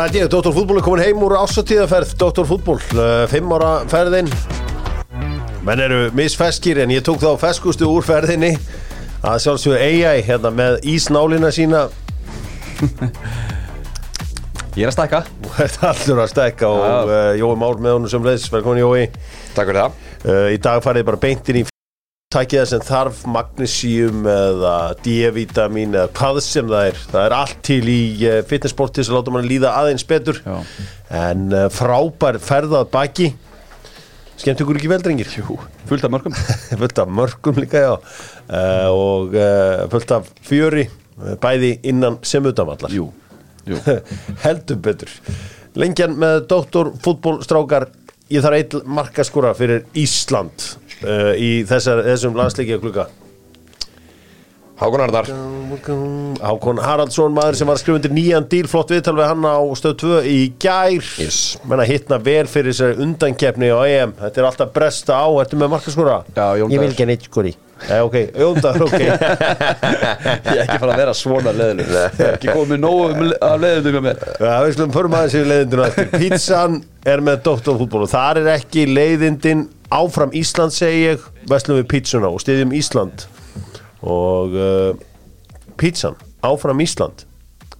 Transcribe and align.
Það 0.00 0.14
er 0.14 0.16
ég, 0.16 0.28
Dr. 0.32 0.52
Fútból 0.56 0.78
er 0.80 0.84
komin 0.86 1.02
heim 1.04 1.18
úr 1.26 1.34
ásattíðaferð 1.36 2.14
Dr. 2.16 2.46
Fútból, 2.48 2.78
uh, 2.96 3.26
fimm 3.28 3.50
ára 3.52 3.72
ferðin. 3.84 4.30
Menn 5.66 5.82
eru 5.84 5.98
misfeskir 6.16 6.78
en 6.80 6.94
ég 6.94 7.02
tók 7.04 7.18
þá 7.20 7.34
feskustu 7.42 7.84
úr 7.84 8.06
ferðinni. 8.06 8.54
Að 9.20 9.42
sjálfsögðu 9.44 9.76
AI 9.76 10.22
hérna 10.24 10.54
með 10.56 10.78
ísnálina 10.88 11.50
sína. 11.52 11.82
Ég 14.78 14.86
er 14.86 14.88
að 14.88 14.96
stækka. 14.96 15.20
Allur 15.90 16.22
að 16.24 16.32
stekka 16.32 16.70
og 16.70 17.12
uh, 17.12 17.18
Jói 17.36 17.52
Már 17.60 17.84
með 17.84 17.98
honum 17.98 18.14
sem 18.14 18.24
leiðis, 18.24 18.48
velkomin 18.54 18.80
Jói. 18.80 19.10
Takk 19.52 19.68
fyrir 19.68 19.82
það. 19.82 20.00
Uh, 20.24 20.46
Í 20.54 20.62
dag 20.64 20.80
farið 20.86 21.10
bara 21.10 21.20
beintin 21.28 21.60
í 21.60 21.69
Tækið 22.30 22.60
það 22.60 22.66
sem 22.70 22.82
þarf 22.86 23.20
magnesium 23.34 24.26
eða 24.30 24.72
D-vitamin 25.02 25.96
eða 25.96 26.10
hvað 26.14 26.36
sem 26.46 26.68
það 26.70 26.84
er. 26.86 26.98
Það 27.10 27.24
er 27.26 27.32
allt 27.34 27.56
til 27.66 27.78
í 27.90 28.02
uh, 28.22 28.34
fitnessporti 28.46 29.02
sem 29.02 29.16
láta 29.16 29.32
mann 29.34 29.48
líða 29.50 29.72
aðeins 29.80 30.04
betur. 30.06 30.36
Já. 30.44 30.60
En 31.18 31.48
uh, 31.50 31.64
frábær 31.74 32.36
ferðað 32.38 32.84
baki. 32.92 33.26
Skemmt 34.38 34.62
ykkur 34.62 34.78
ekki 34.78 34.92
vel, 34.92 35.00
drengir? 35.02 35.32
Jú, 35.40 35.56
fullt 35.90 36.06
af 36.06 36.14
mörgum. 36.14 36.36
Fullt 36.84 37.00
af 37.02 37.10
mörgum 37.18 37.58
líka, 37.58 37.82
já. 37.82 37.96
Uh, 38.46 38.86
Og 38.94 39.34
uh, 39.34 39.82
fullt 39.90 40.14
af 40.20 40.30
fjöri 40.46 40.86
Bæði 41.42 41.72
innan 41.90 42.20
sem 42.22 42.46
utanvallar 42.46 42.94
Jú, 42.94 43.08
jú. 43.66 43.80
Heldur 44.44 44.78
betur. 44.86 45.10
Lengjan 45.74 46.14
með 46.14 46.44
doktor 46.54 46.94
fútbólstrákar 47.02 47.90
ég 48.30 48.46
þarf 48.46 48.60
eitt 48.62 48.78
markaskora 48.86 49.50
fyrir 49.58 49.82
Ísland 49.98 50.70
uh, 51.04 51.32
í 51.36 51.50
þessar, 51.68 52.04
þessum 52.10 52.38
landsleikja 52.38 52.80
klukka 52.82 53.08
Hákon 54.80 55.00
Arnar. 55.04 55.26
Hákon 56.40 56.78
Haraldsson, 56.80 57.34
maður 57.36 57.58
sem 57.58 57.68
var 57.68 57.76
að 57.76 57.82
skrifa 57.82 57.98
undir 57.98 58.12
nýjan 58.16 58.46
díl, 58.48 58.64
flott 58.70 58.88
viðtal 58.94 59.12
við 59.18 59.26
hann 59.28 59.44
á 59.44 59.60
stöð 59.76 59.96
2 60.00 60.20
í 60.24 60.36
gær. 60.56 61.08
Yes. 61.20 61.40
menna 61.68 61.84
hittna 61.84 62.16
vel 62.16 62.46
fyrir 62.48 62.72
þessari 62.72 63.04
undankeppni 63.04 63.68
á 63.68 63.80
EM, 63.84 64.14
þetta 64.22 64.40
er 64.40 64.46
alltaf 64.48 64.70
bresta 64.72 65.18
á 65.20 65.28
ertu 65.42 65.58
með 65.60 65.74
markaskora? 65.74 66.22
Já, 66.32 66.46
Jón 66.56 66.72
Ég 66.72 66.80
vil 66.80 66.94
ekki 66.94 67.08
neitt 67.10 67.26
skori. 67.28 67.52
Nei, 67.80 67.98
ok, 68.04 68.16
Jóndar, 68.40 68.80
ok. 68.86 68.96
Ég 69.00 70.54
er 70.54 70.62
ekki 70.64 70.78
fara 70.80 70.94
að 70.94 71.00
vera 71.00 71.14
svona 71.16 71.52
leðileg 71.56 72.18
Ekki 72.26 72.52
komið 72.52 72.80
nógu 72.80 73.06
um 73.08 73.22
af 73.40 74.00
mér. 74.04 74.24
Já, 74.40 74.54
við 74.64 74.74
slum 74.78 74.94
förum 74.96 75.16
aðeins 75.16 75.36
í 75.36 75.44
leiðindinu 75.44 75.86
eftir. 75.86 76.10
Pizzan 76.16 76.80
er 77.08 77.24
með 77.24 77.44
doktorfútból 77.50 78.06
og 78.06 78.12
þar 78.12 78.42
er 78.42 78.50
ekki 78.56 78.84
leiðindin 78.88 79.66
áfram 79.90 80.34
Ísland 80.36 80.74
segi 80.74 81.06
ég, 81.08 81.24
veslum 81.50 81.80
við 81.80 81.88
pizzuna 81.90 82.30
og 82.30 82.42
stiðjum 82.42 82.74
Ísland. 82.76 83.26
Og 84.00 84.54
uh, 84.56 84.92
pizzan 85.80 86.16
áfram 86.46 86.80
Ísland. 86.82 87.26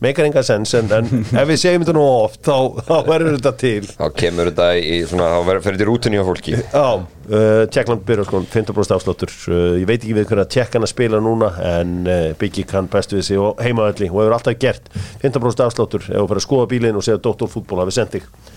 Meikar 0.00 0.24
enga 0.24 0.40
sens 0.40 0.70
en, 0.78 0.86
en 0.96 1.08
ef 1.42 1.48
við 1.50 1.58
segjum 1.60 1.82
þetta 1.84 1.92
nú 1.92 2.02
oft 2.08 2.38
þá, 2.46 2.54
þá 2.86 2.94
verður 3.04 3.34
þetta 3.34 3.50
til. 3.60 3.88
Þá 3.98 4.06
kemur 4.16 4.48
þetta 4.48 4.68
í 4.80 4.94
svona, 5.10 5.26
þá 5.34 5.48
verður 5.50 5.66
þetta 5.66 5.84
í 5.84 5.88
rútunni 5.90 6.22
á 6.22 6.24
fólki. 6.24 6.54
Já, 6.56 6.86
uh, 7.04 7.64
Tjekkland 7.68 8.06
byrjar 8.08 8.28
sko 8.30 8.40
15% 8.54 8.96
afsláttur. 8.96 9.34
Uh, 9.44 9.58
ég 9.76 9.84
veit 9.90 9.98
ekki 9.98 10.16
við 10.16 10.30
hvernig 10.30 10.46
að 10.46 10.54
Tjekkan 10.56 10.86
að 10.86 10.92
spila 10.94 11.20
núna 11.20 11.50
en 11.74 11.92
uh, 12.08 12.22
Biggi 12.40 12.64
kann 12.70 12.88
best 12.92 13.12
við 13.12 13.26
sig 13.28 13.42
og 13.42 13.60
heimaðalli 13.60 14.08
og 14.08 14.22
hefur 14.22 14.38
alltaf 14.38 14.56
gert 14.64 14.88
15% 15.20 15.66
afsláttur 15.66 16.08
ef 16.08 16.16
þú 16.16 16.24
fyrir 16.32 16.40
að 16.40 16.48
skoða 16.48 16.72
bílinn 16.72 16.96
og 16.96 17.04
segja 17.04 17.20
doktorfútból 17.28 17.82
hafi 17.84 17.98
sendt 17.98 18.16
þig 18.16 18.56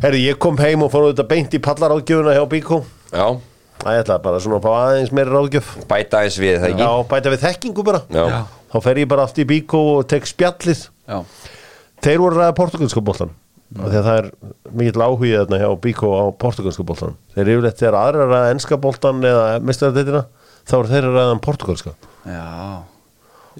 Herri, 0.00 0.22
ég 0.24 0.38
kom 0.40 0.56
heim 0.60 0.84
og 0.86 0.92
fór 0.92 1.10
þetta 1.10 1.26
beint 1.28 1.54
í 1.56 1.60
pallaráðgjöfuna 1.64 2.32
hjá 2.36 2.44
Bíkó 2.48 2.80
Já, 3.12 3.26
Það 3.80 3.96
ég 3.96 4.02
ætlaði 4.04 4.24
bara 4.26 4.40
svona 4.44 4.58
að 4.60 4.66
fá 4.66 4.72
aðeins 4.76 5.12
meira 5.16 5.32
ráðgjöf. 5.32 5.68
Bæta 5.88 6.20
eins 6.24 6.36
við 6.40 6.58
það 6.60 6.66
ekki? 6.70 6.84
Já, 6.84 6.90
bæta 7.10 7.32
við 7.32 7.44
þekkingu 7.46 7.84
bara. 7.84 8.00
Já. 8.12 8.24
Já. 8.28 8.40
Þá 8.70 8.76
fer 8.84 9.00
ég 9.00 9.08
bara 9.10 9.24
aftur 9.24 9.44
í 9.44 9.48
Bíkó 9.50 9.80
og 9.94 10.02
tek 10.08 10.28
spjallið. 10.28 10.82
Já, 11.08 11.18
Þeir 12.00 12.22
voru 12.22 12.38
ræða 12.40 12.56
portugalska 12.56 13.02
boltan 13.04 13.32
mm. 13.32 13.80
Þegar 13.82 14.04
það 14.06 14.18
er 14.20 14.28
mikill 14.80 15.04
áhugið 15.04 15.34
þarna 15.36 15.58
hjá 15.60 15.70
Bíkó 15.84 16.12
á 16.16 16.24
portugalska 16.40 16.86
boltan 16.88 17.16
Þeir 17.34 17.42
eru 17.44 17.56
yfirleitt 17.58 17.80
þegar 17.82 17.98
aðra 18.00 18.28
ræða 18.30 18.54
enska 18.54 18.78
boltan 18.80 19.20
eða 19.26 19.48
mistaraðeitina 19.68 20.22
þá 20.70 20.74
eru 20.78 20.92
þeir 20.92 21.08
að 21.10 21.18
ræða 21.18 21.34
um 21.34 21.42
portugalska 21.44 21.92
já. 22.24 22.46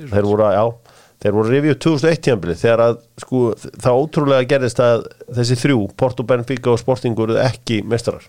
Þeir 0.01 0.29
voru 0.31 0.47
að, 0.47 0.57
já 0.57 0.90
Þeir 1.21 1.35
voru 1.37 1.53
rifið 1.53 1.75
2001 1.85 2.21
tíðanbili 2.25 2.55
þegar 2.57 2.83
að 2.87 3.01
sko 3.21 3.41
það 3.61 3.99
ótrúlega 4.03 4.47
gerðist 4.49 4.79
að 4.81 5.03
þessi 5.37 5.59
þrjú, 5.61 5.81
Porto, 6.01 6.25
Benfica 6.25 6.73
og 6.73 6.81
Sporting 6.81 7.19
voru 7.19 7.37
ekki 7.43 7.83
meistarar. 7.85 8.25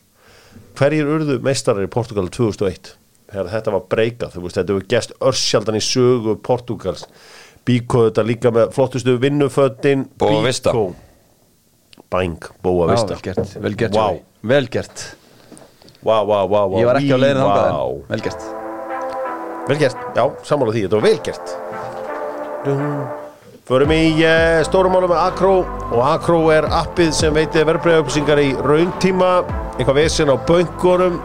Hverjir 0.75 1.07
urðu 1.13 1.37
meistarar 1.43 1.87
í 1.87 1.91
Portugal 1.91 2.27
2001 2.27 2.91
þegar 3.31 3.51
þetta 3.53 3.73
var 3.77 3.85
breykað, 3.93 4.35
þetta 4.35 4.65
hefur 4.65 4.89
gest 4.91 5.15
örsjaldan 5.23 5.79
í 5.79 5.83
sögu 5.85 6.35
Portugals 6.43 7.05
Bíkó 7.67 8.07
þetta 8.09 8.23
líka 8.25 8.51
með 8.51 8.71
flottustu 8.75 9.15
vinnufötin 9.21 10.07
Boa 10.19 10.41
Vista. 10.43 10.73
Bang, 12.11 12.47
Bóa 12.65 12.89
Vista. 12.91 13.15
vel 13.15 13.23
gert, 13.29 13.57
vel 13.61 13.75
gert 13.77 13.95
Vá, 13.95 14.07
Jói. 14.09 14.21
Vel 14.51 14.67
gert. 14.73 15.03
Vá, 16.01 16.17
vá, 16.25 16.39
vá, 16.49 16.61
vá. 16.65 16.79
Ég 16.81 16.89
var 16.89 16.99
ekki 16.99 17.13
á 17.13 17.19
leiðinu 17.21 17.45
Vá. 17.45 17.51
þangað 17.53 17.69
en. 17.71 18.01
Vel 18.09 18.23
gert. 18.25 18.47
Vel 19.69 19.77
gert, 19.85 20.07
já, 20.17 20.25
sammála 20.49 20.73
því, 20.73 20.87
þetta 20.87 20.97
var 20.97 21.07
vel 21.07 21.19
gert 21.29 21.70
Förum 22.61 23.91
í 23.95 24.03
uh, 24.21 24.61
stórumálu 24.67 25.07
með 25.09 25.21
Acro 25.23 25.53
og 25.91 26.01
Acro 26.05 26.41
er 26.53 26.67
appið 26.69 27.13
sem 27.15 27.33
veitir 27.33 27.65
verðbreiðupplýsingar 27.69 28.41
í 28.43 28.51
rauntíma 28.61 29.29
eitthvað 29.79 29.97
vesen 30.01 30.29
á 30.29 30.35
böngunum 30.45 31.17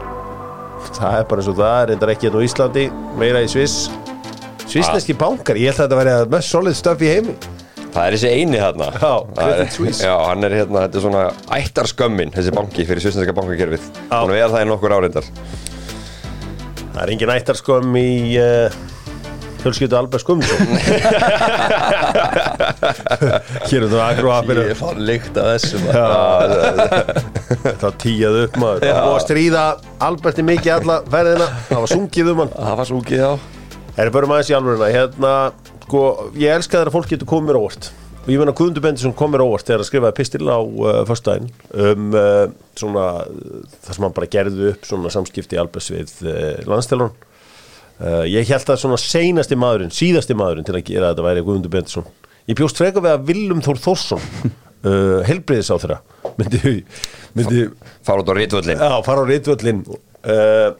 það 0.97 1.19
er 1.19 1.27
bara 1.29 1.43
eins 1.43 1.51
og 1.51 1.59
það 1.59 1.77
er 1.83 1.91
reyndar 1.91 2.13
ekki 2.15 2.29
hérna 2.29 2.41
á 2.41 2.47
Íslandi, 2.47 2.87
meira 3.21 3.43
í 3.45 3.51
Sviss. 3.51 3.91
Svissneski 4.67 5.17
bankar, 5.19 5.59
ég 5.61 5.71
held 5.73 5.81
að 5.81 5.85
þetta 5.87 6.01
væri 6.01 6.15
að 6.15 6.33
mest 6.37 6.53
solid 6.53 6.79
stöf 6.79 7.05
í 7.05 7.11
heimi. 7.11 7.37
Það 7.97 8.03
er 8.03 8.17
þessi 8.17 8.33
eini 8.33 8.59
þarna. 8.61 8.89
Já, 8.97 9.13
er- 9.13 9.37
Credit 9.37 9.77
Suisse. 9.77 10.03
Já, 10.05 10.15
hann 10.29 10.45
er 10.45 10.57
hérna, 10.61 10.83
þetta 10.87 10.99
er 11.01 11.05
svona 11.07 11.23
ættarskömmin 11.59 12.35
þessi 12.35 12.57
banki 12.57 12.89
fyrir 12.89 13.05
svisneska 13.05 13.37
bankakerfið. 13.37 13.87
Þannig 14.11 14.35
að 14.35 14.37
við 14.37 14.57
það 14.57 14.61
er 14.61 14.71
nokkur 14.73 14.97
áreindar 14.97 15.31
Það 16.97 17.01
er 17.03 17.13
engin 17.13 17.33
ættarskömm 17.37 17.97
í 18.01 18.11
uh, 18.41 18.77
fjölskyldu 19.67 19.99
Albert 19.99 20.23
Skumsson 20.25 20.59
Hér 23.67 23.83
er 23.83 23.89
þetta 23.91 24.07
Acro 24.07 24.33
appinu 24.37 24.63
Ég 24.71 24.79
fann 24.79 25.03
líkt 25.07 25.35
að 25.41 25.47
þessu 25.57 25.77
Það 27.67 27.93
tíjaði 28.03 28.47
upp 28.47 28.57
maður. 28.61 28.87
Það 28.87 29.03
búið 29.03 29.13
að 29.17 29.23
stríða 29.25 29.65
Alberti 30.07 30.45
mikið 30.47 30.73
alla 30.77 30.97
ferðina. 31.11 31.47
Það 31.69 31.85
var 31.85 31.93
sungið 31.93 32.33
um 32.33 32.43
hann. 32.43 32.57
Það 32.57 32.81
var 32.81 32.93
úkið 32.97 33.23
á 33.23 33.33
Það 33.97 34.03
er 34.05 34.11
bara 34.17 34.31
maður 34.31 34.51
í 34.51 34.57
alvöruna. 34.59 34.89
Hérna, 34.93 35.31
sko, 35.87 36.03
ég 36.37 36.59
elska 36.59 36.77
þegar 36.77 36.93
fólk 36.97 37.09
getur 37.13 37.31
komið 37.31 37.61
óvart. 37.61 37.89
Og 38.27 38.33
ég 38.35 38.41
menna 38.43 38.55
Guðmundur 38.59 38.83
Bendisson 38.83 39.15
kom 39.17 39.31
mér 39.31 39.45
óvart 39.47 39.69
Þegar 39.69 39.85
að 39.85 39.87
skrifaði 39.87 40.17
pistil 40.19 40.49
á 40.51 40.59
uh, 40.59 40.97
föstudaginn 41.07 41.47
Um 41.71 42.09
uh, 42.11 42.49
svona 42.75 43.05
uh, 43.23 43.61
Það 43.85 43.93
sem 43.95 44.07
hann 44.07 44.17
bara 44.17 44.29
gerði 44.33 44.73
upp 44.73 44.89
Svona 44.89 45.13
samskipti 45.15 45.61
Alberts 45.63 45.93
við 45.95 46.11
uh, 46.27 46.57
landstelun 46.67 47.15
uh, 48.01 48.25
Ég 48.29 48.49
held 48.53 48.73
að 48.73 48.81
svona 48.83 49.01
seinasti 49.01 49.59
maðurinn 49.59 49.95
Síðasti 49.95 50.37
maðurinn 50.39 50.69
til 50.69 50.77
að 50.77 50.87
gera 50.91 51.11
þetta 51.13 51.27
væri 51.29 51.45
Guðmundur 51.47 51.75
Bendisson 51.75 52.09
Ég 52.47 52.59
bjóst 52.59 52.79
freka 52.81 53.03
við 53.03 53.15
að 53.15 53.29
Willum 53.31 53.63
Þór 53.65 53.83
Þórsson 53.85 54.25
uh, 54.89 55.21
Helbriðis 55.27 55.73
á 55.73 55.77
þeirra 55.77 56.01
Myndi, 56.37 56.79
myndi 57.37 57.69
Fár 58.05 58.23
út 58.23 58.33
á 58.33 58.35
rítvöllin 58.37 58.83
Já, 58.83 58.91
fara 59.07 59.25
á 59.25 59.31
reytvöllin 59.31 59.85
uh, 59.87 60.75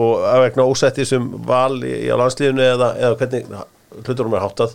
og 0.00 0.24
að 0.26 0.40
vegna 0.48 0.66
ósætti 0.66 1.06
sem 1.06 1.26
val 1.46 1.76
í, 1.86 1.92
í 2.06 2.10
á 2.10 2.18
landslíðinu 2.18 2.64
eða, 2.66 2.90
eða 2.98 3.18
hvernig 3.20 3.52
hluturum 4.02 4.34
er 4.34 4.42
háttað. 4.42 4.74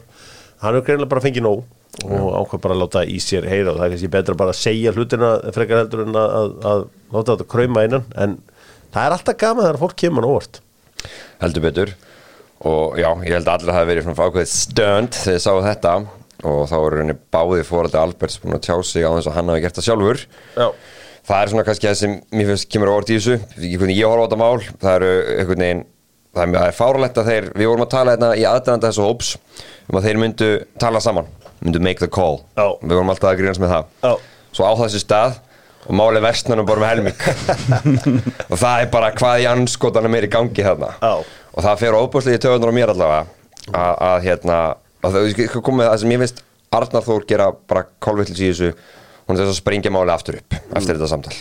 Hann 0.63 0.77
er 0.77 0.85
greinilega 0.85 1.11
bara 1.11 1.23
fengið 1.23 1.45
nóg 1.45 1.65
og 2.05 2.29
ákvað 2.37 2.61
bara 2.63 2.75
að 2.77 2.81
láta 2.83 3.03
í 3.03 3.17
sér 3.23 3.47
heyra 3.49 3.73
og 3.73 3.79
það 3.79 3.85
er 3.85 3.93
kannski 3.93 4.11
betra 4.13 4.37
bara 4.39 4.53
að 4.53 4.61
segja 4.61 4.93
hlutina 4.95 5.31
frekar 5.55 5.81
heldur 5.81 6.05
en 6.05 6.15
að, 6.15 6.35
að, 6.37 6.51
að 6.71 6.83
láta 7.15 7.33
þetta 7.33 7.47
krauma 7.51 7.85
innan. 7.87 8.05
En 8.15 8.37
það 8.93 9.05
er 9.05 9.15
alltaf 9.17 9.39
gaman 9.41 9.65
þegar 9.67 9.81
fólk 9.83 9.97
kemur 9.99 10.29
óvart 10.29 10.61
heldur 11.43 11.65
betur. 11.65 11.91
Og 12.69 12.97
já, 12.99 13.09
ég 13.23 13.35
held 13.37 13.47
að 13.47 13.53
allir 13.55 13.75
hafi 13.77 13.89
verið 13.89 14.07
svona 14.07 14.29
ákveðið 14.29 14.49
stönd 14.53 15.15
þegar 15.15 15.35
þið 15.37 15.43
sáu 15.45 15.59
þetta. 15.65 15.93
Og 16.49 16.61
þá 16.71 16.75
eru 16.79 17.01
henni 17.01 17.15
báði 17.35 17.67
fórhaldi 17.67 17.99
Alberts 17.99 18.39
búin 18.39 18.55
að 18.55 18.65
tjá 18.67 18.75
sig 18.87 19.03
á 19.03 19.11
þess 19.11 19.29
að 19.31 19.37
hann 19.37 19.51
hafi 19.51 19.63
gert 19.63 19.79
það 19.79 19.87
sjálfur. 19.89 20.21
Já, 20.55 20.67
það 21.29 21.41
er 21.43 21.51
svona 21.53 21.65
kannski 21.67 21.89
það 21.89 21.97
sem 21.99 22.17
mér 22.35 22.51
finnst 22.51 22.69
kemur 22.71 22.91
á 22.91 22.97
orð 22.97 23.11
í 23.11 23.17
þessu. 23.19 23.39
Ég 23.63 24.07
horfa 24.07 24.23
á 24.23 24.25
þetta 24.27 24.39
mál. 24.39 24.67
Það 24.83 24.95
eru 24.99 25.11
einhvern 25.35 25.65
veginn 25.65 25.85
það 26.35 26.55
er, 26.61 27.01
að 27.09 27.29
þeir 27.29 27.49
við 27.57 27.69
vorum 27.71 27.85
að 27.85 27.91
tala 27.93 28.15
hérna 28.15 28.29
í 28.37 28.45
aðdæðanda 28.47 28.91
þessu 28.91 29.05
hóps 29.05 29.31
um 29.89 29.97
að 29.97 30.05
þeir 30.07 30.19
myndu 30.21 30.49
tala 30.79 31.01
saman 31.01 31.29
myndu 31.63 31.81
make 31.83 31.99
the 31.99 32.07
call. 32.07 32.39
Já. 32.55 32.75
við 32.81 32.95
vorum 32.95 33.11
alltaf 33.11 33.31
að 33.33 33.39
grínast 33.41 33.61
með 33.63 33.73
það. 33.73 33.87
Já. 34.03 34.13
svo 34.55 34.69
á 34.69 34.73
þessu 34.83 35.01
stað 35.03 35.39
og 35.87 35.95
máli 35.95 36.21
vestnanum 36.23 36.67
bara 36.67 36.83
með 36.83 36.91
helming. 36.93 37.21
Og 38.51 38.59
það 38.59 38.83
er 38.83 38.91
bara 38.93 39.11
hvað 39.15 39.43
í 39.43 39.47
anskotanum 39.49 40.17
er 40.17 40.27
í 40.27 40.31
gangi 40.31 40.65
þarna. 40.65 40.91
Já. 40.99 41.13
og 41.49 41.65
það 41.65 41.81
fer 41.81 41.97
óbúslega 41.97 42.39
í 42.39 42.43
töðunar 42.43 42.71
á 42.71 42.77
mér 42.77 42.93
allavega. 42.93 43.25
Að, 43.69 43.93
að 44.09 44.23
hérna 44.25 44.59
að 45.05 45.15
það 45.15 45.43
er 45.45 45.59
komið 45.65 45.89
það 45.89 45.99
sem 46.01 46.13
ég 46.13 46.23
finnst 46.23 46.43
Arnar 46.79 47.05
Þór 47.05 47.25
gera 47.29 47.49
bara 47.69 47.85
kolvillis 48.03 48.39
í 48.39 48.51
þessu. 48.51 48.71
Hún 49.25 49.37
er 49.37 49.43
þess 49.43 49.55
að 49.55 49.61
springja 49.61 49.93
máli 49.93 50.13
aftur 50.13 50.39
upp 50.39 50.55
eftir 50.57 50.95
þetta 50.95 51.09
samtal. 51.09 51.35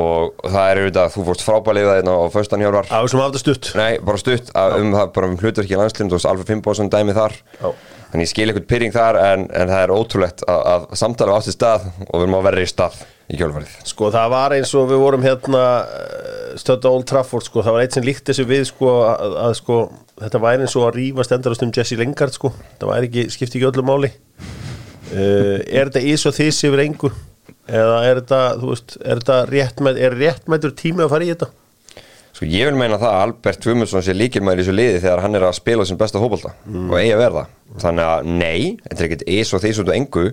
Og 0.00 0.38
það 0.48 0.68
er 0.70 0.78
auðvitað, 0.80 1.10
þú 1.12 1.24
fórst 1.26 1.42
frábælið 1.44 1.88
það 1.90 1.98
hérna 1.98 2.12
á 2.16 2.24
föstan 2.32 2.62
hjálpar 2.64 2.86
á 2.88 3.00
sem 3.04 3.20
hafði 3.20 3.42
stutt. 3.42 3.66
Nei, 3.76 3.98
bara 4.00 4.20
stutt 4.22 4.52
að, 4.56 4.76
um 4.80 4.94
það, 4.94 5.10
bara 5.18 5.28
um 5.28 5.34
hlutverki 5.42 5.76
í 5.76 5.80
landslinn, 5.80 6.08
þú 6.08 6.16
veist 6.16 6.28
Alfred 6.30 6.52
Fimboðsson 6.52 6.92
dæmi 6.94 7.16
þar. 7.18 7.34
Já. 7.58 7.68
Þannig 8.14 8.24
ég 8.24 8.30
skil 8.30 8.46
eitthvað 8.46 8.68
pyrring 8.70 8.94
þar 8.94 9.18
en, 9.20 9.44
en 9.52 9.72
það 9.74 9.82
er 9.82 9.92
ótrúlegt 9.92 10.46
að, 10.48 10.62
að 10.72 10.86
samtala 11.02 11.36
átti 11.36 11.52
stað 11.52 11.90
og 12.06 12.14
við 12.14 12.24
erum 12.24 12.38
á 12.40 12.46
verri 12.48 12.66
stað 12.70 13.02
í 13.30 13.38
kjölfarið. 13.40 13.76
Sko 13.88 14.10
það 14.14 14.32
var 14.34 14.54
eins 14.58 14.74
og 14.76 14.88
við 14.90 15.02
vorum 15.02 15.24
hérna 15.24 15.64
stötta 16.60 16.90
Old 16.92 17.06
Trafford 17.08 17.46
sko, 17.46 17.62
það 17.64 17.76
var 17.76 17.84
eitt 17.84 17.96
sem 17.96 18.06
líkt 18.06 18.28
þessu 18.28 18.46
við 18.48 18.64
sko 18.68 18.90
að, 19.08 19.36
að 19.46 19.54
sko 19.60 19.78
þetta 20.20 20.42
væri 20.44 20.66
eins 20.66 20.76
og 20.78 20.86
að 20.88 20.98
rífast 21.00 21.34
endarast 21.34 21.64
um 21.66 21.72
Jesse 21.74 21.98
Lingard 21.98 22.36
sko, 22.36 22.52
það 22.80 22.92
væri 22.92 23.10
ekki, 23.10 23.26
skipti 23.34 23.58
ekki 23.58 23.70
öllu 23.70 23.86
máli 23.86 24.10
uh, 24.12 25.58
er 25.64 25.90
þetta 25.90 26.04
ís 26.04 26.26
og 26.28 26.36
þís 26.36 26.62
yfir 26.68 26.84
engu 26.84 27.10
eða 27.64 27.98
er 28.06 28.20
þetta, 28.20 28.40
þú 28.60 28.72
veist, 28.72 28.96
er 29.00 29.20
þetta 29.22 29.38
réttmætt, 29.50 30.00
er 30.00 30.18
réttmættur 30.20 30.74
tími 30.78 31.04
að 31.04 31.14
fara 31.14 31.26
í 31.26 31.32
þetta? 31.32 31.50
Sko 32.34 32.48
ég 32.50 32.66
vil 32.66 32.78
meina 32.78 32.98
það 32.98 33.12
að 33.12 33.24
Albert 33.24 33.66
Guðmundsson 33.66 34.02
sé 34.02 34.14
líkilmæður 34.14 34.60
í 34.60 34.64
þessu 34.64 34.74
liði 34.74 35.02
þegar 35.04 35.22
hann 35.22 35.38
er 35.38 35.46
að 35.46 35.56
spila 35.60 35.84
sem 35.86 35.98
besta 35.98 36.18
hópolta 36.18 36.50
og 36.66 36.96
eigi 36.98 37.12
að 37.14 37.20
verða. 37.22 37.44
Þannig 37.78 38.08
að 38.10 38.30
nei, 38.40 38.58
þetta 38.82 38.96
er 38.96 39.06
ekkert 39.06 39.28
ís 39.36 39.52
og 39.54 39.62
þís 39.62 39.78
út 39.78 39.92
og 39.92 39.94
engu 39.94 40.24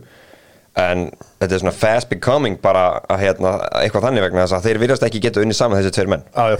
en 0.79 1.07
þetta 1.41 1.55
er 1.57 1.59
svona 1.65 1.75
fast 1.75 2.09
becoming 2.11 2.55
bara 2.63 3.01
að 3.11 3.25
hérna, 3.25 3.55
eitthvað 3.81 4.05
þannig 4.07 4.23
vegna 4.27 4.45
þess 4.45 4.57
að 4.59 4.69
þeir 4.69 4.79
virðast 4.85 5.03
ekki 5.09 5.21
geta 5.25 5.43
unni 5.43 5.57
saman 5.57 5.81
þessi 5.81 5.91
tveir 5.97 6.11
menn. 6.13 6.23
Já, 6.31 6.55
já, 6.55 6.57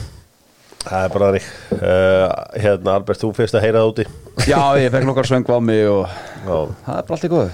það 0.84 1.06
er 1.08 1.13
bara 1.16 1.30
þannig 1.31 1.50
uh, 1.80 2.28
hérna 2.68 2.96
Albert, 3.00 3.22
þú 3.24 3.34
fyrst 3.40 3.56
að 3.60 3.68
heyra 3.68 3.84
það 3.84 3.92
úti 3.94 4.08
Já, 4.50 4.62
ég 4.81 4.92
fekk 4.96 5.06
nokkar 5.08 5.28
svöng 5.30 5.46
á 5.48 5.58
mig 5.63 5.84
og 5.92 6.08
Já, 6.08 6.56
það 6.88 6.96
er 6.98 7.06
bara 7.06 7.18
allt 7.19 7.28
í 7.28 7.31
góðu 7.36 7.52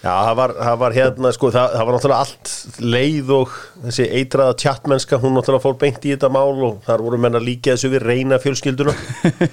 Já, 0.00 0.14
það 0.24 0.36
var, 0.38 0.52
það 0.64 0.76
var 0.80 0.94
hérna, 0.96 1.30
sko, 1.36 1.48
það, 1.52 1.72
það 1.76 1.82
var 1.84 1.94
náttúrulega 1.98 2.20
allt 2.24 2.52
leið 2.94 3.32
og 3.36 3.50
þessi 3.84 4.06
eitraða 4.16 4.54
tjattmennska, 4.62 5.18
hún 5.20 5.34
náttúrulega 5.36 5.64
fór 5.66 5.74
beint 5.82 6.06
í 6.08 6.14
þetta 6.14 6.30
mál 6.32 6.62
og 6.70 6.78
þar 6.86 7.02
voru 7.04 7.18
menn 7.20 7.36
að 7.36 7.44
líka 7.50 7.74
þessu 7.74 7.90
við 7.92 8.06
reyna 8.08 8.38
fjölskylduna. 8.40 8.94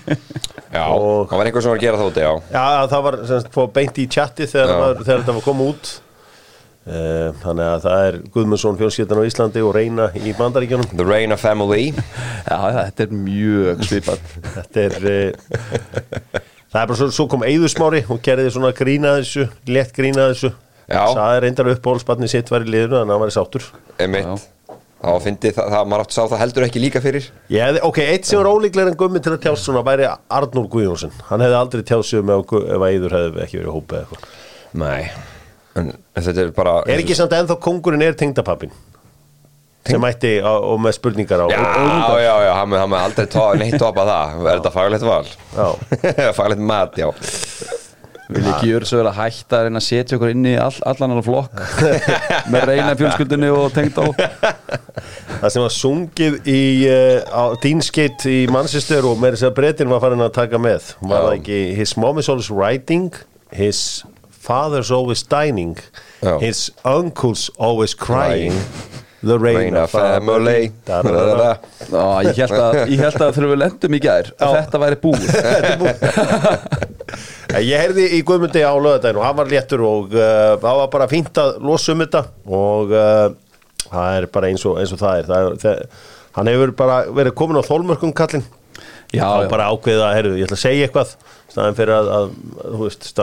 Já, 0.78 0.86
Og- 0.96 1.28
það 1.28 1.36
var 1.42 1.50
einhver 1.50 1.66
sem 1.66 1.74
var 1.74 1.81
að 1.81 1.84
gera 1.84 2.00
það 2.00 2.10
úti, 2.13 2.24
já. 2.24 2.31
Já, 2.56 2.88
það 2.94 3.04
var 3.10 3.18
sem 3.25 3.42
sagt, 3.44 3.52
fór 3.60 3.68
beint 3.75 4.00
í 4.00 4.08
tjatti 4.16 4.48
þegar, 4.48 5.02
þegar 5.04 5.22
þetta 5.25 5.36
var 5.42 5.46
komið 5.50 5.74
út. 5.74 5.92
Uh, 6.88 7.34
þannig 7.42 7.66
að 7.68 7.81
það 7.84 8.01
er 8.07 8.18
Guðmundsson 8.31 8.78
fjölskyldan 8.80 9.19
á 9.19 9.28
Íslandi 9.28 9.60
og 9.66 9.74
reyna 9.75 10.06
í 10.16 10.31
bandaríkjunum. 10.38 10.88
The 10.94 11.04
Reign 11.04 11.36
of 11.36 11.42
Family. 11.44 11.89
Já, 12.48 12.56
já, 12.56 12.78
þetta 12.78 13.04
er 13.04 13.12
mjög 13.12 13.81
svipað 13.89 14.19
Þetta 14.54 14.84
er, 14.86 14.94
uh, 15.04 15.31
það 16.72 16.80
er 16.80 16.88
bara 16.88 17.00
svo, 17.01 17.07
svo 17.12 17.25
kom 17.34 17.44
Eyðusmári 17.44 18.06
og 18.07 18.22
gerði 18.24 18.54
svona 18.56 18.72
grína 18.78 19.18
þessu, 19.19 19.50
létt 19.68 19.92
grína 19.98 20.30
þessu. 20.31 20.54
Já. 20.88 21.01
Saði 21.12 21.42
reyndar 21.44 21.74
upp 21.74 21.81
bólsbarni 21.84 22.30
sitt 22.31 22.48
var 22.54 22.63
í 22.63 22.69
liðinu, 22.72 23.01
þannig 23.01 23.12
að 23.12 23.16
hann 23.18 23.24
var 23.25 23.34
í 23.34 23.36
sáttur. 23.36 23.68
Emitt. 24.00 24.48
Það 24.98 25.12
var 25.13 25.22
fyndið, 25.28 25.51
það, 25.54 25.68
það, 25.74 25.84
maður 25.92 26.04
átti 26.04 26.13
að 26.13 26.18
sá 26.18 26.24
það 26.31 26.42
heldur 26.42 26.66
ekki 26.66 26.81
líka 26.81 27.01
fyrir. 27.04 27.25
Ég 27.54 27.62
hefði, 27.68 27.81
ok, 27.86 28.00
eitt 28.16 28.25
sem 28.25 28.39
var 28.39 28.48
ólíklega 28.50 28.89
en 28.94 28.98
gummi 28.98 29.19
til 29.22 29.34
að 29.36 29.44
tjást 29.44 29.68
svona 29.68 29.84
væri 29.86 30.07
Arnúr 30.07 30.72
Guðjónsson 30.72 31.13
hann 31.28 31.44
hefði 31.44 31.57
aldrei 31.60 31.84
tjást 31.86 32.16
Nei. 35.77 35.95
En 36.18 36.27
þetta 36.27 36.44
er 36.44 36.53
bara... 36.57 36.77
Er 36.89 37.03
ekki 37.03 37.18
samt 37.18 37.35
ennþá 37.38 37.59
kongurinn 37.63 38.06
er 38.06 38.18
tengdapappin 38.18 38.74
sem 39.88 40.01
mætti 40.03 40.33
á, 40.44 40.51
og 40.51 40.81
með 40.83 40.97
spurningar 40.97 41.45
á 41.45 41.47
Já, 41.47 41.62
og, 41.63 42.18
já, 42.19 42.33
já, 42.44 42.51
hann 42.57 42.71
með 42.74 43.00
aldrei 43.00 43.27
tó, 43.31 43.44
neitt 43.56 43.77
topa 43.79 44.03
það. 44.07 44.38
Er 44.41 44.57
þetta 44.59 44.71
faglegt 44.75 45.06
val? 45.07 45.27
Já. 45.56 45.68
faglegt 46.39 46.63
mat, 46.68 46.97
já. 47.00 47.07
Vil 48.27 48.44
ekki 48.44 48.74
gjöra 48.74 48.88
svo 48.88 48.97
vel 49.00 49.07
að 49.07 49.19
hætta 49.21 49.56
að 49.56 49.65
reyna 49.68 49.79
að 49.79 49.85
setja 49.85 50.18
okkur 50.18 50.31
inn 50.33 50.47
í 50.50 50.56
all, 50.59 50.75
allan 50.89 51.13
alveg 51.15 51.27
flokk 51.29 51.62
með 52.51 52.65
reyna 52.68 52.89
fjölskyldunni 53.00 53.51
og 53.56 53.69
tengt 53.71 53.95
á 53.95 54.03
það 55.39 55.53
sem 55.53 55.63
var 55.63 55.71
sungið 55.71 56.35
í 56.51 56.59
uh, 56.91 57.24
á 57.24 57.44
Deansgate 57.63 58.33
í 58.33 58.41
Manchester 58.51 59.07
og 59.07 59.15
með 59.21 59.38
þess 59.38 59.47
að 59.47 59.56
breytin 59.62 59.94
var 59.94 60.03
farin 60.03 60.25
að 60.25 60.35
taka 60.41 60.59
með 60.59 60.91
var 61.00 61.29
það 61.29 61.38
ekki 61.38 61.62
His 61.79 61.95
mom 61.95 62.19
is 62.19 62.27
always 62.27 62.51
writing 62.51 63.15
His 63.56 64.03
father's 64.48 64.92
always 64.92 65.24
dining 65.28 65.76
Já. 66.24 66.38
His 66.42 66.72
uncle's 66.86 67.50
always 67.60 67.94
crying. 67.94 68.56
The 69.24 69.38
Reign 69.42 69.76
of 69.76 69.90
Family. 69.92 70.72
Da, 70.86 71.02
da, 71.02 71.12
da, 71.12 71.36
da. 71.36 71.52
Ó, 71.92 72.22
Ég 72.24 72.38
held 72.38 72.54
að, 72.62 72.76
ég 72.94 73.00
held 73.02 73.18
að 73.26 73.32
þegar 73.36 73.50
við 73.52 73.60
lendum 73.64 73.96
í 73.98 74.00
gær 74.04 74.30
að 74.38 74.54
þetta 74.60 74.82
væri 74.84 75.00
búið. 75.04 75.26
Eh, 77.56 77.62
Ég 77.64 77.80
heyrði 77.80 78.06
í 78.18 78.20
Guðmundi 78.28 78.60
á 78.68 78.76
lögadaginn 78.76 79.18
og 79.22 79.24
hann 79.24 79.38
var 79.38 79.48
léttur 79.48 79.80
og 79.88 80.12
uh, 80.12 80.58
það 80.60 80.80
var 80.82 80.90
bara 80.92 81.06
fínt 81.08 81.38
að 81.40 81.54
losa 81.64 81.94
um 81.96 82.02
þetta 82.04 82.22
og 82.60 82.92
uh, 82.92 83.30
það 83.88 84.18
er 84.18 84.28
bara 84.36 84.50
eins 84.52 84.66
og, 84.68 84.76
eins 84.82 84.92
og 84.92 85.00
það 85.00 85.22
er, 85.22 85.30
það 85.30 85.46
er 85.54 85.56
það, 85.64 86.02
hann 86.36 86.50
hefur 86.52 86.74
bara 86.82 86.98
verið 87.16 87.36
komin 87.40 87.62
á 87.64 87.70
þólmörkum 87.70 88.12
kallinn 88.20 88.44
Já, 89.13 89.24
þá 89.24 89.45
já. 89.45 89.50
bara 89.54 89.68
ákveðið 89.71 90.04
að, 90.04 90.15
heyrðu, 90.18 90.38
ég 90.38 90.48
ætla 90.48 90.57
að 90.57 90.63
segja 90.65 90.88
eitthvað 90.88 91.13
staðan 91.48 91.77
fyrir 91.77 91.94
að, 91.95 92.09
að 92.12 92.25
þú 92.59 92.80
veist, 92.83 93.21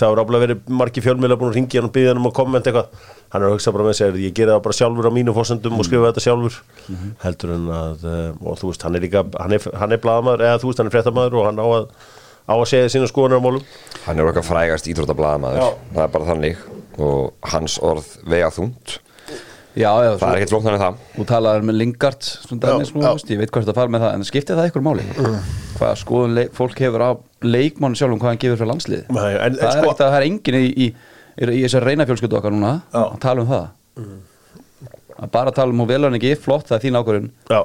það 0.00 0.12
var 0.12 0.22
ábúinlega 0.22 0.44
verið 0.46 0.70
margi 0.80 1.04
fjölmiðla 1.04 1.38
búin 1.40 1.52
að 1.52 1.58
ringi 1.58 1.80
hann 1.80 1.88
og 1.90 1.94
byggja 1.96 2.12
hann 2.14 2.22
um 2.22 2.28
að 2.30 2.36
kommenta 2.38 2.72
eitthvað 2.72 3.10
hann 3.34 3.42
er 3.42 3.48
að 3.50 3.56
hugsa 3.56 3.74
bara 3.74 3.86
með 3.86 3.98
sig, 3.98 4.18
ég 4.24 4.36
gera 4.38 4.56
það 4.56 4.64
bara 4.64 4.78
sjálfur 4.78 5.08
á 5.10 5.12
mínu 5.12 5.34
fórsendum 5.36 5.76
og 5.76 5.88
skrifa 5.88 6.08
þetta 6.08 6.24
sjálfur 6.24 6.56
heldur 7.26 7.52
en 7.52 7.66
að, 7.76 8.06
uh, 8.06 8.30
og 8.46 8.60
þú 8.62 8.70
veist, 8.70 8.86
hann 8.86 8.96
er 8.96 9.04
líka 9.04 9.26
hann 9.36 9.56
er, 9.58 9.68
hann 9.82 9.92
er 9.92 10.02
blaðamaður, 10.06 10.46
eða 10.48 10.62
þú 10.62 10.70
veist, 10.70 10.80
hann 10.80 10.88
er 10.88 10.96
fréttamaður 10.96 11.36
og 11.42 11.48
hann 11.50 11.60
á 11.60 11.66
að, 11.66 11.86
á 12.48 12.54
að 12.56 12.68
segja 12.72 12.94
sína 12.96 13.10
skoðunar 13.10 13.42
á 13.42 13.46
málum 13.46 13.66
Hann 14.06 14.22
er 14.22 14.28
okkar 14.30 14.44
frægast 14.46 14.86
íþróttablaðamaður. 14.86 15.58
Já. 15.58 15.86
Það 15.96 16.04
er 16.04 16.10
bara 16.14 16.26
þannig. 16.28 16.60
Og 17.02 17.48
hans 17.50 17.76
orð 17.82 18.12
vega 18.30 18.52
þungt. 18.54 19.00
Já, 19.76 19.90
já, 20.06 20.10
Það 20.16 20.30
er 20.30 20.38
ekkert 20.40 20.52
flóknar 20.54 20.74
en 20.78 20.80
það. 20.80 21.00
Þú 21.16 21.24
talaður 21.28 21.64
með 21.68 21.76
Lingard 21.76 22.28
dæmis, 22.48 22.90
Já, 22.90 22.94
nú, 22.96 23.02
já. 23.04 23.10
veist, 23.12 23.30
ég 23.34 23.40
veit 23.42 23.50
hvað 23.52 23.66
þetta 23.66 23.74
fara 23.76 23.92
með 23.92 24.04
það 24.06 24.14
en 24.16 24.24
skiptir 24.30 24.56
það 24.56 24.68
ykkur 24.70 24.84
máli? 24.86 25.04
Hvað 25.76 25.98
skoðun 26.00 26.40
fólk 26.56 26.78
hefur 26.80 27.04
á 27.04 27.10
leikmánu 27.44 27.98
sjálfum 28.00 28.22
hvað 28.22 28.30
hann 28.32 28.40
gefur 28.40 28.56
fyrir 28.62 28.70
landslið 28.72 29.10
Nei, 29.12 29.32
en- 29.34 29.42
en 29.50 29.58
það, 29.60 29.66
er 29.68 29.82
sko- 29.84 29.96
það 30.00 30.16
er 30.16 30.26
enginn 30.30 30.56
í, 30.56 30.64
í, 30.72 30.86
í, 30.88 31.50
í 31.58 31.60
þessar 31.66 31.84
reyna 31.90 32.06
fjölskyldu 32.08 32.38
okkar 32.40 32.56
núna 32.56 32.72
að 32.96 33.18
tala 33.26 33.44
um 33.44 33.50
það. 33.52 33.68
Að 35.16 35.30
bara 35.32 35.52
tala 35.56 35.72
um 35.72 35.80
hún 35.84 35.88
vel 35.88 36.02
hann 36.04 36.16
ekki, 36.18 36.32
flott, 36.40 36.66
það 36.68 36.76
er 36.78 36.82
þín 36.86 36.98
ákvörðun. 37.00 37.28
Já, 37.52 37.60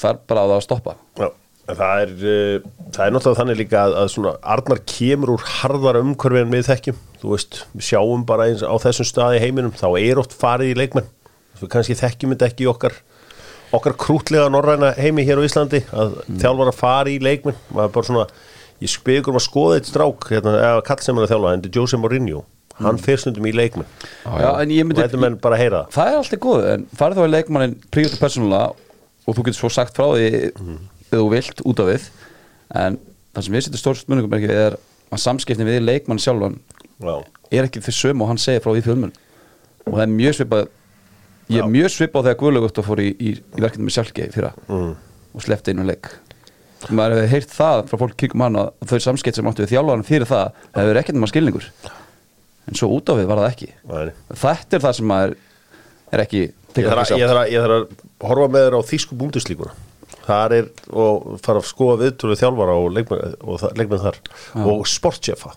það 0.00 0.10
er 0.14 0.20
bara 0.28 0.44
á 0.44 0.46
það 0.48 0.54
að 0.58 0.62
stoppa. 0.64 0.94
Já, 1.20 1.26
en 1.68 1.76
það 1.80 2.04
er, 2.04 2.12
uh, 2.14 2.68
það 2.96 3.02
er 3.06 3.12
náttúrulega 3.16 3.40
þannig 3.40 3.58
líka 3.60 3.82
að, 3.88 3.96
að 4.00 4.08
svona 4.14 4.32
Arnar 4.54 4.80
kemur 4.88 5.32
úr 5.34 5.44
harðara 5.58 6.00
umhverfi 6.04 6.40
en 6.44 6.54
við 6.54 6.64
þekkjum, 6.70 7.02
þú 7.20 7.34
veist, 7.34 7.58
við 7.76 7.88
sjáum 7.90 8.24
bara 8.28 8.46
eins 8.48 8.64
á 8.64 8.72
þessum 8.84 9.08
staði 9.10 9.36
í 9.40 9.44
heiminum, 9.44 9.72
þá 9.76 9.86
er 10.00 10.20
oft 10.24 10.32
farið 10.40 10.72
í 10.72 10.78
leikmenn, 10.80 11.10
við 11.60 11.70
kannski 11.74 11.98
þekkjum 11.98 12.34
þetta 12.34 12.48
ekki 12.50 12.66
í 12.66 12.70
okkar, 12.70 12.96
okkar 13.74 13.96
krútlega 14.00 14.48
norræna 14.52 14.94
heimi 14.98 15.26
hér 15.26 15.42
á 15.42 15.46
Íslandi, 15.46 15.84
að 15.92 16.18
þjálfar 16.30 16.72
að 16.72 16.80
fara 16.80 17.12
í 17.12 17.20
leikmenn, 17.22 17.60
maður 17.74 17.94
bara 17.98 18.10
svona 18.10 18.26
ég 18.84 18.96
ykkur 19.20 19.32
um 19.32 19.40
að 19.40 19.46
skoða 19.46 19.78
eitt 19.78 19.88
strák 19.90 20.28
hérna, 20.32 20.56
eða 20.58 20.84
kall 20.88 21.02
sem 21.04 21.18
er 21.18 21.26
að 21.26 21.34
þjálfa, 21.34 21.54
hendur 21.56 21.78
Jose 21.78 22.00
Mourinho. 22.00 22.44
Hann 22.82 22.98
fer 22.98 23.20
stundum 23.22 23.44
í 23.46 23.52
leikmenn. 23.54 23.86
Já, 24.26 24.48
en 24.58 24.72
ég 24.74 24.82
og 24.82 24.88
myndi 24.88 25.04
þetta 25.04 25.18
menn 25.22 25.36
bara 25.38 25.58
heyra 25.60 25.84
það. 25.94 26.08
Er 26.10 26.16
alltaf 26.18 26.40
góð, 26.42 26.64
en 26.72 26.86
farið 26.98 27.20
þá 27.20 27.26
í 27.28 27.30
leikmannin 27.30 27.76
prívat 27.94 28.16
og 28.16 28.22
persónulega 28.24 28.72
og 29.24 29.36
þú 29.36 29.44
getur 29.46 29.60
svo 29.60 29.70
sagt 29.72 29.94
frá 29.96 30.08
því 30.10 30.26
eða 31.14 31.20
þú 31.22 31.28
vilt 31.32 31.62
út 31.64 31.82
af 31.82 31.90
við 31.90 32.06
en 32.82 32.98
það 33.34 33.46
sem 33.46 33.56
við 33.56 33.66
setjum 33.66 33.82
stór 33.82 34.00
spurningum 34.00 34.36
er 34.42 34.76
að 35.14 35.22
samskiptin 35.22 35.68
við 35.68 35.84
leikmann 35.84 36.20
sjálfan 36.22 36.58
Já, 37.02 37.14
er 37.50 37.68
ekki 37.68 37.82
fyrir 37.84 37.98
sömu 38.00 38.24
og 38.24 38.32
hann 38.32 38.42
segir 38.42 38.64
frá 38.64 38.72
því 38.74 38.84
fjölmun 38.88 39.14
og 39.84 39.94
það 39.94 40.04
er 40.04 40.12
mjög 40.14 40.36
svipað 40.38 40.68
ég 41.52 41.60
er 41.62 41.70
mjög 41.70 41.92
svipað 41.92 42.28
þegar 42.28 42.38
Guðlaugut 42.42 42.80
fór 42.86 43.02
í, 43.02 43.08
í, 43.12 43.34
í 43.36 43.64
verkefni 43.64 43.88
með 43.88 43.96
sjálfgeði 43.98 44.34
fyrra 44.34 44.52
mm. 44.68 44.92
og 45.34 45.44
sleppti 45.44 45.74
einu 45.74 45.86
leik. 45.88 46.10
Maður 46.90 47.22
hefur 47.22 47.32
heyrt 47.32 47.54
það 47.54 47.82
frá 47.90 48.00
fólk 48.02 48.16
kringum 48.20 48.44
hann 48.44 48.60
að 48.60 48.90
þau 48.90 48.98
samskipt 49.06 49.38
sem 49.38 49.48
áttu 49.48 49.64
við 49.64 49.72
þjálfan 49.74 50.04
fyrir 50.08 50.28
það 50.28 50.58
hefur 50.76 51.00
ekkert 51.00 51.18
um 51.18 51.26
að 51.26 51.32
skilningur. 51.32 51.70
En 52.68 52.78
svo 52.80 52.90
út 52.96 53.08
á 53.08 53.14
við 53.16 53.30
var 53.30 53.42
það 53.42 53.50
ekki. 53.50 53.70
Nei. 53.88 54.12
þetta 54.44 54.78
er 54.78 54.84
það 54.84 54.98
sem 54.98 55.10
maður 55.10 55.34
er 56.14 56.24
ekki 56.24 56.42
ég 56.44 56.88
þarf, 56.90 57.02
að, 57.04 57.18
ég, 57.20 57.26
þarf 57.30 57.40
að, 57.40 57.50
ég 57.52 57.64
þarf 57.64 57.76
að 57.76 58.28
horfa 58.28 58.52
með 58.52 58.66
þér 58.66 58.76
á 58.76 58.80
þýsku 58.90 59.18
búndislíkuna 59.20 59.74
þar 60.24 60.54
er 60.56 60.70
og 60.92 61.34
fara 61.44 61.60
að 61.60 61.68
skoða 61.68 61.98
viðtölu 62.04 62.38
þjálfara 62.40 62.76
og 62.80 62.94
leikmenn, 62.96 64.00
þar. 64.00 64.20
Og 64.64 64.86
sportchefa 64.88 65.52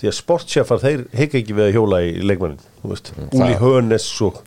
því 0.00 0.10
að 0.10 0.16
sportchefar 0.16 0.82
þeir 0.82 1.04
hekka 1.16 1.38
ekki 1.40 1.56
við 1.56 1.68
að 1.68 1.76
hjóla 1.76 2.00
í 2.04 2.10
veist, 2.26 3.12
Úli 3.30 3.54
það- 3.54 3.62
Hönes 3.62 4.08
og 4.26 4.42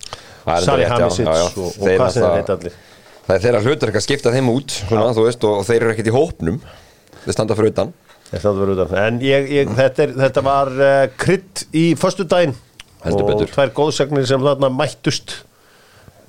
Sari 0.63 0.83
já. 0.83 0.93
og, 0.97 1.73
hvað 1.77 2.11
sem 2.13 2.23
heita 2.23 2.53
allir. 2.55 2.77
Það 3.27 3.35
er 3.35 3.41
þeirra 3.43 3.61
hlutur 3.61 3.91
ekki 3.91 3.99
að 3.99 4.05
skipta 4.07 4.31
þeim 4.33 4.47
út 4.49 4.71
svona, 4.73 5.09
veist, 5.13 5.43
og 5.45 5.65
þeir 5.67 5.81
eru 5.83 5.91
ekkert 5.93 6.09
í 6.09 6.13
hópnum. 6.15 6.61
Þeir 7.25 7.35
standa 7.35 7.57
fyrir 7.57 7.73
utan. 7.73 7.91
Standa 8.29 8.55
fyrir 8.63 8.73
utan. 8.73 8.95
en 9.03 9.19
ég, 9.21 9.49
ég, 9.53 9.69
þetta, 9.77 10.05
er, 10.05 10.15
þetta 10.23 10.43
var 10.45 10.71
uh, 10.73 11.03
krydd 11.19 11.65
í 11.73 11.85
föstu 11.99 12.25
daginn 12.29 12.55
og 13.05 13.21
betur. 13.27 13.51
tvær 13.53 13.73
góðsagnir 13.77 14.25
sem 14.29 14.41
þarna 14.41 14.71
mættust. 14.73 15.43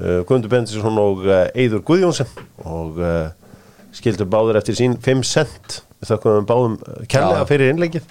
Uh, 0.01 0.21
Guðmundur 0.25 0.53
Bendisson 0.53 1.01
og 1.01 1.25
uh, 1.29 1.47
Eiður 1.55 1.85
Guðjónsson. 1.89 2.29
Og 2.65 3.01
skildur 3.97 4.29
báður 4.31 4.61
eftir 4.61 4.77
sín 4.79 4.99
5 5.03 5.25
cent 5.27 5.81
við 6.01 6.13
þakkum 6.13 6.37
við 6.37 6.45
báðum 6.49 6.77
kærlega 7.11 7.47
fyrir 7.49 7.73
innleikið 7.73 8.05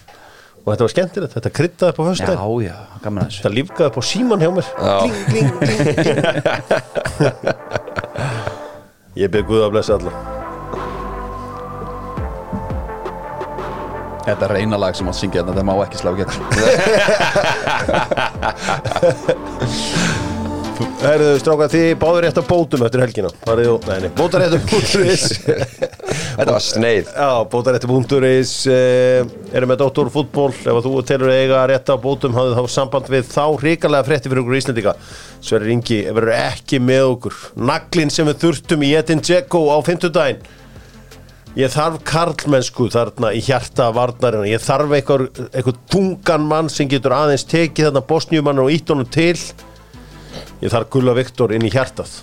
og 0.70 0.76
þetta 0.76 0.86
var 0.86 0.92
skemmtilegt, 0.94 1.34
þetta 1.34 1.50
kryddaði 1.58 1.90
upp 1.90 1.98
á 1.98 2.04
föstu 2.06 2.30
já, 2.30 2.44
já, 2.62 2.76
gaman 3.02 3.24
að 3.24 3.26
þessu. 3.26 3.40
Þetta 3.42 3.54
lífgaði 3.56 3.88
upp 3.90 3.98
á 3.98 4.04
síman 4.06 4.38
hjá 4.44 4.50
mér. 4.54 4.68
Já. 4.70 4.98
kling, 5.02 5.18
kling, 5.30 5.50
kling, 5.58 5.82
kling. 5.98 6.20
ég 9.24 9.28
byrð 9.34 9.48
Guð 9.50 9.66
að 9.66 9.74
blessa 9.74 9.98
alla. 9.98 10.14
Þetta 14.30 14.44
er 14.46 14.52
reyna 14.60 14.78
lag 14.78 14.94
sem 14.94 15.10
átt 15.10 15.18
syngja 15.18 15.42
þetta, 15.42 15.58
það 15.58 15.66
má 15.66 15.74
ekki 15.88 15.98
slá 16.04 16.12
gegn 16.20 16.30
Herðu, 21.00 21.28
strákar, 21.40 21.70
þið 21.72 21.90
báður 21.96 22.26
rétt 22.26 22.40
á 22.40 22.44
bótum 22.44 22.82
eftir 22.84 23.00
helgina. 23.00 23.30
Og, 23.48 23.60
nei, 23.88 24.02
nei, 24.04 24.10
bótaréttu.is 24.18 25.22
Þetta 26.40 26.48
var 26.52 26.64
sneið. 26.66 27.12
Já, 27.16 27.30
bótaréttu.is 27.54 28.52
eh, 28.68 29.22
Erum 29.56 29.72
með 29.72 29.80
Dóttor 29.80 30.10
fútból 30.12 30.50
Ef 30.52 30.68
að 30.74 30.90
þú 30.90 30.92
telur 31.08 31.32
eiga 31.32 31.62
rétt 31.72 31.88
á 31.88 31.96
bótum 32.04 32.36
hafðu 32.36 32.58
þá 32.58 32.74
samband 32.74 33.08
við 33.14 33.30
þá 33.32 33.46
hrikalega 33.62 34.08
frétti 34.10 34.32
fyrir 34.32 34.44
okkur 34.44 34.58
Íslandika 34.60 34.96
Sverrir 35.40 35.72
Ingi 35.78 36.02
verður 36.10 36.34
ekki 36.36 36.82
með 36.84 37.06
okkur. 37.14 37.40
Naglin 37.72 38.12
sem 38.12 38.28
við 38.28 38.44
þurftum 38.44 38.84
í 38.84 38.92
Etin 39.00 39.24
Dzeko 39.24 39.64
á 39.72 39.78
fimmtudaginn. 39.88 40.44
Ég 41.58 41.72
þarf 41.74 42.04
karlmennsku 42.12 42.90
þarna 42.92 43.32
í 43.34 43.40
hjarta 43.42 43.88
varnarina 43.96 44.52
Ég 44.52 44.62
þarf 44.62 44.92
eitthvað, 45.00 45.26
eitthvað 45.48 45.80
tungan 45.96 46.46
mann 46.52 46.68
sem 46.70 46.92
getur 46.92 47.16
aðeins 47.16 47.48
tekið 47.48 47.88
þarna 47.88 48.06
bosnjumann 48.12 48.62
og 48.68 48.76
ítt 48.76 48.92
honum 48.92 49.08
til 49.10 49.34
Ég 50.62 50.72
þarf 50.74 50.90
Gulla 50.94 51.14
Viktor 51.18 51.54
inn 51.56 51.66
í 51.68 51.72
hjartað. 51.74 52.18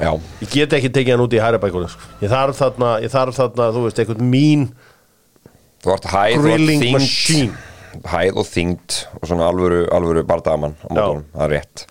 Já, 0.00 0.10
Ég 0.42 0.50
get 0.50 0.72
ekki 0.76 0.90
tekið 0.90 1.14
hann 1.14 1.22
út 1.24 1.34
í 1.36 1.40
hæra 1.42 1.58
bækunum 1.62 1.88
sko. 1.92 2.02
Ég 2.24 2.32
þarf 2.32 2.58
þarna, 2.58 2.88
ég 3.04 3.12
þarf 3.12 3.36
þarna, 3.38 3.68
þú 3.76 3.84
veist, 3.86 4.00
eitthvað 4.02 4.24
mín 4.26 4.64
þú 5.84 5.92
vart 5.92 6.08
hæð 6.10 6.38
og 6.38 6.46
grilling 6.48 6.82
þyngd. 6.82 6.96
machine. 6.98 7.52
Hæð 8.10 8.40
og 8.42 8.48
þyngd 8.50 8.96
og 9.20 9.28
svona 9.30 9.46
alvöru, 9.52 9.84
alvöru 9.94 10.24
bardaman 10.26 10.74
á 10.82 10.86
mótunum, 10.90 11.22
það 11.34 11.44
er 11.46 11.52
rétt. 11.54 11.84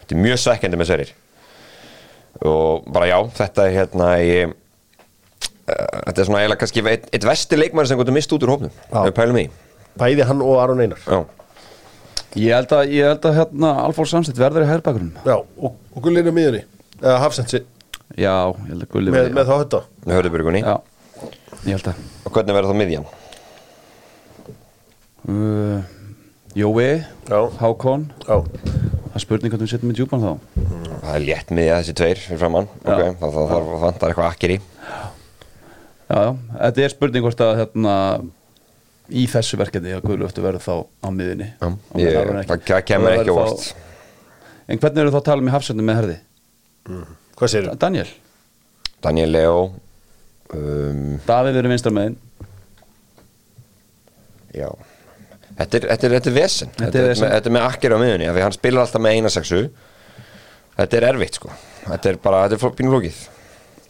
Þetta 0.00 0.16
er 0.16 0.22
mjög 0.24 0.40
svekkjandi 0.42 0.80
með 0.80 0.90
serir. 0.90 1.12
Og 2.44 2.88
bara 2.92 3.06
já, 3.12 3.18
þetta 3.38 3.68
er 3.68 3.76
hérna 3.78 4.08
ég, 4.18 4.50
uh, 4.50 6.00
þetta 6.08 6.18
er 6.18 6.26
svona 6.26 6.40
eiginlega 6.42 6.60
kannski 6.64 6.82
eitt, 6.90 7.06
eitt 7.14 7.28
vesti 7.28 7.60
leikmæri 7.60 7.86
sem 7.92 8.00
gotur 8.00 8.16
mist 8.16 8.34
út 8.34 8.42
úr 8.42 8.52
hópnum 8.56 8.72
Já. 8.74 8.98
ef 8.98 9.06
við 9.12 9.14
pælum 9.20 9.38
í. 9.38 9.46
Bæði 10.02 10.26
hann 10.26 10.42
og 10.42 10.58
Aron 10.58 10.82
Einar. 10.82 10.98
Já, 11.06 11.22
Ég 12.34 12.50
held 12.56 12.72
að, 12.74 12.88
ég 12.90 13.06
held 13.06 13.26
að 13.28 13.36
hérna 13.38 13.68
Alfons 13.84 14.10
Samstedt 14.10 14.40
verður 14.42 14.64
í 14.64 14.70
hærbækurum 14.72 15.10
Já, 15.22 15.36
og, 15.38 15.76
og 15.94 16.02
Gullin 16.02 16.26
er 16.26 16.34
miðunni 16.34 16.62
Eða 16.98 17.18
Hafsendsi 17.22 17.60
Já, 18.18 18.32
ég 18.50 18.72
held 18.72 18.82
að 18.82 18.90
Gulli 18.94 19.12
með, 19.14 19.20
verði 19.20 19.36
með 19.38 19.50
þá 19.50 19.54
þetta 19.60 19.80
með 20.08 20.18
Hörðuburgunni 20.18 20.62
Já, 20.64 20.74
ég 21.64 21.70
held 21.76 21.90
að 21.92 22.02
og 22.24 22.34
hvernig 22.34 22.56
verður 22.58 22.72
það 22.72 22.80
miðjan? 22.82 23.06
uh, 25.28 25.92
Jói, 26.54 26.88
Já, 27.30 27.38
Hákon. 27.58 28.08
Já, 28.26 28.36
Það 28.44 29.18
er 29.20 29.22
spurning 29.22 29.52
hvernig 29.54 29.68
við 29.68 29.70
setjum 29.76 29.90
með 29.92 29.98
djúpan 30.00 30.22
þá. 30.24 30.30
Það 31.04 31.10
er 31.14 31.24
létt 31.28 31.50
miðja 31.54 31.74
þessi 31.78 31.94
tveir 32.00 32.20
fyrir 32.24 32.40
framann 32.40 32.66
ok, 32.82 33.00
það, 33.20 33.34
það, 33.36 33.50
það 33.52 33.68
vantar 33.84 34.10
eitthvað 34.14 34.30
akkir 34.32 34.54
í 34.54 34.56
Já, 36.04 36.18
já, 36.18 36.30
þetta 36.58 36.84
er 36.88 36.92
spurning 36.94 37.24
hvort 37.26 37.42
að 37.46 37.52
hérna 37.62 37.94
í 39.12 39.24
þessu 39.28 39.58
verkefni 39.60 39.92
að 39.92 40.04
Gulli 40.06 40.24
eftir 40.24 40.44
verður 40.46 40.64
þá 40.64 40.74
á 41.04 41.08
miðinni 41.12 41.48
það 41.60 42.84
kemur 42.88 43.16
ekki 43.18 43.34
óvart. 43.34 43.66
En 44.64 44.80
hvernig 44.80 45.02
eru 45.02 45.12
þá 45.12 45.18
að 45.20 45.26
tala 45.28 45.44
um 45.44 45.50
í 45.50 45.52
hafsendum 45.52 45.88
með 45.90 45.98
herði? 46.00 46.16
hvað 47.34 47.50
segir 47.50 47.68
Daniel, 47.80 48.08
Daniel 49.04 49.30
Leo 49.32 49.58
um, 50.54 51.18
Davíð 51.26 51.60
eru 51.60 51.72
vinstra 51.72 51.92
megin. 51.92 52.16
Já. 54.54 54.68
Þetta 55.58 55.78
er, 55.78 55.86
þetta 55.90 56.06
er, 56.06 56.14
þetta 56.16 56.30
er 56.30 56.36
vesen. 56.36 56.70
Þetta 56.74 56.84
er 56.84 56.92
Þetta 56.92 57.02
er, 57.02 57.08
vesen. 57.10 57.24
með, 57.24 57.34
þetta 57.34 57.50
er 57.50 57.54
með 57.56 57.66
akkir 57.68 57.94
á 57.94 57.98
miðunni 58.02 58.28
af 58.30 58.36
Því 58.36 58.44
hann 58.44 58.56
spilar 58.56 58.84
alltaf 58.84 59.02
með 59.04 59.16
eina 59.18 59.32
sexu. 59.34 59.60
Þetta 60.74 60.98
er 60.98 61.06
erfitt 61.12 61.38
sko. 61.38 61.52
Þetta 61.84 62.10
er 62.10 62.18
bara, 62.24 62.44
þetta 62.48 62.58
er 62.70 62.76
pínu 62.78 62.94
lókið 62.94 63.18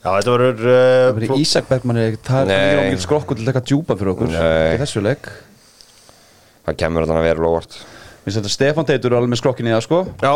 Já, 0.05 0.11
þetta 0.11 0.35
verður 0.35 0.61
Það 0.61 0.75
uh, 0.75 1.15
verður 1.17 1.41
Ísak 1.41 1.71
Bergmann 1.71 2.01
er 2.01 2.11
ekki 2.13 2.23
það 2.29 2.55
er 2.55 2.83
ekki 2.85 3.01
skrokkur 3.07 3.41
til 3.41 3.47
að 3.47 3.51
taka 3.53 3.65
djúpa 3.71 3.97
fyrir 3.97 4.13
okkur 4.13 4.35
í 4.37 4.79
þessu 4.85 5.05
leik. 5.05 5.31
Það 6.69 6.79
kemur 6.85 7.09
þannig 7.09 7.23
að 7.23 7.29
vera 7.31 7.45
lóvart 7.47 7.81
Við 8.25 8.37
setjum 8.37 8.53
Stefán 8.53 8.87
Teitur 8.89 9.13
er 9.13 9.19
alveg 9.19 9.33
með 9.33 9.41
skrokkin 9.41 9.69
í 9.69 9.73
það 9.75 9.83
sko. 9.85 10.05
Já, 10.21 10.33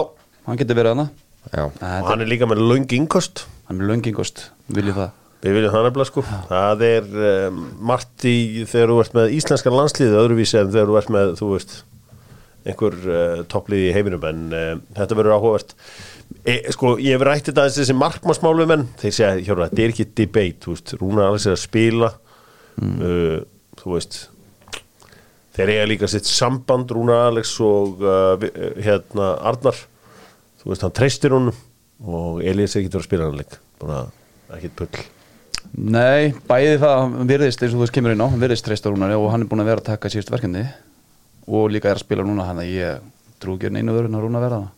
hann 0.48 0.58
getur 0.60 0.76
verið 0.80 0.96
hana 0.96 1.06
Já, 1.48 1.62
og 1.68 2.08
hann 2.10 2.24
er 2.24 2.28
líka 2.28 2.48
með 2.48 2.64
löng 2.64 2.90
innkost 2.98 3.46
hann 3.68 3.76
er 3.76 3.84
með 3.84 3.90
löngingost, 3.92 4.46
viljið 4.72 4.96
það? 4.96 5.16
Við 5.44 5.54
viljum 5.54 5.74
það 5.74 5.84
nefnilega 5.86 6.08
sko. 6.08 6.22
Það 6.48 6.84
er 6.86 7.08
um, 7.28 7.58
margt 7.90 8.24
í 8.26 8.38
þegar 8.66 8.92
þú 8.92 8.96
ert 9.02 9.16
með 9.18 9.34
íslenskan 9.36 9.76
landslið 9.76 10.16
öðruvísi 10.22 10.58
en 10.58 10.70
þegar 10.72 10.88
þú 10.88 10.96
ert 10.98 11.12
með, 11.14 11.32
þú 11.38 11.50
veist 11.52 11.74
einhver 12.68 12.96
uh, 13.04 13.42
topplið 13.52 13.84
í 13.84 13.92
heiminum. 13.94 14.24
En 14.26 14.40
uh, 14.56 14.70
þetta 14.96 15.18
verður 15.20 15.36
áhugavert 15.36 15.76
e, 16.44 16.56
sko, 16.74 16.94
ég 17.02 17.16
hef 17.16 17.26
rætt 17.26 17.50
þetta 17.50 17.64
aðeins 17.64 17.78
þessi 17.82 17.96
markmannsmálum 17.98 18.74
en 18.74 18.88
þeir 19.00 19.14
segja, 19.14 19.44
hjóra, 19.46 19.68
þetta 19.68 19.84
er 19.84 19.94
ekki 19.94 20.08
debate, 20.22 20.64
þú 20.64 20.74
veist, 20.74 20.96
Rúna 21.00 21.28
Alex 21.28 21.46
er 21.46 21.56
að 21.56 21.62
spila. 21.62 22.10
Uh, 22.78 23.38
þú 23.80 23.94
veist 23.96 24.18
þeir 25.58 25.72
eiga 25.74 25.86
líka 25.90 26.10
sitt 26.10 26.28
samband 26.30 26.92
Rúna 26.94 27.24
Alex 27.26 27.56
og 27.64 28.02
uh, 28.04 28.38
uh, 28.38 28.68
hérna 28.84 29.32
Arnar. 29.50 29.78
Þú 30.62 30.72
veist, 30.72 30.84
hann 30.86 30.94
treystir 30.94 31.34
honum 31.34 31.56
og 32.06 32.42
Elias 32.46 32.76
er 32.76 32.84
ekki 32.84 32.94
að 32.94 33.06
spila 33.08 33.26
hann 33.26 33.38
leik. 33.40 33.58
Bara 33.82 34.04
ekkit 34.54 34.76
pull 34.78 35.06
Nei, 35.68 36.30
bæði 36.48 36.78
það, 36.80 36.94
hann 37.02 37.28
virðist 37.28 37.60
eins 37.60 37.72
og 37.74 37.80
þú 37.80 37.82
veist 37.82 37.94
kemur 37.96 38.14
inn 38.14 38.22
á, 38.22 38.30
hann 38.30 38.40
virðist 38.40 38.64
treysta 38.64 38.92
Rúnari 38.92 39.18
og 39.18 39.28
hann 39.34 39.42
er 39.44 39.50
búin 39.50 39.60
að 39.60 39.72
vera 39.72 39.82
að 39.82 39.90
taka 39.90 40.10
síðust 40.12 40.30
verkefni. 40.32 40.64
Og 41.50 41.68
líka 41.74 41.90
er 41.90 41.98
að 41.98 42.06
spila 42.06 42.24
núna, 42.24 42.46
hann 42.48 42.62
að 42.62 42.70
ég 42.72 43.02
trú 43.42 43.58
ekki 43.58 43.72
einu 43.74 43.96
vörun 43.96 44.16
að 44.16 44.24
Rúna 44.24 44.42
verða 44.42 44.62
það 44.62 44.77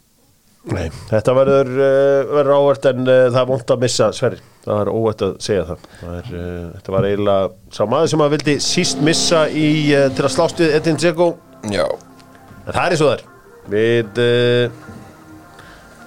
Nei, 0.69 0.91
þetta 1.09 1.33
verður, 1.33 1.69
uh, 1.73 2.33
verður 2.35 2.59
óvert 2.59 2.87
en 2.91 3.07
uh, 3.07 3.15
það 3.31 3.39
er 3.41 3.47
vont 3.49 3.71
að 3.73 3.81
missa 3.81 4.11
Sverri. 4.13 4.41
Það 4.61 4.81
er 4.83 4.91
óvert 4.93 5.23
að 5.25 5.33
segja 5.41 5.63
það, 5.71 5.87
það 6.03 6.17
er, 6.19 6.27
uh, 6.35 6.67
þetta 6.75 6.93
var 6.93 7.07
eiginlega 7.09 7.77
sá 7.77 7.81
maður 7.89 8.11
sem 8.13 8.25
að 8.25 8.35
vildi 8.35 8.55
síst 8.61 9.01
missa 9.07 9.41
í, 9.49 9.71
til 10.19 10.27
að 10.27 10.35
slást 10.35 10.61
við 10.61 10.75
Edin 10.77 11.01
Dzeko. 11.01 11.29
Já. 11.73 11.87
En 12.67 12.69
það 12.75 12.83
er 12.83 12.97
eins 12.97 13.05
og 13.07 13.09
það 13.09 13.17
er. 13.17 13.25
Við 13.71 14.21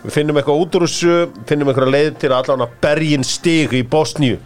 við 0.04 0.14
finnum 0.14 0.38
eitthvað 0.38 0.62
út 0.62 0.78
úr 0.78 0.86
þessu 0.86 1.18
finnum 1.50 1.72
eitthvað 1.72 1.94
leið 1.96 2.10
til 2.22 2.30
að 2.30 2.40
allan 2.44 2.66
að 2.68 2.76
bergin 2.84 3.26
stig 3.26 3.74
í 3.74 3.82
Bosníu. 3.90 4.38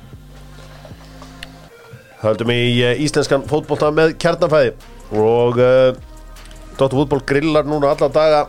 Höldum 2.21 2.53
í 2.53 2.61
íslenskan 3.03 3.43
fótbolta 3.49 3.91
með 3.91 4.15
kjarnafæði 4.21 4.71
og 5.17 5.59
Dóttur 6.77 7.01
fútból 7.01 7.23
grillar 7.25 7.65
núna 7.65 7.89
alla 7.95 8.07
daga 8.13 8.41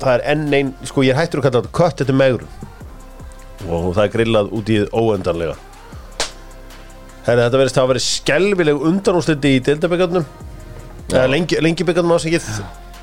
það 0.00 0.12
er 0.14 0.24
enn 0.32 0.46
einn, 0.58 0.72
sko 0.86 1.04
ég 1.06 1.14
er 1.14 1.20
hættur 1.20 1.40
að 1.40 1.48
kalla 1.48 1.62
þetta 1.62 1.76
kött 1.78 2.02
þetta 2.02 2.16
megrun. 2.16 2.56
Og 3.66 3.92
það 3.96 4.02
er 4.04 4.12
grillað 4.12 4.50
út 4.54 4.70
í 4.70 4.80
þið 4.80 4.90
óendanlega. 4.92 5.56
Herri, 7.26 7.42
þetta 7.42 7.60
verðist 7.60 7.78
að 7.82 7.88
vera 7.90 8.02
skelvileg 8.04 8.82
undanúsliti 8.90 9.56
í 9.56 9.62
deildabekkarnum 9.66 10.26
eða 11.10 11.26
lengi, 11.30 11.86
bekkarnum 11.86 12.14
ásengið 12.16 12.46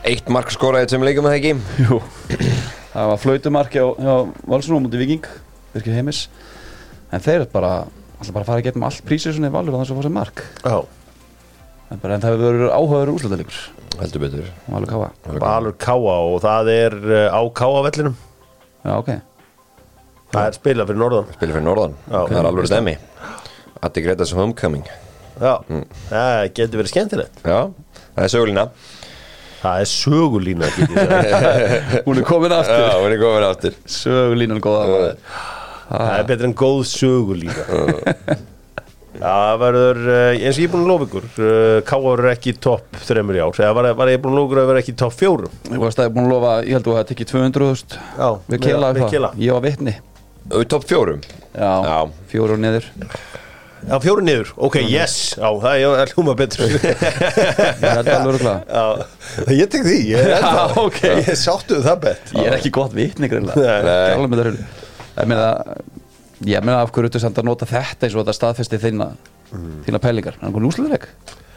Eitt 0.07 0.29
mark 0.31 0.51
skoraði 0.51 0.91
sem 0.91 1.03
leikum 1.03 1.27
að 1.27 1.33
það 1.33 1.37
ekki? 1.39 1.83
Jú, 1.83 1.97
það 2.93 3.11
var 3.11 3.21
flautumarki 3.23 3.83
á, 3.83 3.87
á 3.87 4.15
Valsson 4.51 4.79
á 4.79 4.83
múti 4.83 4.99
Viking 4.99 5.27
virkið 5.73 5.95
heimis. 5.95 6.25
En 7.13 7.23
þeir 7.23 7.45
bara, 7.51 7.85
alltaf 8.17 8.35
bara 8.35 8.47
fara 8.47 8.59
að 8.59 8.67
geta 8.67 8.83
allt 8.83 9.05
prísið 9.07 9.37
svona 9.37 9.51
í 9.51 9.55
Valur 9.55 9.75
og 9.75 9.79
þannig 9.79 9.93
að 9.95 10.01
fá 10.01 10.07
sér 10.07 10.15
mark. 10.17 10.43
Já, 10.59 10.75
en, 11.87 12.01
bara, 12.03 12.17
en 12.17 12.25
það 12.25 12.33
hefur 12.33 12.43
verið 12.49 12.75
áhugaður 12.75 13.13
úrslutalegur 13.15 13.61
Heldur 13.99 14.23
betur. 14.23 14.49
Valur 14.71 14.89
Káa 14.89 15.37
Valur 15.43 15.75
Káa 15.77 16.15
og 16.31 16.39
það 16.43 16.71
er 16.73 16.97
uh, 17.03 17.27
á 17.29 17.41
Káa 17.53 17.83
vellinum 17.87 18.17
Já, 18.83 18.97
ok. 18.97 19.11
Það 20.33 20.47
er 20.49 20.55
spilað 20.57 20.89
fyrir 20.89 20.99
norðan. 20.99 21.29
Spilir 21.37 21.55
fyrir 21.55 21.65
norðan. 21.67 21.93
Já. 22.09 22.17
Það 22.17 22.39
er 22.39 22.49
alveg 22.49 22.67
stemmi 22.67 22.95
Addi 23.83 24.03
Gretas 24.03 24.33
Homecoming. 24.35 24.83
Já, 25.39 25.53
það 26.09 26.41
getur 26.57 26.81
verið 26.81 26.91
skemmtilegt. 26.91 27.39
Já, 27.47 27.59
það 28.17 28.25
er 28.25 28.33
sögulína. 28.33 28.65
Það 29.63 29.81
er 29.85 29.89
sögulína. 29.93 30.69
Hún 32.07 32.19
er 32.19 32.27
komin 32.27 32.55
aftur. 32.55 32.83
Já, 32.83 32.93
hún 32.99 33.15
er 33.15 33.21
komin 33.21 33.47
aftur. 33.47 33.77
Sögulínan 33.87 34.63
góða 34.63 35.07
það 35.93 36.17
er 36.17 36.27
betur 36.29 36.49
en 36.49 36.55
góð 36.57 36.81
sögulína 36.89 38.39
það 39.19 39.59
verður, 39.61 39.99
uh, 40.07 40.29
eins 40.33 40.57
og 40.57 40.63
ég 40.63 40.67
er 40.67 40.73
búin 40.73 40.83
að 40.85 40.89
lofa 40.93 41.07
ykkur 41.09 41.27
uh, 41.29 41.77
Káa 41.89 42.01
verður 42.05 42.29
ekki 42.33 42.53
topp 42.65 42.97
þreymur 43.07 43.37
í 43.37 43.43
ár. 43.43 43.59
Eða 43.61 43.75
var, 43.77 43.89
var 43.99 44.11
ég 44.13 44.23
búin 44.23 44.33
að 44.33 44.39
lofa 44.41 44.49
ykkur 44.49 44.61
að 44.63 44.71
vera 44.71 44.81
ekki 44.83 44.95
topp 45.03 45.15
fjórum? 45.19 45.53
Þú 45.69 45.81
varst 45.83 46.01
að 46.01 46.09
búin 46.15 46.25
að 46.27 46.33
lofa, 46.33 46.55
ég 46.65 46.73
held 46.77 46.81
að 46.81 46.89
þú 46.89 46.97
hefði 46.97 47.09
tekið 47.13 47.31
200.000 47.35 48.01
Já, 48.17 48.27
Við 48.49 48.59
við 48.97 49.07
Kela. 49.13 49.31
Ég 49.37 50.57
var 50.57 50.65
í 50.65 50.69
topp 50.73 50.89
fjórum? 50.89 51.21
Já, 51.53 51.71
Já. 51.87 51.97
fjóru 52.33 52.57
niður. 52.59 52.89
Já, 53.83 53.97
fjórum 53.99 54.23
niður, 54.23 54.49
ok, 54.63 54.75
yes. 54.87 55.15
Já, 55.35 55.47
það 55.59 55.73
er, 55.75 55.95
er 56.03 56.11
hlúma 56.15 56.33
betur. 56.39 56.71
Ég 56.71 57.83
held 57.83 58.07
alveg 58.07 58.29
örugglega. 58.31 58.59
Já, 58.69 59.51
ég 59.59 59.71
tek 59.73 59.83
því 59.87 59.97
Ég 60.07 60.21
er, 60.23 60.33
ennþá- 60.37 60.53
Já, 60.55 60.83
ok. 60.87 61.01
ég 61.19 61.33
sáttu 61.41 61.81
það 61.83 61.97
bett. 62.07 62.31
Ég 62.39 62.47
er 62.47 62.55
ekki 62.57 62.71
gott 62.79 62.95
vitni 62.95 63.27
greinlega 63.31 63.59
Ekki. 66.43 66.51
Ég 66.53 66.65
meina 66.65 66.81
af 66.83 66.91
hverju 66.91 67.13
þú 67.13 67.21
samt 67.23 67.39
að 67.39 67.47
nota 67.47 67.67
þetta 67.69 68.07
eins 68.07 68.17
og 68.17 68.23
þetta 68.23 68.35
staðfesti 68.39 68.79
þína 68.83 69.09
þína 69.87 70.01
pælingar? 70.03 70.37
En 70.41 70.51
hvernig 70.51 70.73
úsluðurleik? 70.73 71.07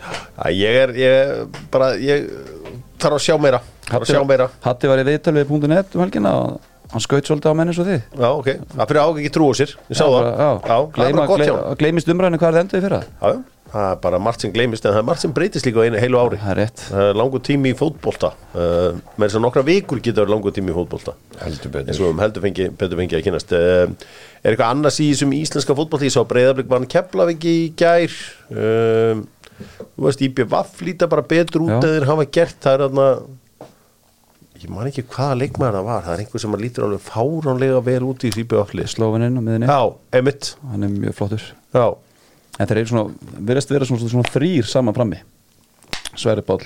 Já, 0.06 0.46
ég 0.54 0.78
er, 0.84 0.92
ég 1.00 1.58
bara, 1.74 1.90
ég 1.98 2.28
þarf 3.02 3.18
að 3.18 3.24
sjá 3.26 3.34
meira 3.42 3.60
þarf 3.88 4.06
að 4.06 4.12
sjá 4.12 4.22
meira. 4.28 4.48
Hatti 4.62 4.90
var 4.90 5.02
í 5.02 5.06
viðtal 5.08 5.34
við 5.34 5.68
.net 5.72 5.96
um 5.96 6.04
helgina 6.04 6.34
og 6.38 6.70
hann 6.92 7.02
skaut 7.02 7.26
svolítið 7.26 7.50
á 7.50 7.58
menn 7.58 7.72
eins 7.72 7.82
og 7.82 7.88
þið. 7.88 8.00
Já, 8.14 8.28
ok, 8.30 8.48
það 8.76 8.90
fyrir 8.92 9.02
ágæk 9.02 9.20
ekki 9.24 9.34
trú 9.34 9.50
á 9.50 9.54
sér. 9.58 9.74
Ég 9.90 9.98
sá 9.98 10.06
Já, 10.06 10.22
já. 10.22 10.50
Það 10.62 11.18
bara 11.18 11.26
hjá 11.26 11.34
gleyma, 11.34 11.76
Gleymist 11.80 12.12
umræðinu 12.14 12.40
hvað 12.42 12.48
er 12.48 12.56
það 12.56 12.62
endur 12.62 12.78
í 12.78 12.84
fyrra? 12.86 13.00
Já, 13.02 13.26
já, 13.26 13.55
það 13.76 13.92
er 13.92 14.00
bara 14.02 14.20
margt 14.22 14.44
sem 14.44 14.52
gleymist 14.54 14.86
en 14.86 14.94
það 14.94 15.00
er 15.02 15.06
margt 15.08 15.22
sem 15.24 15.34
breytist 15.36 15.68
líka 15.68 15.84
einu 15.84 16.00
heilu 16.00 16.18
ári. 16.20 16.38
Það 16.88 17.02
er 17.04 17.18
langur 17.20 17.42
tími 17.46 17.72
í 17.72 17.76
fótbolta. 17.78 18.32
Uh, 18.54 18.98
með 19.16 19.24
þess 19.26 19.38
að 19.38 19.44
nokkra 19.46 19.64
vikur 19.66 20.02
getur 20.02 20.24
verið 20.24 20.34
langur 20.34 20.56
tími 20.56 20.72
í 20.72 20.76
fótbolta. 20.76 21.16
Heldur 21.42 21.78
eins 21.80 21.86
betur 21.86 22.06
og 22.08 22.12
um 22.14 22.22
heldur 22.24 22.44
fengi, 22.46 22.68
betur 22.82 23.00
fengi 23.02 23.18
að 23.18 23.24
kynast 23.28 23.54
uh, 23.56 23.86
er 24.42 24.52
eitthvað 24.52 24.74
annars 24.74 25.00
í 25.02 25.08
þessum 25.12 25.34
íslenska 25.36 25.78
fótbolta? 25.78 26.08
Ég 26.08 26.16
sá 26.16 26.22
breyðarblik 26.28 26.70
var 26.70 26.82
hann 26.82 26.92
Keflavík 26.96 27.48
í 27.48 27.56
gær. 27.78 28.20
Um, 28.52 29.26
þú 29.96 30.06
veist 30.08 30.22
IBVF 30.26 30.80
líta 30.84 31.10
bara 31.10 31.26
betur 31.26 31.66
út 31.66 31.76
eða 31.78 31.96
þeir 31.96 32.08
hafa 32.12 32.30
gert. 32.38 32.62
Það 32.64 32.78
er 32.78 32.86
þarna 32.86 33.10
ég 34.56 34.72
man 34.72 34.88
ekki 34.88 35.04
hvaða 35.12 35.36
leikmaður 35.42 35.78
það 35.78 35.86
var. 35.90 36.02
Það 36.06 36.14
er 36.14 36.24
einhver 36.24 36.42
sem 36.42 36.58
lítur 36.60 36.86
alveg 36.86 37.04
fáránlega 37.04 37.84
vel 37.86 38.02
út 38.08 38.24
í 38.26 38.32
IBVF 38.32 38.74
list 38.78 39.00
En 42.56 42.68
þeir 42.68 42.82
eru 42.82 42.90
svona, 42.92 43.30
verðast 43.50 43.72
vera 43.72 43.88
svona, 43.88 44.10
svona 44.10 44.32
þrýr 44.32 44.68
saman 44.68 44.96
frammi. 44.96 45.20
Sverri 46.16 46.44
Páll, 46.46 46.64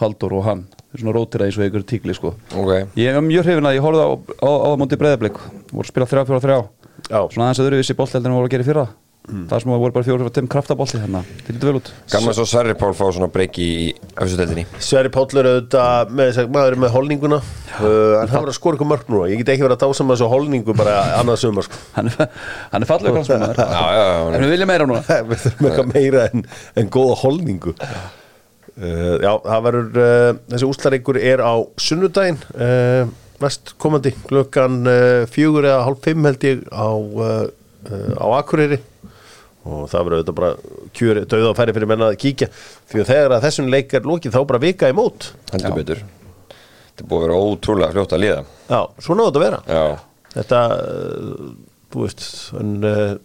Haldur 0.00 0.36
og 0.38 0.46
hann. 0.46 0.62
Þeir 0.86 0.96
eru 0.96 1.04
svona 1.04 1.16
rótira 1.18 1.48
eins 1.48 1.58
og 1.58 1.66
einhverju 1.66 1.88
tíkli 1.90 2.16
sko. 2.16 2.32
Ok. 2.56 2.94
Ég 2.96 3.12
er 3.12 3.24
mjög 3.24 3.48
hrifin 3.48 3.68
að 3.68 3.76
ég 3.76 3.84
horfði 3.84 4.06
á, 4.06 4.10
á, 4.40 4.50
á 4.64 4.68
móti 4.80 4.98
breyðablik 5.00 5.40
voru 5.72 5.84
að 5.84 5.90
spila 5.92 6.08
3-4-3 6.08 6.56
já, 6.56 7.20
Svona 7.28 7.50
aðeins 7.50 7.60
að 7.60 7.68
öðruvísi 7.68 7.98
boltheldur 7.98 8.32
en 8.32 8.38
voru 8.38 8.48
að 8.48 8.54
gera 8.56 8.64
í 8.64 8.70
fyrra 8.70 8.86
Það 9.26 9.62
sem 9.62 9.72
voru 9.72 9.90
bara 9.90 10.06
4-5 10.06 10.48
kraftabolti 10.50 10.98
hérna. 11.02 11.20
Það 11.42 11.56
lítur 11.56 11.68
vel 11.70 11.78
út. 11.80 11.88
Gaman 12.12 12.36
svo 12.36 12.44
Sverri 12.46 12.76
Pál 12.78 12.92
fá 12.94 13.04
svona 13.10 13.28
breyki 13.32 13.64
í 13.66 13.86
öfsudeldinni 14.22 14.62
Sverri 14.78 15.10
Páll 15.14 15.40
er 15.40 15.48
auðvitað 15.50 16.12
með 16.14 16.38
að 16.44 16.52
maður 16.54 16.76
með 16.84 16.94
holninguna. 16.94 17.40
Uh, 17.80 18.14
en 18.20 18.30
hann 18.30 18.44
var 18.44 18.52
að 18.52 18.58
skora 18.60 18.78
ykkur 18.78 18.90
mörg 18.92 19.10
núna. 19.10 19.26
Ég 19.32 19.42
get 19.42 19.50
ekki 19.56 19.66
verið 19.66 19.80
að 19.80 19.82
dása 19.82 20.06
með 20.06 20.20
þessu 20.20 20.30
holningu 20.30 20.78
bara 20.78 20.94
annað 21.18 21.42
sumar 21.42 21.66
sko. 21.66 21.82
Hann 21.96 22.12
er, 22.12 22.30
er 22.78 22.86
já, 22.86 23.84
já, 23.98 24.06
En 24.30 24.46
við 24.46 24.54
viljum 24.54 24.70
meira 24.70 24.86
núna. 24.86 25.02
Við 25.32 25.42
þurfum 25.42 25.70
eitthvað 25.72 25.92
meira 25.96 26.24
en, 26.30 26.46
en 26.78 26.94
góða 26.94 27.20
holningu. 27.24 27.76
Uh, 28.76 29.14
já, 29.24 29.30
það 29.42 29.62
verður 29.66 30.02
uh, 30.06 30.32
þessi 30.52 30.70
úslareikur 30.70 31.18
er 31.18 31.42
á 31.42 31.54
sunnudaginn 31.80 32.42
uh, 32.54 33.14
næst 33.42 33.74
komandi 33.82 34.12
klukkan 34.26 34.82
uh, 34.86 35.22
fjögur 35.32 35.66
eða 35.66 35.84
hálf 35.86 36.02
fimm 36.04 36.28
held 36.28 36.44
ég 36.46 36.62
á, 36.68 36.88
uh, 36.92 37.48
uh, 37.90 38.12
á 38.20 38.26
Akureyri 38.38 38.78
og 39.66 39.86
það 39.90 40.06
verður 40.06 40.18
auðvitað 40.20 40.38
bara 40.40 40.50
kjör 40.96 41.20
döða 41.26 41.50
og 41.50 41.58
færi 41.58 41.74
fyrir 41.76 41.90
menna 41.90 42.10
að 42.12 42.18
kíkja. 42.22 42.48
Því 42.90 43.02
að 43.02 43.10
þegar 43.12 43.34
að 43.36 43.46
þessum 43.46 43.70
leik 43.74 43.94
er 43.98 44.10
lokið 44.10 44.36
þá 44.36 44.40
bara 44.52 44.62
vika 44.62 44.90
í 44.90 44.96
mót 44.96 45.30
heldur 45.52 45.76
betur. 45.80 46.02
Þetta 46.96 47.08
búið 47.10 47.18
að 47.18 47.26
vera 47.26 47.40
ótrúlega 47.46 47.94
fljótt 47.96 48.16
að 48.16 48.22
liða 48.22 48.42
já, 48.70 48.80
svona 49.04 49.24
á 49.24 49.26
þetta 49.26 49.40
að 49.40 49.46
vera. 49.46 49.62
Já, 49.68 49.84
þetta, 50.36 50.60
uh, 50.76 51.48
þú 51.92 52.04
veist 52.06 52.26
en, 52.60 52.72
uh, 52.86 53.16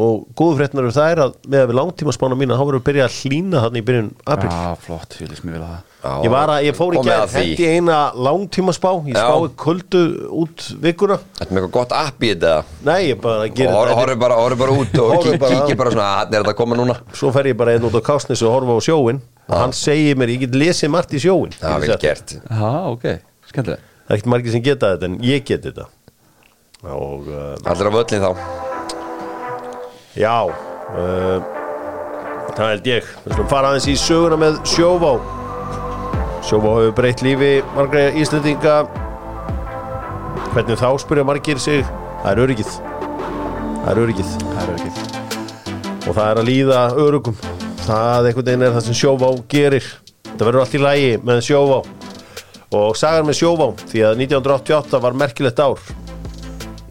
og 0.00 0.24
góðu 0.38 0.56
fréttnar 0.60 0.86
eru 0.86 0.94
það 0.96 1.10
er 1.14 1.20
að 1.26 1.32
með 1.52 1.60
að 1.64 1.70
við 1.70 1.76
langtíma 1.80 2.12
spána 2.16 2.36
mína 2.40 2.56
þá 2.56 2.62
verður 2.64 2.80
að 2.80 2.84
byrja 2.88 3.04
að 3.06 3.16
hlýna 3.20 3.60
þarna 3.64 3.80
í 3.80 3.84
byrjun 3.90 4.10
april 4.34 4.50
Já, 4.50 4.74
flott, 4.86 5.16
ég 5.20 5.28
lýst 5.32 5.44
mér 5.44 5.56
vel 5.58 5.62
að 5.66 5.72
það. 5.74 5.86
Ég 6.24 6.32
var 6.32 6.48
að, 6.54 6.60
ég 6.64 6.76
fór 6.78 6.94
í 6.96 7.00
að 7.04 7.26
því. 7.28 7.40
hendi 7.42 7.66
eina 7.74 7.96
langtíma 8.16 8.72
spá 8.72 8.88
ég 9.04 9.12
Já. 9.12 9.20
spái 9.26 9.50
kuldu 9.60 10.00
út 10.40 10.64
vikuna. 10.80 11.18
Þetta 11.36 11.44
er 11.44 11.52
með 11.52 11.60
eitthvað 11.60 11.74
gott 11.76 11.92
app 11.98 12.24
í 12.24 12.30
þetta. 12.32 12.54
Nei, 12.88 13.00
ég 13.10 13.20
bara 13.20 13.48
gerir 13.52 13.74
þetta. 13.74 13.98
horfir 14.00 14.18
bara, 14.22 14.38
horfir 14.40 14.58
bara 14.62 14.72
út 14.80 14.96
og 15.02 15.12
Horfir 15.12 15.34
kí- 15.36 15.40
bara 15.44 15.58
kíkir 15.60 15.76
bara 15.82 15.90
svona 15.92 16.08
Þannig 16.22 16.34
er 16.38 16.40
þetta 16.46 16.54
að 16.54 16.60
koma 16.62 16.80
núna? 16.80 16.96
Svo 17.12 17.32
fer 17.36 17.50
ég 17.52 17.56
bara 17.60 17.74
einn 17.76 17.84
út 17.90 17.98
á 18.00 18.02
kásnis 18.08 18.40
og 18.46 18.54
horfa 18.56 18.72
á 18.72 18.80
sjóin 18.88 19.20
og 19.50 19.56
hann 19.60 19.72
segir 19.76 20.16
mér, 20.16 20.32
ég 20.32 20.40
get 20.46 20.56
lesið 20.56 20.88
margt 20.96 21.12
í 21.12 21.20
sjóin 21.20 21.52
Það 21.60 21.76
er 21.76 21.80
vel 21.84 21.98
gert 22.00 22.40
Já, 30.18 30.50
uh, 30.50 31.58
Það 32.56 32.70
held 32.74 32.88
ég. 32.90 33.10
Við 33.24 33.34
slum 33.36 33.46
fara 33.50 33.68
aðeins 33.70 33.86
í 33.88 33.94
söguna 33.96 34.36
með 34.40 34.56
Sjóvá. 34.68 35.12
Sjóvá 36.44 36.72
hefur 36.76 36.94
breytt 36.98 37.22
lífi 37.24 37.50
margra 37.76 38.08
Íslendinga. 38.18 38.74
Hvernig 40.50 40.80
þá 40.80 40.88
spyrja 41.00 41.26
margir 41.28 41.62
sig. 41.62 41.84
Það 42.20 42.30
er 42.32 42.42
öryggið. 42.44 42.74
Það 43.84 43.92
er 43.92 44.02
öryggið. 44.04 44.34
Það 44.42 44.66
er 44.66 44.74
ekki 44.76 45.06
Og 46.00 46.16
það 46.16 46.26
er 46.26 46.40
að 46.40 46.48
líða 46.48 46.80
öryggum 47.00 47.36
Það 47.86 48.28
einhvern 48.28 48.48
veginn 48.50 48.66
er 48.66 48.74
það 48.74 48.86
sem 48.88 48.98
Sjóvá 49.00 49.30
gerir. 49.54 49.88
Það 50.26 50.44
verður 50.48 50.60
allt 50.64 50.76
í 50.76 50.82
lægi 50.82 51.14
með 51.30 51.42
Sjóvá. 51.46 51.80
Og 52.80 52.98
sagan 52.98 53.30
með 53.30 53.40
Sjóvá 53.40 53.70
Því 53.86 54.04
að 54.10 54.20
1988 54.26 55.02
var 55.06 55.18
merkilegt 55.22 55.64
ár. 55.64 55.88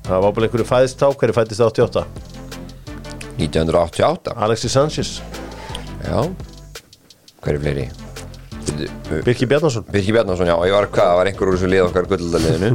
Það 0.08 0.26
var 0.26 0.34
bara 0.34 0.50
einhverju 0.50 0.70
fæðist 0.72 1.06
á 1.06 1.10
Hverju 1.14 1.38
fæðist 1.38 1.68
88? 1.68 2.29
1988 3.40 4.36
Alexis 4.36 4.76
Sanchez. 4.76 5.14
Já. 6.04 6.20
Hver 7.44 7.56
er 7.56 7.62
fleiri? 7.64 7.88
Bíddu, 8.70 8.90
Birki 9.26 9.48
Bjarnason. 9.50 9.86
Birki 9.92 10.14
Bjarnason, 10.16 10.48
já, 10.50 10.56
ég 10.68 10.76
var 10.76 10.88
hvað, 10.92 11.08
það 11.10 11.18
var 11.22 11.30
einhver 11.32 11.50
úr 11.52 11.58
þessu 11.58 11.70
lið 11.72 11.86
okkar 11.88 12.08
gullaldaliðinu. 12.12 12.72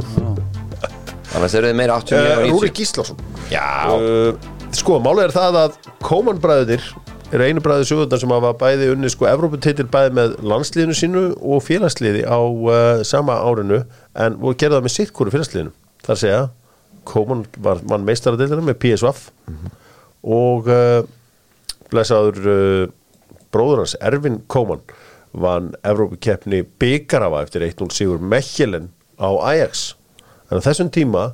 Annars 1.35 1.55
eru 1.59 1.69
þið 1.71 1.77
meira 1.81 1.97
89 1.99 2.25
Uh, 2.25 2.35
og 2.35 2.51
Rúri 2.55 2.69
90 2.71 2.75
Gíslason. 2.79 3.17
Já, 3.51 3.65
uh, 3.91 4.53
Sko, 4.75 4.97
málið 5.03 5.27
er 5.29 5.33
það 5.35 5.57
að 5.61 5.75
Kóman 6.03 6.39
bræðir 6.43 6.83
eru 7.35 7.45
einu 7.47 7.61
bræðið 7.63 7.87
sögundar 7.89 8.19
sem 8.21 8.31
hafa 8.31 8.51
bæði 8.59 8.89
unni 8.93 9.09
sko 9.11 9.27
Evróputitil 9.29 9.87
bæði 9.91 10.11
með 10.17 10.35
landsliðinu 10.45 10.95
sínu 10.99 11.23
og 11.39 11.63
félagsliði 11.65 12.25
á 12.27 12.37
uh, 12.39 13.03
sama 13.07 13.37
árinu 13.47 13.81
en 14.19 14.37
voru 14.41 14.57
gerða 14.59 14.79
það 14.81 14.87
með 14.87 14.95
sitt 14.97 15.13
hverju 15.15 15.35
félagsliðinu. 15.35 15.73
Þar 16.05 16.19
segja, 16.21 16.41
Kóman 17.07 17.45
var 17.63 17.81
mann 17.89 18.05
meistaradildina 18.07 18.65
með 18.65 18.79
PSVaf 18.83 19.27
og 20.25 20.69
uh, 20.71 21.05
blessaður 21.91 22.49
uh, 22.49 22.93
bróður 23.53 23.83
hans 23.83 23.95
Ervin 24.01 24.41
Kóman 24.51 24.81
vann 25.35 25.73
Evrópukeppni 25.85 26.63
Bygarafa 26.79 27.43
eftir 27.45 27.65
1-0 27.67 27.91
sigur 27.93 28.21
Mechelen 28.23 28.89
á 29.19 29.29
Ajax. 29.51 29.93
En 30.49 30.59
á 30.59 30.65
þessum 30.65 30.91
tíma 30.93 31.33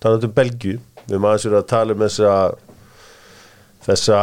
talandi 0.00 0.30
um 0.30 0.34
Belgju 0.34 0.78
við 1.10 1.22
maður 1.22 1.48
verið 1.48 1.60
að 1.60 1.70
tala 1.72 1.96
um 1.96 2.04
þessa 2.04 2.34
þessa 3.80 4.18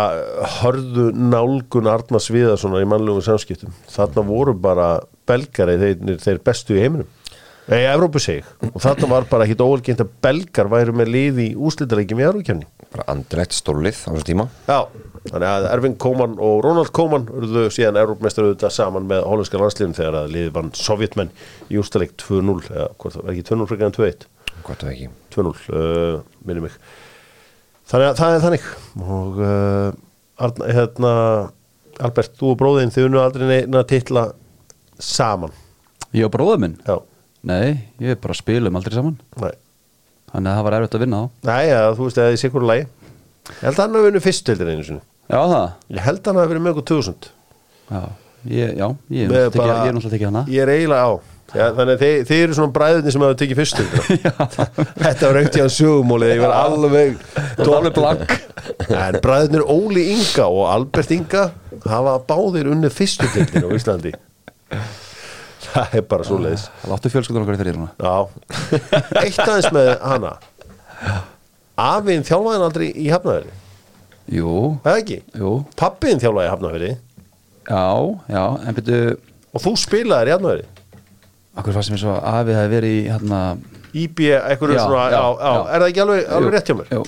hörðu 0.60 1.10
nálgun 1.18 1.90
Arnars 1.90 2.30
Viðarssonar 2.30 2.84
í 2.86 2.90
mannlegum 2.90 3.26
samskiptum. 3.26 3.74
Þarna 3.90 4.24
voru 4.28 4.54
bara 4.54 4.90
belgari 5.28 5.78
þeir, 5.82 6.20
þeir 6.22 6.42
bestu 6.46 6.78
í 6.78 6.84
heiminum. 6.84 7.10
Eða 7.68 7.96
Evrópu 7.98 8.22
seg 8.24 8.46
og 8.70 8.80
þarna 8.80 9.10
var 9.12 9.26
bara 9.28 9.44
ekkit 9.44 9.64
óalgengt 9.66 10.04
að 10.06 10.14
belgar 10.24 10.70
væru 10.72 10.94
með 10.96 11.10
lið 11.12 11.42
í 11.44 11.48
úslitarækjum 11.68 12.22
í 12.22 12.28
Evrókjörni 12.30 12.70
bara 12.94 13.06
andrætt 13.12 13.56
stólið 13.58 14.00
á 14.06 14.10
þessum 14.14 14.28
tíma. 14.30 14.46
Já, 14.68 14.80
þannig 15.28 15.48
að 15.50 15.68
Ervin 15.74 15.98
Koman 16.02 16.38
og 16.40 16.62
Ronald 16.66 16.92
Koman 16.96 17.28
urðu 17.34 17.66
síðan 17.74 18.00
Evrópmestar 18.02 18.48
auðvitað 18.48 18.74
saman 18.78 19.10
með 19.10 19.26
hollandska 19.28 19.60
landsliðin 19.62 19.98
þegar 19.98 20.20
að 20.22 20.32
liðið 20.36 20.54
vann 20.56 20.72
Sovjetmenn 20.78 21.34
í 21.72 21.80
úrstæleik 21.82 22.16
2-0 22.24 22.58
eða 22.72 22.88
hvort 22.96 23.18
það 23.18 23.28
var 23.28 23.36
ekki 23.36 23.46
2-0 23.52 23.70
frekar 23.72 23.90
en 23.92 23.98
2-1 24.00 24.28
Hvort 24.68 24.82
það 24.84 24.94
ekki. 24.94 25.10
2-0, 25.36 25.52
uh, 25.70 26.40
minni 26.50 26.64
mig. 26.66 26.78
Þannig 27.88 28.08
að 28.10 28.18
það 28.20 28.34
er 28.38 28.42
þannig. 28.46 28.66
Og 29.06 29.38
uh, 29.40 29.92
Arna, 30.48 30.72
hérna 30.76 31.12
Albert, 32.04 32.34
þú 32.40 32.50
og 32.54 32.58
bróðin 32.60 32.92
þið 32.94 33.08
unnu 33.08 33.22
aldrei 33.22 33.46
neina 33.52 33.84
titla 33.88 34.26
saman. 35.02 35.54
Ég 36.16 36.28
og 36.28 36.34
bróður 36.34 36.60
minn? 36.64 36.76
já, 36.88 36.98
Nei, 37.48 37.78
ég 38.02 38.16
er 38.16 38.20
bara 38.20 38.34
að 38.36 38.42
spila 38.42 38.72
um 38.72 38.78
aldrei 38.80 38.98
saman. 38.98 39.16
Nei, 39.40 39.54
Þannig 40.34 40.52
að 40.52 40.58
það 40.60 40.66
var 40.68 40.76
erfitt 40.78 40.98
að 40.98 41.04
vinna 41.06 41.20
þá. 41.24 41.30
Nei 41.50 41.64
ja, 41.70 41.82
þú 41.96 42.08
veist 42.08 42.18
að 42.20 42.26
það 42.28 42.34
er 42.36 42.42
sikur 42.44 42.66
lagi. 42.68 42.88
Ég 43.48 43.62
held 43.64 43.78
að 43.78 43.84
hann 43.86 43.96
hafi 43.98 44.10
unnu 44.12 44.22
fyrst 44.28 44.46
tildin 44.50 44.72
einu 44.74 44.84
sinni. 44.88 45.02
Já, 45.32 45.40
það. 45.54 45.68
Ég 45.96 46.04
held 46.08 46.20
að 46.20 46.28
hann 46.32 46.42
hafi 46.42 46.52
verið 46.54 46.66
með 46.68 46.74
okkur 46.76 46.88
2000 46.92 47.30
Já, 47.88 48.02
ég, 48.52 48.76
já, 48.76 48.88
ég, 49.16 49.30
Með 49.32 49.38
er 49.40 49.48
náttúrulega 49.48 49.58
bara- 49.62 49.78
ég 49.78 49.88
er 49.88 49.96
náttúrulega 49.98 50.18
ekki 50.20 50.28
hana. 50.28 50.44
ég 50.52 50.62
er 50.66 50.72
eiginlega 50.76 51.08
á. 51.08 51.12
Já, 51.56 51.64
þannig 51.78 51.94
að 51.96 52.02
þið, 52.04 52.16
þið 52.28 52.42
eru 52.44 52.56
svona 52.58 52.74
bræðinni 52.76 53.12
sem 53.16 53.22
hafa 53.24 53.36
tekið 53.40 53.60
fyrstu 53.62 53.84
Þetta 55.06 55.30
var 55.30 55.38
aukt 55.40 55.56
í 55.56 55.62
að 55.64 55.70
sögumólið 55.78 56.32
Ég 56.34 56.42
var 56.44 56.56
alveg 56.58 57.22
alveg 57.64 57.94
blank. 57.96 58.34
En 59.08 59.20
bræðinir 59.24 59.64
Óli 59.64 60.04
Inga 60.18 60.50
og 60.52 60.66
Albert 60.74 61.14
Inga 61.16 61.46
hafa 61.88 62.18
báðir 62.28 62.68
unnið 62.74 62.92
fyrstu 63.00 63.30
tildin 63.32 63.64
á 63.64 63.70
Íslandi 63.80 64.12
Það 65.64 65.96
er 66.00 66.06
bara 66.12 66.26
svo 66.28 66.38
leiðis 66.42 66.68
Láttu 66.88 67.10
fjölskyldan 67.14 67.44
okkar 67.46 67.58
í 67.58 67.62
þeirri 67.62 67.76
svona 67.76 67.92
Já. 67.98 68.16
Eitt 69.24 69.40
aðeins 69.44 69.70
með 69.74 69.90
hana. 70.06 70.34
Afiðin 71.78 72.26
þjálfaði 72.28 72.66
aldrei 72.68 72.88
í 72.94 73.08
Hafnafjörði 73.14 73.56
Jú, 74.38 74.54
Það 74.84 75.00
ekki? 75.02 75.18
Jú, 75.40 75.52
Pappiðin 75.80 76.22
þjálfaði 76.24 76.48
í 76.48 76.52
Hafnafjörði 76.54 76.92
já, 77.68 77.84
já 78.34 78.44
En 78.68 78.78
byrju, 78.80 79.16
Og 79.54 79.64
þú 79.66 79.74
spilaðir 79.84 80.32
í 80.32 80.36
Hafnafjörði 80.36 80.68
akkur 81.58 81.74
fannst 81.74 81.90
mér 81.90 82.02
svo 82.04 82.12
að 82.14 82.26
Afi 82.38 82.54
hefði 82.54 82.70
verið 82.76 82.96
í 82.96 83.00
hérna 83.10 83.38
IB, 83.98 84.20
eitthvað 84.38 84.76
svona 84.78 85.06
já, 85.10 85.22
já. 85.42 85.54
Er 85.74 85.82
það 85.82 85.88
ekki 85.88 86.02
alveg, 86.04 86.20
alveg 86.38 86.54
rétt 86.54 86.68
hjá 86.70 86.76
mér? 86.78 86.92
Jú, 86.94 87.06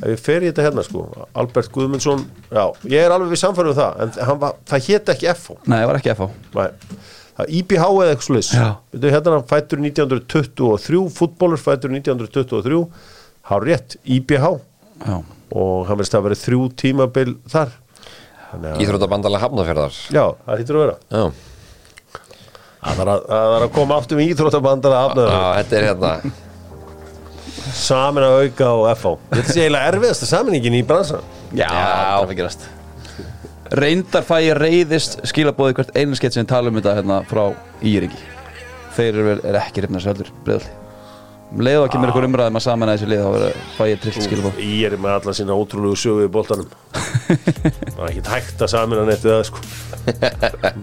Ef 0.00 0.10
ég 0.14 0.20
fer 0.24 0.44
í 0.44 0.50
þetta 0.50 0.64
hérna 0.66 0.82
sko 0.84 1.04
Albert 1.40 1.70
Guðmundsson, 1.72 2.26
já, 2.52 2.64
ég 2.92 3.06
er 3.06 3.14
alveg 3.14 3.32
við 3.32 3.40
samfærum 3.40 3.76
það 3.78 4.02
En 4.26 4.38
var, 4.42 4.58
það 4.68 4.84
hét 4.90 5.12
ekki 5.14 5.30
FH 5.32 5.56
nei, 5.64 5.78
það 5.78 5.88
var 5.92 5.98
ekki 6.02 6.12
FH 6.12 6.28
Nei. 6.58 6.68
IBH 7.48 7.84
eða 7.88 8.10
eitthvað 8.12 8.26
sluðis 8.28 8.50
Já. 8.56 8.66
Hérna 9.04 9.40
fættur 9.50 9.80
1923 9.82 11.02
Fútbólur 11.16 11.60
fættur 11.60 11.92
1923 11.94 12.80
Há 13.50 13.54
rétt, 13.64 13.96
IBH 14.04 14.50
Já, 15.06 15.16
Og 15.56 15.86
hann 15.88 15.98
veist 15.98 16.14
að 16.14 16.26
verið 16.28 16.42
þrjú 16.44 16.66
tímabil 16.78 17.30
þar. 17.50 17.72
Íþróttabandalega 18.82 19.44
hafnafjörðar 19.46 19.96
Já, 20.14 20.24
það 20.46 20.60
hýttur 20.62 20.78
að 20.78 20.84
vera. 20.84 20.98
Já, 21.10 21.24
Það 22.80 23.00
er 23.04 23.10
að, 23.12 23.24
er 23.36 23.64
að 23.66 23.72
koma 23.76 23.96
aftur 24.00 24.16
með 24.20 24.30
íþróttabandara 24.32 25.00
afnöður 25.08 25.34
Já, 25.34 25.42
þetta 25.60 25.78
er 25.80 25.88
hérna 25.90 26.12
Samin 27.76 28.24
að 28.24 28.36
auka 28.44 28.70
á 28.72 28.76
FH 28.96 29.12
Þetta 29.34 29.52
sé 29.54 29.64
eiginlega 29.66 29.90
erfiðasta 29.92 30.28
saminingin 30.30 30.78
í 30.78 30.84
bransan 30.88 31.24
Já, 31.52 31.66
það 31.68 32.24
er 32.24 32.30
að 32.32 32.36
gerast 32.40 32.68
Reyndar 33.70 34.24
fæ 34.26 34.36
ég 34.42 34.56
reyðist 34.58 35.20
skilabóði 35.30 35.76
hvert 35.78 35.92
einu 35.94 36.16
skett 36.18 36.34
sem 36.34 36.46
tala 36.48 36.72
um 36.72 36.78
þetta 36.80 36.96
hérna 36.98 37.20
frá 37.30 37.44
Íringi. 37.86 38.18
Þeir 38.96 39.08
eru, 39.12 39.26
vel- 39.28 39.42
er 39.46 39.58
ekki 39.60 39.84
reyfna 39.84 40.00
söldur 40.02 40.30
breyðalli 40.44 40.76
Um 41.50 41.62
leið 41.66 41.80
og 41.80 41.84
ekki 41.88 41.98
mér 41.98 42.10
ykkur 42.12 42.24
umræðum 42.28 42.58
að 42.60 42.62
saman 42.62 42.90
að 42.92 42.98
þessi 43.00 43.06
lið 43.10 43.22
þá 43.24 43.30
er- 43.46 43.62
fæ 43.74 43.82
ég 43.90 44.00
trillt 44.02 44.22
skilabóð 44.22 44.58
Í 44.62 44.74
er 44.86 44.92
með 45.02 45.14
alla 45.16 45.32
sína 45.34 45.56
ótrúlegu 45.58 45.96
sögu 45.98 46.26
í 46.26 46.30
boltanum. 46.30 46.68
Það 47.96 48.04
er 48.04 48.10
ekki 48.12 48.22
hægt 48.30 48.62
að 48.62 48.70
samina 48.70 49.02
neitt 49.08 49.24
við 49.26 49.32
það 49.34 49.42
sko. 49.48 49.64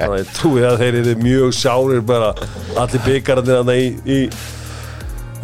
Bara 0.01 0.17
ég 0.19 0.33
trúi 0.35 0.65
að 0.67 0.75
þeir 0.83 0.97
eru 1.01 1.13
mjög 1.23 1.55
sárir 1.55 2.03
bara 2.07 2.33
allir 2.83 3.03
byggarnir 3.07 3.61
þarna 3.61 3.77
í, 3.79 3.87
í, 4.03 4.19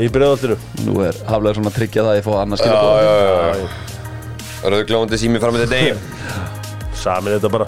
í 0.03 0.09
bregðaltinu 0.11 0.57
Nú 0.89 0.97
er 1.07 1.15
haflega 1.27 1.55
svona 1.57 1.71
að 1.71 1.77
tryggja 1.79 2.03
það 2.03 2.11
að 2.11 2.19
ég 2.19 2.27
fá 2.27 2.33
annars 2.43 2.61
Já, 2.61 2.67
skilabóð 2.67 2.99
já, 3.03 3.13
já, 3.23 3.63
já 3.63 4.73
Rauðglóðandi 4.75 5.21
sími 5.23 5.41
fram 5.43 5.55
með 5.57 5.65
þetta 5.71 6.51
Samin 7.03 7.35
þetta 7.35 7.51
bara. 7.51 7.67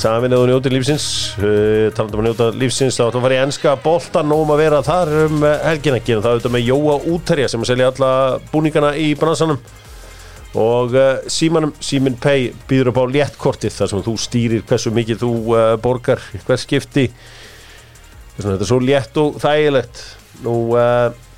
Samin 0.00 0.32
eða 0.32 0.46
njóti 0.48 0.70
lífsins. 0.72 1.06
Uh, 1.36 1.90
Talandum 1.92 2.22
að 2.22 2.30
njóta 2.30 2.46
lífsins 2.56 2.96
þá 2.96 3.08
ætlum 3.10 3.20
að 3.20 3.26
fara 3.26 3.36
í 3.36 3.40
enska 3.42 3.74
boltan 3.84 4.32
og 4.32 4.44
um 4.46 4.52
að 4.54 4.62
vera 4.62 4.80
þar 4.86 5.12
um 5.26 5.44
helgina. 5.66 6.00
Gerum 6.06 6.24
það 6.24 6.36
auðvitað 6.36 6.54
með 6.54 6.70
Jóa 6.70 6.94
Úterja 7.12 7.50
sem 7.52 7.60
að 7.60 7.72
selja 7.72 7.90
alla 7.90 8.12
búningana 8.52 8.94
í 8.96 9.10
bransanum. 9.20 9.60
Og 10.60 10.96
uh, 10.96 11.10
símanum 11.30 11.74
Símin 11.84 12.16
Pay 12.22 12.48
býður 12.70 12.94
upp 12.94 13.02
á 13.04 13.12
léttkortið 13.12 13.76
þar 13.76 13.92
sem 13.92 14.04
þú 14.06 14.14
stýrir 14.24 14.64
hversu 14.70 14.94
mikið 14.96 15.20
þú 15.20 15.34
uh, 15.52 15.64
borgar 15.84 16.24
hvers 16.46 16.64
skipti. 16.64 17.10
Vegna 18.38 18.54
þetta 18.54 18.64
er 18.64 18.70
svo 18.72 18.80
létt 18.80 19.20
og 19.20 19.36
þægilegt. 19.42 20.06
Nú 20.40 20.54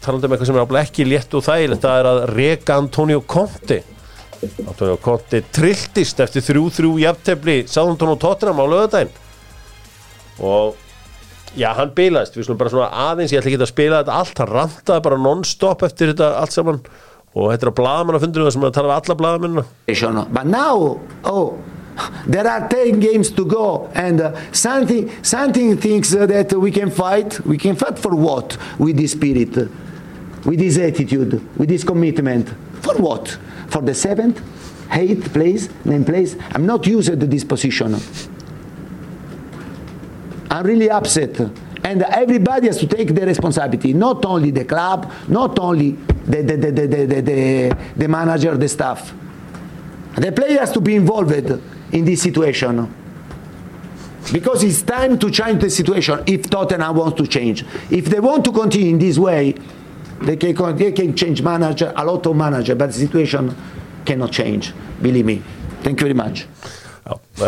talandum 0.02 0.30
um 0.30 0.36
eitthvað 0.36 0.46
sem 0.46 0.60
er 0.60 0.62
ábúinlega 0.62 0.86
ekki 0.86 1.08
létt 1.10 1.34
og 1.34 1.42
þægilegt 1.42 1.82
það 1.82 1.98
er 1.98 2.08
að 2.12 2.20
reka 2.36 2.78
Antonio 2.78 3.24
Conte 3.26 3.80
Antonio 4.42 4.96
Conte 5.02 5.42
trilltist 5.54 6.20
eftir 6.24 6.44
3-3 6.48 6.94
jafntefli 7.04 7.58
Sáðantón 7.70 8.14
og 8.14 8.22
Tottenham 8.22 8.62
á 8.62 8.66
lögadaginn 8.66 9.20
og 10.42 10.78
já, 11.54 11.68
hann 11.76 11.92
bilaðist, 11.94 12.36
við 12.38 12.48
slum 12.48 12.58
bara 12.60 12.72
svona 12.72 12.90
aðeins 13.10 13.34
ég 13.34 13.42
ætla 13.42 13.52
ekki 13.52 13.60
að 13.60 13.70
spila 13.70 14.00
þetta 14.00 14.18
allt, 14.18 14.40
hann 14.40 14.52
rantaði 14.52 15.04
bara 15.04 15.20
non-stop 15.20 15.84
eftir 15.86 16.12
þetta 16.12 16.30
allt 16.40 16.54
saman 16.56 16.80
og 17.32 17.52
þetta 17.52 17.66
er 17.66 17.70
að 17.70 17.76
blaðamann 17.78 18.18
að 18.18 18.24
fundur 18.26 18.46
það 18.46 18.54
sem 18.56 18.66
að 18.66 18.74
tala 18.76 18.90
við 18.90 18.96
alla 18.96 19.16
blaðamennina 19.20 19.64
situation. 19.86 20.18
But 20.32 20.48
now, 20.48 21.00
oh, 21.24 21.58
there 22.26 22.48
are 22.48 22.68
10 22.68 23.00
games 23.00 23.30
to 23.32 23.44
go, 23.44 23.88
and 23.94 24.20
uh, 24.20 24.32
something, 24.52 25.10
something 25.22 25.76
thinks 25.76 26.14
uh, 26.14 26.26
that 26.26 26.52
we 26.52 26.70
can 26.70 26.90
fight. 26.90 27.40
We 27.46 27.56
can 27.56 27.76
fight 27.76 27.98
for 27.98 28.14
what? 28.14 28.58
With 28.78 28.96
this 28.96 29.12
spirit, 29.12 29.56
with 30.44 30.58
this 30.58 30.78
attitude, 30.78 31.40
with 31.56 31.68
this 31.68 31.84
commitment. 31.84 32.52
For 32.82 32.96
what? 33.00 33.38
For 33.72 33.80
the 33.80 33.94
seventh, 33.94 34.42
eighth 34.92 35.32
place, 35.32 35.70
ninth 35.86 36.06
place? 36.06 36.36
I'm 36.50 36.66
not 36.66 36.86
used 36.86 37.08
to 37.08 37.16
this 37.16 37.42
position. 37.42 37.96
I'm 40.50 40.66
really 40.66 40.90
upset. 40.90 41.40
And 41.82 42.02
everybody 42.02 42.66
has 42.66 42.76
to 42.78 42.86
take 42.86 43.14
the 43.14 43.24
responsibility, 43.24 43.94
not 43.94 44.26
only 44.26 44.50
the 44.50 44.66
club, 44.66 45.10
not 45.26 45.58
only 45.58 45.92
the, 45.92 46.42
the, 46.42 46.56
the, 46.58 46.70
the, 46.70 46.86
the, 46.86 47.06
the, 47.06 47.20
the, 47.22 47.78
the 47.96 48.08
manager, 48.08 48.54
the 48.58 48.68
staff. 48.68 49.14
The 50.16 50.32
player 50.32 50.58
has 50.58 50.72
to 50.72 50.80
be 50.82 50.94
involved 50.94 51.32
in 51.92 52.04
this 52.04 52.20
situation. 52.20 52.94
Because 54.30 54.62
it's 54.64 54.82
time 54.82 55.18
to 55.18 55.30
change 55.30 55.62
the 55.62 55.70
situation 55.70 56.22
if 56.26 56.50
Tottenham 56.50 56.94
wants 56.94 57.16
to 57.16 57.26
change. 57.26 57.64
If 57.90 58.04
they 58.04 58.20
want 58.20 58.44
to 58.44 58.52
continue 58.52 58.90
in 58.90 58.98
this 58.98 59.18
way, 59.18 59.54
they 60.26 60.36
can, 60.36 60.76
they 60.76 60.92
can 60.92 61.14
change 61.14 61.42
manager, 61.42 61.92
a 61.96 62.04
lot 62.04 62.26
of 62.26 62.36
manager, 62.36 62.74
but 62.74 62.86
the 62.88 62.98
situation 62.98 63.54
cannot 64.04 64.30
change. 64.32 64.72
Believe 65.00 65.24
me. 65.26 65.42
Thank 65.82 66.00
you 66.00 66.06
very 66.06 66.14
much. 66.14 66.46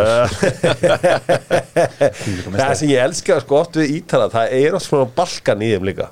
Það 2.54 2.72
sem 2.78 2.88
ég 2.90 2.98
elska 3.04 3.36
sko 3.44 3.60
oft 3.60 3.76
við 3.78 3.92
Ítala 4.00 4.26
það 4.32 4.54
er 4.58 4.74
oft 4.76 4.88
svona 4.88 5.06
balkan 5.16 5.62
í 5.62 5.68
þeim 5.74 5.86
líka. 5.86 6.08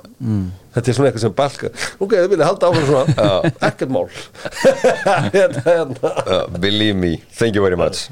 Þetta 0.72 0.86
er 0.92 0.96
svona 0.96 1.08
eitthvað 1.10 1.24
sem 1.24 1.34
balkan 1.36 1.74
ok, 1.98 2.12
þið 2.14 2.28
vilja 2.32 2.48
halda 2.48 2.70
áfram 2.70 2.86
svona 2.88 3.06
ekkert 3.68 3.90
mál. 3.96 4.08
Uh, 6.22 6.46
Believe 6.62 6.96
me, 6.96 7.16
thank 7.38 7.54
you 7.58 7.62
very 7.64 7.76
much. 7.76 8.06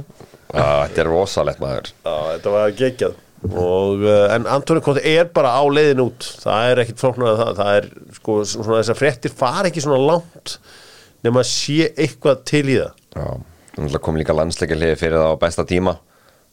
Uh, 0.53 0.83
Þetta 0.89 1.05
er 1.05 1.09
rosalegt 1.13 1.61
maður. 1.63 1.93
Já, 2.03 2.15
þetta 2.35 2.49
var 2.57 2.73
geggjað 2.81 3.15
og, 3.49 4.03
uh, 4.05 4.27
en 4.35 4.45
Antoni 4.53 4.83
Konti 4.85 5.01
er 5.17 5.31
bara 5.35 5.55
á 5.57 5.63
leiðin 5.65 6.03
út. 6.05 6.27
Það 6.43 6.67
er 6.75 6.83
ekkit 6.85 7.01
flóknar 7.01 7.31
að 7.33 7.41
það. 7.41 7.55
Það 7.61 7.79
er 7.79 7.89
sko 8.19 8.37
svona 8.53 8.81
þessar 8.83 8.99
fréttir 9.01 9.33
fara 9.37 9.71
ekki 9.71 9.85
svona 9.85 10.01
langt 10.05 10.59
nema 11.25 11.41
að 11.43 11.49
sé 11.53 11.89
eitthvað 11.95 12.45
til 12.51 12.67
í 12.69 12.77
það. 12.83 12.93
Já, 13.17 13.27
það 13.81 13.99
kom 14.05 14.21
líka 14.21 14.37
landsleika 14.37 14.77
hliði 14.77 14.99
fyrir 15.01 15.19
það 15.21 15.33
á 15.33 15.43
besta 15.47 15.65
tíma. 15.69 15.97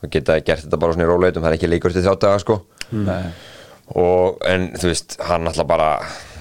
Og 0.04 0.12
geta 0.14 0.40
gert 0.46 0.64
þetta 0.66 0.80
bara 0.80 0.94
svona 0.96 1.08
í 1.08 1.12
róleitum 1.12 1.44
það 1.44 1.52
er 1.52 1.58
ekki 1.60 1.70
leikur 1.72 1.94
til 1.96 2.06
þjáttaga 2.06 2.42
sko. 2.46 2.62
Nei. 2.96 3.22
og 3.96 4.42
en 4.48 4.66
þú 4.76 4.90
veist, 4.90 5.14
hann 5.24 5.48
ætla 5.48 5.64
bara 5.68 5.86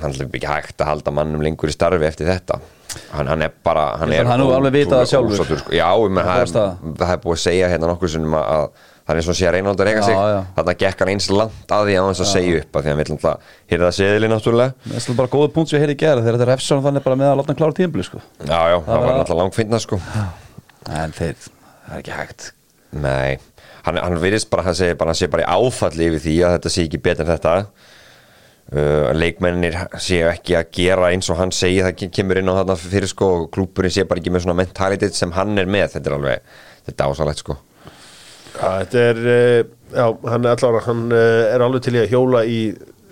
hann 0.00 0.10
ætla 0.12 0.24
ekki 0.26 0.48
hægt 0.50 0.82
að 0.82 0.88
halda 0.90 1.12
mannum 1.14 1.42
lengur 1.46 1.70
í 1.70 1.74
starfi 1.74 2.06
eftir 2.08 2.26
þetta. 2.26 2.58
Hann, 3.12 3.28
hann 3.30 3.42
er 3.46 3.52
bara 3.66 3.84
hann 4.00 4.10
Ég 4.10 4.18
er 4.22 4.26
að 4.26 4.32
hann 4.32 4.42
hefur 4.42 4.56
alveg 4.56 4.74
vitað 4.74 5.04
sjálfur. 5.10 5.44
sko. 5.60 5.72
já, 5.74 5.86
menn, 6.10 6.24
Það 6.26 6.40
er 6.42 6.42
er- 6.42 7.12
er 7.12 7.22
búið 7.22 7.36
að 7.36 7.42
segja 7.44 7.68
hérna 7.70 7.90
nokkuð 7.92 8.12
sinnum 8.16 8.34
að, 8.34 8.46
að 8.56 8.68
það 9.06 9.12
er 9.14 9.20
eins 9.20 9.28
og 9.30 9.36
sé 9.38 9.46
að 9.46 9.52
Reynoldur 9.56 9.86
reyka 9.86 10.00
Já, 10.02 10.06
sig. 10.06 10.16
já. 10.16 10.40
þarna 10.56 10.74
gekk 10.82 11.02
hann 11.04 11.10
eins 11.12 11.28
langt 11.30 11.72
að 11.76 11.84
því 11.86 11.94
að 11.96 12.02
hann 12.02 12.16
að 12.26 12.30
segja 12.32 12.60
upp 12.62 12.76
að 12.80 12.82
því 12.86 12.90
hann 12.92 13.00
vil 13.00 13.12
alltaf 13.14 13.52
hýrða 13.70 13.90
seðili 13.94 14.30
náttúrulega. 14.32 14.74
Það 14.86 14.96
er 15.12 15.18
bara 15.20 15.32
góða 15.36 15.50
punkt 15.54 15.70
sem 15.70 15.78
ég 15.78 15.84
heyrði 15.86 15.96
í 15.96 16.00
gera 16.02 16.24
þegar 16.24 16.36
þetta 16.40 16.46
er 16.46 16.54
og 16.80 16.86
þannig 16.88 17.04
bara 17.06 17.18
með 17.20 17.30
að 17.30 17.36
láta 17.40 17.52
hann 17.52 17.60
klára 17.60 17.76
tímbli 17.78 18.06
sko. 18.08 18.22
já, 18.42 18.60
já, 18.72 18.78
það 18.82 18.92
var 18.96 19.06
var- 19.06 19.18
alltaf 19.20 19.38
langfinna 19.40 19.78
sko. 19.86 20.00
En 20.90 21.12
þeir, 21.12 21.36
það 21.86 21.94
er 21.94 22.02
ekki 22.02 22.16
hægt. 22.18 22.48
Nei, 22.96 23.38
hann, 23.86 23.96
hann 24.02 24.18
virðist 24.22 24.50
bara, 24.50 24.62
hann 24.66 24.74
segir 24.74 24.98
bara, 24.98 25.12
hann 25.14 25.18
sé 25.22 25.28
bara 25.30 25.46
í 25.46 25.50
áfalli 25.54 26.10
yfir 26.10 26.22
því 26.26 26.34
að 26.46 26.56
þetta 26.58 26.70
sé 26.74 26.84
ekki 26.88 27.02
betur 27.06 27.26
en 27.26 27.32
þetta. 27.36 27.54
Uh, 28.66 29.12
leikmennir 29.14 29.76
séu 30.02 30.24
ekki 30.26 30.56
að 30.58 30.72
gera 30.74 31.12
eins 31.14 31.28
og 31.30 31.36
hann 31.38 31.52
segir 31.54 31.84
það 31.86 31.92
ke- 32.00 32.08
kemur 32.18 32.40
inn 32.40 32.48
á 32.50 32.58
þarna 32.58 32.74
fyrir 32.74 33.06
sko 37.38 37.54
þetta 38.60 39.08
er 39.10 39.22
sko 39.24 39.76
Já, 39.94 40.10
hann 40.26 40.44
er 40.44 40.56
allavega, 40.56 40.84
hann 40.88 41.02
uh, 41.14 41.54
er 41.54 41.62
alveg 41.62 41.84
til 41.86 41.94
í 41.94 42.00
að 42.02 42.10
hjóla 42.10 42.40
í 42.50 42.60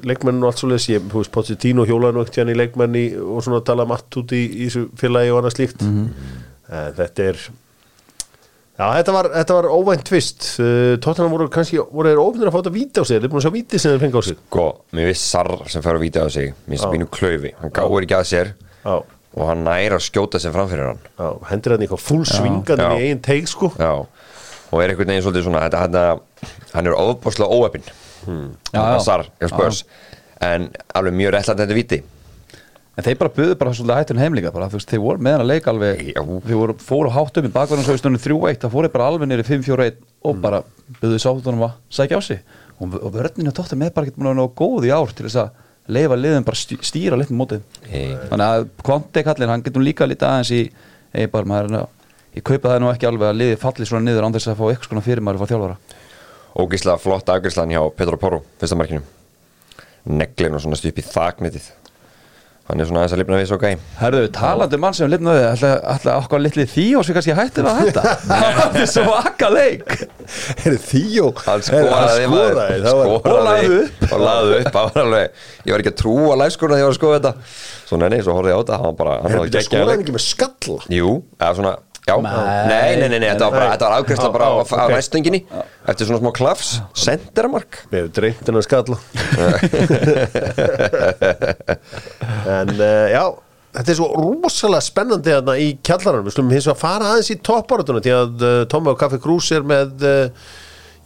leikmennin 0.04 0.42
og 0.44 0.50
allt 0.50 0.60
svo 0.60 0.70
leys, 0.72 0.88
ég, 0.90 1.04
þú 1.08 1.20
veist, 1.22 1.32
Pochettino 1.32 1.84
hjólaði 1.88 2.16
nú 2.16 2.24
ekkert 2.24 2.40
hérna 2.42 2.54
í 2.54 2.58
leikmenni 2.58 3.04
og 3.22 3.44
svona 3.46 3.60
tala 3.64 3.86
margt 3.88 4.18
út 4.20 4.34
í, 4.36 4.40
í 4.66 4.66
félagi 5.00 5.30
og 5.32 5.38
annað 5.40 5.54
slíkt. 5.54 5.84
En 5.84 6.96
þetta 6.98 7.28
er 7.30 7.38
já, 7.38 8.84
þetta 8.98 9.14
var, 9.14 9.30
þetta 9.38 9.58
var 9.60 9.70
óvænt 9.70 10.04
tvist. 10.10 10.48
Uh, 10.58 10.96
Tottenham 10.98 11.32
voru 11.36 11.48
kannski, 11.54 11.78
voru 11.78 12.10
þeir 12.10 12.22
ofnir 12.24 12.50
að 12.50 12.56
fá 12.56 12.60
þetta 12.60 12.74
víti 12.74 13.00
á 13.00 13.04
sig, 13.06 13.22
þeir 13.22 13.32
búin 13.32 13.40
að 13.40 13.46
sjá 13.46 13.54
víti 13.54 13.80
sem 13.80 13.94
þeir 13.94 14.04
fengi 14.04 14.18
á 14.18 14.22
sig. 14.28 14.42
Sko, 14.50 14.66
mér 14.98 15.10
viss 15.12 15.30
Sarr 15.30 15.56
sem 15.70 15.86
fer 15.86 16.00
að 16.00 16.04
víta 16.08 16.26
á 16.26 16.28
sig 16.34 16.50
mér 16.52 16.74
finnst 16.74 16.88
Já. 16.88 16.92
bínu 16.96 17.10
klaufi, 17.14 17.54
hann 17.62 17.76
gáir 17.78 18.08
ekki 18.08 18.18
að 18.18 18.28
sér 18.34 18.52
já, 18.58 18.94
og 18.98 19.48
hann 19.48 19.64
næra 19.66 20.02
að 20.02 20.04
skjóta 20.10 20.42
sem 20.42 20.52
framfyrir 20.54 20.90
hann. 20.90 21.00
Já, 21.16 21.30
hendur 21.54 21.78
hann 21.78 21.86
eitthvað 21.86 22.04
full 22.10 22.26
svingandi 22.28 22.82
Já. 22.82 22.92
í 22.98 23.08
eigin 23.08 23.24
teig 23.30 23.48
sko. 23.50 23.70
Já, 23.78 23.94
og 24.70 24.80
er 24.82 24.92
einhvern 24.92 25.12
veginn 25.12 25.24
svolítið 25.24 25.46
svona 25.48 25.68
hann 26.74 26.86
er 26.86 26.96
hmm. 28.24 28.50
Já, 28.72 28.80
já. 28.80 28.98
Sarr, 29.04 29.30
ég 29.40 29.52
spörs 29.52 29.84
en 30.42 30.68
alveg 30.94 31.14
mjög 31.14 31.34
réttlætt 31.36 31.62
þetta 31.62 31.76
viti 31.76 32.02
En 32.94 33.02
þeir 33.02 33.16
bara 33.18 33.32
buðu 33.34 33.54
bara 33.58 33.72
svolítið 33.74 33.96
hættun 33.98 34.20
heim 34.22 34.36
líka 34.38 34.52
bara, 34.54 34.68
þú 34.70 34.78
veist, 34.78 34.90
þeir 34.92 35.00
voru 35.02 35.22
með 35.26 35.32
hann 35.34 35.42
að 35.42 35.48
leika 35.50 35.72
alveg 35.72 36.02
Já. 36.12 36.20
þeir 36.22 36.58
voru, 36.60 36.76
fóru 36.78 37.10
hátt 37.10 37.40
um 37.40 37.48
í 37.48 37.50
bakvarðansauðstunum 37.56 38.20
3-1 38.22 38.60
það 38.62 38.74
fóru 38.76 38.90
bara 38.94 39.08
alveg 39.10 39.30
nýri 39.30 39.46
5-4-1 39.48 39.96
og 40.22 40.38
bara 40.44 40.60
buðuðu 41.00 41.22
sáttunum 41.24 41.64
að 41.66 41.74
sækja 41.98 42.20
á 42.20 42.22
sig 42.22 42.44
og, 42.78 42.94
og 43.00 43.10
vörninu 43.16 43.54
tóttum 43.56 43.82
með 43.82 43.90
bara 43.96 44.06
ekki 44.06 44.20
búin 44.20 44.30
að 44.30 44.38
vera 44.38 44.54
góð 44.62 44.86
í 44.86 44.94
ár 44.94 45.10
til 45.10 45.26
þess 45.26 45.40
að 45.42 45.50
leifa 45.96 46.20
liðum 46.20 46.46
bara 46.46 46.60
stý, 46.60 46.78
stýra 46.86 47.18
litum 47.18 47.42
mótið 47.42 47.66
Hey. 47.90 48.14
þannig 48.30 48.46
að 48.46 48.68
Kvante 48.86 49.26
kallinn, 49.26 49.52
hann 49.52 49.66
getur 49.66 49.84
líka 49.84 50.06
lítið 50.06 50.30
aðeins 50.30 50.54
í 50.54 50.62
eibar 51.18 51.50
maður 51.50 51.74
ég 52.34 52.46
kaupa 52.46 52.72
það 52.72 52.82
nú 52.82 52.90
ekki 52.92 53.08
alveg 53.10 53.30
að 53.30 53.40
liði 53.42 53.60
falli 53.62 53.88
svona 53.88 54.08
niður 54.08 54.26
án 54.28 54.36
þess 54.36 54.50
að 54.50 54.58
fá 54.60 54.66
eitthvað 54.70 54.90
svona 54.90 55.06
fyrir 55.06 55.24
maður 55.24 55.40
að 55.40 55.44
fá 55.44 55.52
þjálfara. 55.52 55.78
Ógislega 56.54 57.02
flott 57.02 57.32
afgjörslan 57.34 57.74
hjá 57.74 57.82
Petro 57.98 58.20
Porro 58.20 58.42
fyrsta 58.60 58.78
markinu. 58.78 59.06
Neglin 60.04 60.58
og 60.58 60.62
svona 60.62 60.78
stup 60.78 61.00
í 61.00 61.06
þaknetið 61.06 61.72
hann 62.64 62.80
er 62.80 62.88
svona 62.88 63.02
aðeins 63.02 63.12
að 63.12 63.20
lifna 63.20 63.38
við 63.38 63.48
svo 63.50 63.56
gæ. 63.60 63.72
Herðu, 63.98 64.28
talandi 64.32 64.78
um 64.78 64.82
mann 64.84 64.94
sem 64.96 65.10
lifnaði 65.12 65.42
ætla 65.76 66.14
okkar 66.22 66.40
litli 66.40 66.64
og 66.96 67.04
svo 67.04 67.16
kannski 67.16 67.36
hætti 67.36 67.64
við 67.64 67.68
að 67.68 67.80
hætta? 67.82 68.14
Það 68.30 68.78
er 68.80 68.88
svo 68.88 69.16
akka 69.18 69.50
leik. 69.52 69.92
Er 70.64 70.78
þýjó 70.80 71.26
hann 71.44 71.64
skoraði 71.66 72.28
skoraði? 72.30 72.84
Og 73.04 73.28
lagði 73.44 74.62
upp. 74.62 74.78
ég 75.68 75.74
var 75.74 75.84
ekki 75.84 75.92
að 75.92 75.98
trúa 76.00 76.38
læfskona 76.40 76.78
þegar 76.78 76.84
ég 76.84 76.88
var 76.88 76.94
að 76.94 77.00
skoða 77.02 77.18
þetta. 77.18 77.34
Svo 77.84 78.00
nenni, 78.00 78.22
svo 78.24 78.38
horfði 78.38 78.54
ég 78.54 78.56
á 78.56 78.60
þetta. 78.62 78.78
Hann 78.80 78.88
var 78.88 79.00
bara, 79.02 79.18
hann 79.20 79.36
var 79.42 79.66
skoraði 79.68 79.92
hann 79.92 80.06
ekki 80.06 80.16
með 80.16 80.24
skalla? 80.30 80.78
Jú, 80.94 81.18
eða 81.36 81.52
svona 81.60 81.74
Já, 82.04 82.18
Nei. 82.20 83.00
nei, 83.00 83.08
nei, 83.08 83.16
nei, 83.16 83.30
þetta 83.30 83.46
var 83.48 83.54
bara, 83.54 83.68
þetta 83.72 83.86
var 83.88 83.94
afgræsla 84.02 84.26
Já, 84.28 84.32
bara 84.34 84.44
á, 84.44 84.52
á 84.60 84.84
ok. 84.84 84.92
næstunginni 84.92 85.38
eftir 85.88 86.04
svona 86.10 86.20
smá 86.20 86.32
klafs, 86.36 86.74
senderamark 87.00 87.78
Mér 87.88 88.02
hefur 88.02 88.12
dreymt 88.18 88.44
hennar 88.50 88.64
skalla. 88.66 88.96
En 92.54 92.68
uh, 92.76 93.06
já 93.12 93.24
Þetta 93.74 93.90
er 93.90 93.96
svo 93.98 94.06
rosalega 94.14 94.84
spennandi 94.86 95.32
þarna 95.34 95.54
í 95.58 95.64
kjallaranum. 95.82 96.28
Við 96.28 96.34
slum 96.36 96.50
hins 96.54 96.66
vegar 96.68 96.78
fara 96.78 97.08
aðeins 97.10 97.32
í 97.34 97.36
topparatuna 97.42 97.98
Því 98.04 98.12
að 98.14 98.44
uh, 98.46 98.58
Tommi 98.70 98.92
og 98.92 99.00
Kaffi 99.00 99.18
Krús 99.24 99.48
er 99.56 99.64
með 99.66 100.04
uh, 100.06 100.28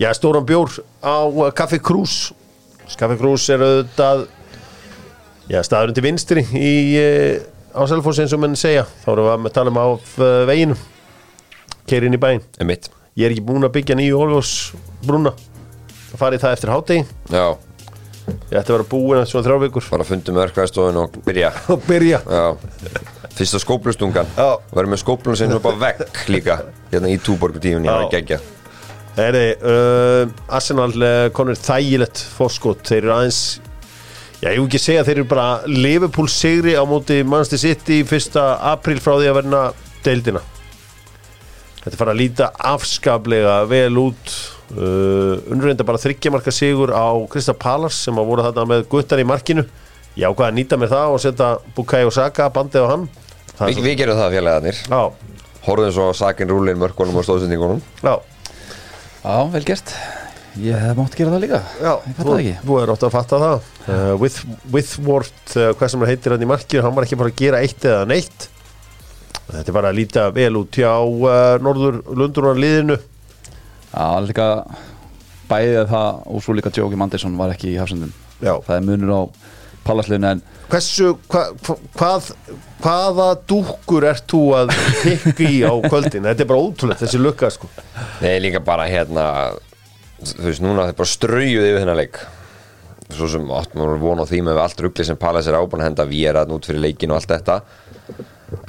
Já, 0.03 0.11
stóran 0.19 0.45
bjór 0.47 0.75
á 1.01 1.17
uh, 1.25 1.49
Kaffi 1.57 1.79
Krús. 1.81 2.19
Kaffi 3.01 3.17
Krús 3.23 3.47
er 3.55 3.65
auðvitað 3.65 4.27
Já, 5.49 5.63
staðurinn 5.65 5.97
til 5.97 6.05
vinstri 6.05 6.43
í, 6.61 6.75
á 7.75 7.81
Selfoss 7.91 8.21
eins 8.23 8.35
og 8.37 8.43
menn 8.43 8.57
segja. 8.59 8.85
Þá 9.05 9.09
erum 9.15 9.47
við 9.47 9.51
að 9.51 9.57
tala 9.59 9.73
um 9.73 9.81
á 9.81 9.87
uh, 9.89 10.27
veginu 10.49 10.77
Keiri 11.89 12.09
inn 12.11 12.17
í 12.19 12.21
bæinn. 12.21 12.45
Um 12.61 12.69
mitt 12.71 12.91
Ég 13.19 13.27
er 13.27 13.35
ekki 13.35 13.45
búinn 13.49 13.67
að 13.67 13.75
byggja 13.79 13.97
nýju 13.99 14.19
Olgós 14.21 14.53
brúna 15.07 15.33
Það 16.09 16.21
farið 16.21 16.45
það 16.45 16.55
eftir 16.57 16.73
hátegi 16.75 17.05
Já, 17.35 17.47
Ég 18.29 18.59
ætti 18.61 18.73
að 18.73 18.75
vera 18.77 18.89
búinn 18.91 19.23
eftir 19.23 19.33
svona 19.33 19.47
þrjá 19.47 19.61
vikur. 19.65 19.87
Bara 19.93 20.05
fundum 20.05 20.39
örkvæðstofun 20.43 21.01
og 21.01 21.17
byrja. 21.25 21.51
Og 21.73 21.87
byrja. 21.89 22.19
Já, 22.29 22.93
fyrsta 23.39 23.61
skóplustungan 23.63 24.29
Já. 24.37 24.49
Verðum 24.75 24.95
með 24.95 25.03
skóplun 25.05 25.39
sem 25.41 25.55
bara 25.65 25.81
vekk 25.87 26.23
líka. 26.33 26.59
Hérna 26.93 27.13
í 27.13 27.19
túborgu 27.25 27.63
tíunni, 27.63 27.89
það 27.89 28.03
Já. 28.03 28.07
er 28.07 28.15
geggja 28.17 28.41
Heyri, 29.19 29.47
uh, 29.67 30.53
Arsenal 30.55 30.93
uh, 30.95 31.25
konur 31.35 31.59
þægilegt 31.59 32.21
fórskot 32.37 32.85
Þeir 32.87 33.01
eru 33.01 33.15
aðeins 33.17 33.41
Já, 34.39 34.53
ég 34.55 34.61
vil 34.61 34.69
ekki 34.69 34.79
segja 34.79 35.01
að 35.03 35.09
þeir 35.11 35.19
eru 35.19 35.29
bara 35.33 35.47
Liverpool 35.67 36.29
sigri 36.31 36.77
á 36.79 36.83
móti 36.87 37.17
Manchester 37.27 37.59
City 37.59 38.03
fyrsta 38.07 38.45
apríl 38.71 39.01
frá 39.03 39.17
því 39.19 39.31
að 39.33 39.39
verna 39.41 39.63
deildina. 40.07 40.43
Þetta 41.83 41.99
fara 41.99 42.13
að 42.15 42.21
líta 42.21 42.51
afskaplega 42.71 43.57
vel 43.71 43.99
út. 43.99 44.35
Uh, 44.69 45.41
Unnreinda 45.49 45.87
bara 45.89 45.99
þryggjamarka 46.03 46.53
sigur 46.53 46.93
á 46.93 47.09
Krista 47.33 47.55
Pallas 47.57 47.97
sem 48.05 48.19
að 48.21 48.29
voru 48.29 48.45
þarna 48.47 48.67
með 48.75 48.85
guttar 48.93 49.23
í 49.23 49.27
markinu. 49.27 49.65
Ég 50.19 50.29
ákvað 50.29 50.51
að 50.51 50.57
nýta 50.59 50.79
mér 50.79 50.91
það 50.93 51.15
og 51.17 51.23
setja 51.25 51.49
Bukai 51.77 52.05
Osaka 52.07 52.47
bandið 52.53 52.85
á 52.85 52.89
hann? 52.93 53.09
Það 53.59 53.65
er 53.73 53.75
Vi, 53.79 53.85
Við 53.89 53.99
gerum 54.03 54.19
það 54.21 54.37
félagarnir. 54.39 54.81
Svo- 54.85 55.35
Horfðum 55.69 55.93
svo 55.93 56.07
sakin 56.17 56.49
rúlin 56.53 56.79
mörkunum 56.81 57.17
og 57.19 57.27
stóðsendingunum. 57.27 57.81
Já. 58.05 58.15
Já, 59.25 59.37
vel 59.53 59.65
gert 59.67 59.91
Ég 60.59 60.75
hef 60.81 60.97
mátt 60.99 61.15
gera 61.19 61.31
það 61.35 61.43
líka. 61.45 61.59
Já, 61.79 61.91
Ég 61.93 62.15
fatt 62.17 62.25
þú, 62.27 62.31
það 62.33 62.41
ekki. 62.43 62.55
þú 62.67 62.79
er 62.83 62.93
ótt 62.95 63.05
að 63.07 63.13
fatta 63.15 63.41
það. 63.43 63.67
Uh, 63.89 64.15
with, 64.23 64.39
Withwort, 64.75 65.43
uh, 65.57 65.69
hvað 65.79 65.93
sem 65.93 66.01
hann 66.03 66.11
heitir 66.13 66.35
hann 66.35 66.43
í 66.47 66.49
markinu, 66.51 66.83
hann 66.87 66.97
var 66.97 67.07
ekki 67.07 67.19
bara 67.21 67.33
að 67.33 67.43
gera 67.43 67.61
eitt 67.63 67.85
eða 67.87 68.07
neitt. 68.11 68.49
Þetta 69.49 69.65
er 69.71 69.77
bara 69.79 69.93
að 69.93 69.99
líta 70.01 70.27
vel 70.35 70.51
út 70.61 70.77
hjá 70.77 70.91
uh, 70.99 71.55
Norður 71.65 72.03
Lundunar 72.13 72.59
liðinu 72.61 72.99
Já, 73.89 74.21
líka 74.21 74.49
bæðið 75.49 75.87
það 75.89 76.19
og 76.29 76.43
svo 76.45 76.57
líka 76.59 76.73
Jóki 76.77 76.99
Mandesson 77.01 77.39
var 77.39 77.55
ekki 77.55 77.71
í 77.73 77.79
hafsendum. 77.81 78.11
Já. 78.45 78.53
Það 78.67 78.75
er 78.77 78.85
munur 78.85 79.15
á 79.17 79.21
pallasliðinu 79.89 80.29
en 80.35 80.43
Hversu, 80.69 81.15
hva, 81.33 81.47
hva, 81.65 81.79
hvað 81.97 82.27
hvaða 82.85 83.29
dúkkur 83.49 84.05
ert 84.11 84.27
þú 84.29 84.43
að 84.59 84.75
pikka 85.01 85.47
í 85.49 85.63
á 85.65 85.73
kvöldin? 85.89 86.27
Þetta 86.29 86.45
er 86.45 86.51
bara 86.51 86.61
ótrúlegt 86.61 87.01
þessi 87.07 87.21
lukka 87.23 87.49
sko. 87.55 87.71
Nei, 88.21 88.35
líka 88.45 88.61
bara 88.61 88.85
hérna 88.91 89.25
Þú 90.19 90.49
veist, 90.49 90.63
núna 90.65 90.89
þeir 90.89 90.97
bara 90.99 91.13
straujuð 91.13 91.67
yfir 91.69 91.81
þennan 91.83 92.01
leik. 92.01 92.19
Svo 93.09 93.29
sem 93.31 93.45
áttum 93.55 93.85
við 93.85 94.03
von 94.03 94.21
á 94.21 94.27
því 94.29 94.41
með 94.49 94.59
allt 94.65 94.81
ruggli 94.85 95.07
sem 95.07 95.17
Pallas 95.21 95.47
er 95.49 95.57
ábúin 95.57 95.81
að 95.81 95.89
henda 95.93 96.09
Víraðn 96.09 96.57
út 96.57 96.67
fyrir 96.69 96.83
leikin 96.83 97.15
og 97.15 97.21
allt 97.21 97.31
þetta. 97.33 97.61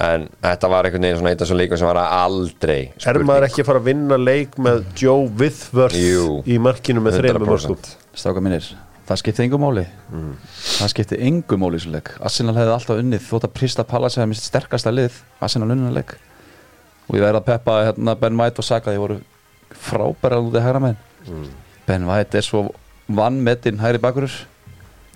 En 0.00 0.28
þetta 0.44 0.68
var 0.68 0.84
einhvern 0.86 1.04
veginn 1.06 1.18
svona 1.18 1.32
eitt 1.32 1.42
af 1.42 1.48
svo 1.48 1.56
leikum 1.56 1.78
sem 1.80 1.88
var 1.88 1.96
aldrei 2.04 2.90
Er 3.08 3.18
maður 3.24 3.46
ekki 3.46 3.62
að 3.62 3.68
fara 3.70 3.80
að 3.80 3.86
vinna 3.86 4.18
leik 4.20 4.58
með 4.60 4.82
Joe 5.00 5.24
Withworth 5.40 5.96
Jú. 5.96 6.42
í 6.44 6.58
markinu 6.60 7.00
með 7.00 7.16
þreymum 7.16 7.46
mörgum? 7.48 7.78
100% 7.80 8.18
Stráka 8.20 8.42
mínir, 8.44 8.66
það 9.08 9.20
skipti 9.22 9.44
engu 9.46 9.60
máli. 9.62 9.86
Það 10.76 10.92
skipti 10.92 11.20
engu 11.30 11.60
máli 11.62 11.80
í 11.80 11.84
svo 11.84 11.94
leik. 11.94 12.12
Arsenal 12.20 12.56
hefði 12.58 12.74
alltaf 12.76 13.00
unnið. 13.00 13.24
Þótt 13.30 13.46
að 13.48 13.54
Prista 13.56 13.86
Pallas 13.88 14.18
hefði 14.18 14.32
mist 14.34 14.48
sterkasta 14.50 14.92
lið 14.92 15.16
Arsenal 15.40 15.70
unnið 15.72 15.96
leik. 15.96 16.16
Og 17.08 17.16
ég 17.16 17.24
verði 17.24 17.40
að 17.40 17.48
peppa 17.48 17.78
hérna, 17.88 18.16
Ben 18.20 18.36
White 18.38 18.60
og 18.60 18.66
Saka. 18.68 18.92
Því 18.92 19.00
voru 19.00 19.20
frábæra 19.88 20.42
menn 21.26 21.50
Ben 21.88 22.06
White 22.08 22.38
er 22.38 22.46
svo 22.46 22.64
vannmetinn 23.10 23.80
hægri 23.82 24.00
bakurur. 24.02 24.32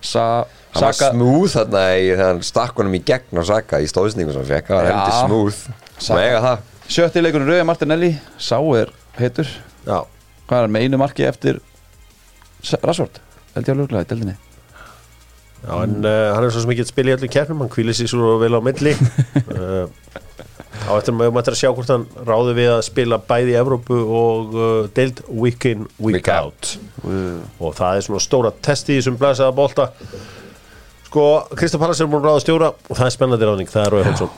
Sa 0.05 0.45
Hann 0.75 0.83
var 0.83 0.93
Saka 0.93 1.11
smúð 1.15 1.53
þarna 1.53 1.81
í 1.95 2.07
þegar 2.09 2.27
hann 2.33 2.41
stakk 2.43 2.79
honum 2.81 2.97
í 2.97 2.99
gegn 3.07 3.39
og 3.39 3.45
saka 3.47 3.79
í 3.79 3.85
stóðsningu 3.87 4.33
sem 4.35 4.41
hann 4.41 4.49
fekk, 4.49 4.67
það 4.67 4.81
var 4.81 4.89
heldur 4.91 5.19
smúð 5.21 5.59
Svo 6.03 6.17
eiga 6.19 6.41
það. 6.43 6.65
Sjötti 6.91 7.23
leikurinn 7.23 7.47
Rauði 7.47 7.67
Martinelli 7.69 8.09
Sá 8.37 8.57
er 8.75 8.91
heitur. 9.15 9.47
Já, 9.87 10.01
hvað 10.49 10.57
er 10.57 10.67
hann 10.67 10.75
með 10.75 10.83
einu 10.85 10.99
marki 10.99 11.23
eftir 11.29 11.61
Rassvort 12.83 13.21
held 13.55 13.69
ég 13.69 13.71
að 13.71 13.79
löglega 13.83 14.03
í 14.03 14.09
deldinni 14.09 14.35
Já, 15.65 15.73
en 15.79 15.95
uh, 16.03 16.33
hann 16.35 16.45
er 16.45 16.51
svo 16.53 16.61
sem 16.65 16.75
ekki 16.75 16.83
að 16.85 16.91
spila 16.91 17.13
í 17.13 17.15
öllum 17.15 17.31
keppnum, 17.33 17.63
hann 17.63 17.71
kvílir 17.73 17.95
sér 17.97 18.11
svo 18.11 18.35
vel 18.37 18.51
á 18.53 18.61
milli. 18.61 18.91
Uh, 19.47 19.87
á 20.83 20.91
eftir 20.97 21.15
maður 21.15 21.35
mættir 21.37 21.55
að 21.55 21.61
sjá 21.61 21.69
hvort 21.71 21.91
hann 21.93 22.05
ráði 22.27 22.55
við 22.59 22.71
að 22.75 22.81
spila 22.89 23.19
bæði 23.29 23.53
í 23.53 23.59
Evrópu 23.59 23.99
og 24.19 24.55
uh, 24.55 24.71
deild 24.97 25.21
week 25.29 25.67
in, 25.71 25.85
week, 25.97 26.19
Week 26.19 26.31
out. 26.33 26.75
og 27.05 27.75
það 27.77 27.99
er 27.99 28.07
svona 28.07 28.23
stóra 28.23 28.51
testi 28.65 28.99
þessum 28.99 29.19
blæsaða 29.21 29.55
bolta. 29.55 29.89
Sko, 31.07 31.27
Kristaf 31.55 31.79
Pallas 31.81 32.01
er 32.03 32.09
múin 32.11 32.23
að 32.23 32.31
ráða 32.31 32.43
stjóra 32.43 32.73
og 32.75 32.91
það 32.97 33.07
er 33.07 33.15
spennandi 33.15 33.47
ráðning, 33.47 33.71
það 33.71 33.85
er 33.85 33.95
Rói 33.95 34.03
Hótsson 34.09 34.33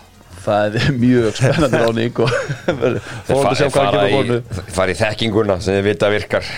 það 0.48 0.78
er 0.80 0.92
mjög 0.96 1.40
spennandi 1.40 1.80
ráning 1.84 2.20
og 2.24 2.30
að 2.32 3.64
hann 3.64 3.74
fara 3.74 4.04
í, 4.08 4.38
fara 4.76 4.94
í 4.94 4.98
þekkinguna 4.98 5.58
sem 5.64 5.76
þið 5.76 5.88
vita 5.90 6.12
virkar. 6.14 6.52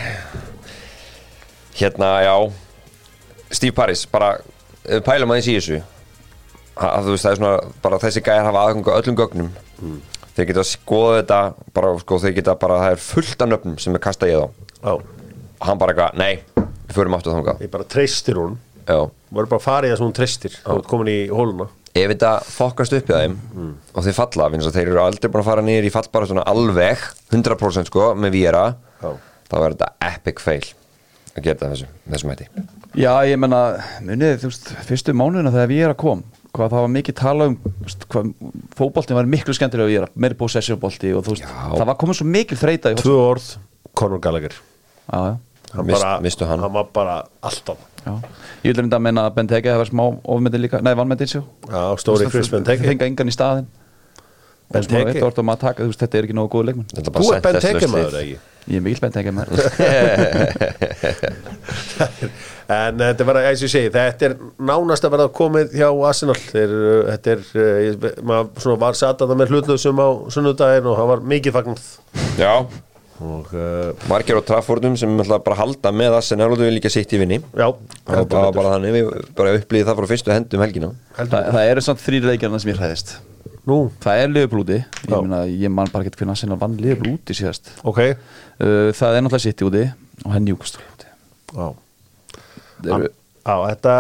Hérna, 1.80 2.12
já. 2.26 2.36
Steve 3.50 3.74
Paris, 3.74 4.04
bara 4.12 4.36
pælum 5.08 5.32
aðeins 5.34 5.50
í 5.50 5.56
þessu. 5.58 5.80
Að 6.80 7.08
þú 7.08 7.16
veist, 7.16 7.26
það 7.26 7.32
er 7.32 7.40
svona, 7.42 7.74
bara 7.84 8.00
þessi 8.04 8.24
gæjar 8.24 8.48
hafa 8.50 8.66
aðganga 8.68 9.00
öllum 9.00 9.18
gögnum 9.20 9.50
þeir 10.36 10.50
geta 10.52 10.66
skoða 10.68 11.18
þetta, 11.22 11.40
bara, 11.76 11.94
sko, 12.04 12.20
þeir 12.24 12.36
geta 12.40 12.56
bara, 12.60 12.80
það 12.86 12.96
er 12.96 13.04
fullt 13.04 13.44
af 13.46 13.52
nöfnum 13.52 13.80
sem 13.82 13.98
er 13.98 14.04
kastað 14.04 14.32
í 14.34 14.38
þá. 14.38 14.70
Já, 14.80 14.94
og 15.60 15.68
hann 15.68 15.82
bara 15.82 15.96
eitthvað, 15.96 16.20
nei, 16.22 16.66
við 16.88 16.96
förum 17.00 17.18
aftur 17.18 17.36
þangað. 17.36 17.64
Ég 17.66 17.74
bara 17.74 17.90
treystir 17.96 18.40
hún 18.40 18.56
já, 18.86 19.00
voru 19.36 19.52
bara 19.52 19.60
að 19.60 19.66
fara 19.68 19.90
í 19.90 19.92
það 19.92 20.00
sem 20.00 20.08
hún 20.10 20.18
treystir 20.20 20.58
komin 20.90 21.12
í 21.12 21.20
hóluna. 21.34 21.70
Ef 21.98 22.12
þetta 22.14 22.32
fokkast 22.46 22.94
upp 22.96 23.08
í 23.10 23.16
þeim 23.18 23.38
og 23.98 24.04
þeir 24.06 24.16
falla, 24.16 24.50
finnst 24.54 24.70
að 24.70 24.76
þeir 24.78 24.92
eru 24.92 25.02
aldrei 25.04 25.32
búin 25.34 25.42
að 25.42 25.48
fara 25.50 25.64
niður 25.66 25.88
í 25.90 25.94
fallbara 25.94 26.30
svona 26.30 26.46
alveg 26.48 27.02
100% 27.34 27.90
sko, 27.90 28.12
með 28.16 28.36
Víra 28.38 28.66
Já. 29.02 29.10
þá 29.50 29.56
er 29.58 29.74
þetta 29.74 29.90
epic 30.12 30.44
fail 30.44 30.62
að 31.34 31.42
gera 31.48 31.56
þetta 31.58 31.72
þessu, 31.74 31.90
þessum 32.14 32.34
hætti. 32.34 32.48
Já 33.00 33.12
ég 33.30 33.42
menna 33.42 33.62
munið 34.06 34.38
þú 34.44 34.52
veist 34.52 34.70
fyrstu 34.88 35.18
mánuðina 35.18 35.52
þegar 35.54 35.72
við 35.74 35.82
erum 35.88 35.98
að 35.98 36.02
kom 36.06 36.24
hvað 36.56 36.72
það 36.74 36.84
var 36.86 36.92
mikið 36.96 37.18
tala 37.20 37.48
um 37.50 37.58
fótboltin 38.78 39.18
var 39.18 39.28
miklu 39.30 39.54
skemmtilega 39.56 39.90
að 39.90 39.98
erum 40.00 40.24
meiri 40.24 40.38
possession 40.40 40.80
bolti 40.82 41.12
og 41.14 41.26
þú 41.28 41.36
veist 41.36 41.46
Já. 41.46 41.54
það 41.76 41.86
var 41.92 41.98
komið 42.02 42.20
svo 42.20 42.28
mikil 42.30 42.58
þreita 42.60 42.94
í 42.94 42.98
Tvö 43.00 43.18
orð, 43.26 43.50
Conor 43.94 44.22
Gallagher 44.24 44.56
hann 45.10 45.86
Mist- 45.86 46.02
bara, 46.02 46.16
mistu 46.26 46.46
hann. 46.50 46.60
hann 46.64 46.74
var 46.74 46.88
bara 46.94 47.18
alltaf 47.46 47.78
já. 48.06 48.14
ég 48.64 48.72
vil 48.72 48.80
reynda 48.82 48.98
að 48.98 49.06
menna 49.06 49.28
að 49.30 49.36
Benteke 49.38 49.70
hefur 49.76 49.92
smá 49.92 50.06
ofmyndin 50.24 50.64
líka, 50.66 50.82
nei 50.82 50.96
vannmyndin 50.98 51.30
sjó 51.30 51.44
Já, 51.70 51.84
stóri 52.02 52.30
Chris 52.32 52.50
Benteke 52.50 52.88
fenga 52.88 53.06
engan 53.06 53.30
í 53.30 53.36
staðin 53.36 53.68
Benteke? 54.70 55.22
Þetta 55.22 56.18
er 56.18 56.28
ekki 56.28 56.38
nógu 56.38 56.50
góð 56.54 56.70
leikmenn 56.70 56.90
Þú 56.94 57.34
er 57.36 57.42
Benteke 57.46 57.90
maður, 57.90 58.18
ekki? 58.24 58.40
Ég 58.70 58.80
er 58.80 58.86
mikill 58.86 59.02
Benteke 59.04 59.34
maður. 59.34 59.58
En 62.70 63.00
þetta 63.02 63.26
var, 63.26 63.40
eins 63.50 63.64
og 63.64 63.66
ég 63.66 63.72
segi, 63.74 63.90
þetta 63.96 64.28
er 64.28 64.34
nánast 64.62 65.06
að 65.08 65.14
verða 65.16 65.32
komið 65.34 65.72
hjá 65.80 65.88
Arsenal. 66.06 66.36
Þeir, 66.52 66.74
uh, 66.78 67.00
Þetta 67.08 67.32
er, 67.34 67.40
uh, 67.56 67.80
ég- 67.88 68.20
maður 68.30 68.62
svona 68.62 68.82
var 68.84 69.00
satt 69.00 69.24
að 69.26 69.32
það 69.32 69.40
með 69.42 69.54
hlutlausum 69.56 70.02
á 70.06 70.08
sunnudaginn 70.36 70.90
og 70.92 71.00
það 71.00 71.10
var 71.10 71.24
mikið 71.34 71.56
fagnað. 71.56 71.88
Já, 72.38 72.52
og 73.26 73.50
uh, 73.58 73.90
margir 74.12 74.38
á 74.38 74.42
Traffordum 74.46 75.00
sem 75.02 75.18
ætla 75.26 75.42
bara 75.42 75.58
að 75.58 75.64
halda 75.64 75.96
með 75.98 76.14
það 76.14 76.24
sem 76.30 76.42
náttúrulega 76.44 76.70
vil 76.70 76.78
líka 76.78 76.94
sitt 76.94 77.18
í 77.18 77.22
vinni. 77.24 77.42
Já, 77.58 77.68
það 78.06 78.22
var 78.22 78.30
bara, 78.36 78.54
bara 78.60 78.76
þannig, 78.76 79.00
við 79.00 79.34
bara 79.42 79.56
upplýði 79.58 79.90
það 79.90 80.00
frá 80.04 80.10
fyrstu 80.14 80.36
hendum 80.36 80.66
helgina. 80.68 80.92
Það, 81.18 81.36
það 81.58 81.72
eru 81.74 81.88
samt 81.90 82.06
þrýri 82.06 82.30
leikjarna 82.36 82.62
sem 82.62 82.70
ég 82.76 82.80
hræðist 82.84 83.16
Nú, 83.68 83.78
það 84.02 84.22
er 84.24 84.32
Liverpool 84.32 84.64
úti. 84.64 84.80
Ég, 84.80 85.14
meina, 85.14 85.40
ég 85.52 85.72
man 85.74 85.90
bara 85.92 86.06
ekki 86.06 86.22
hvernig 86.22 86.44
að 86.48 86.62
vann 86.62 86.78
Liverpool 86.80 87.18
úti 87.18 87.36
síðast. 87.38 87.74
Ok. 87.88 88.00
Uh, 88.60 88.90
það 88.96 89.18
er 89.18 89.24
náttúrulega 89.26 89.44
City 89.44 89.68
úti 89.68 89.86
og 90.24 90.36
henni 90.36 90.54
Júkastól 90.54 90.86
úti. 90.86 91.10
Þetta 93.50 93.96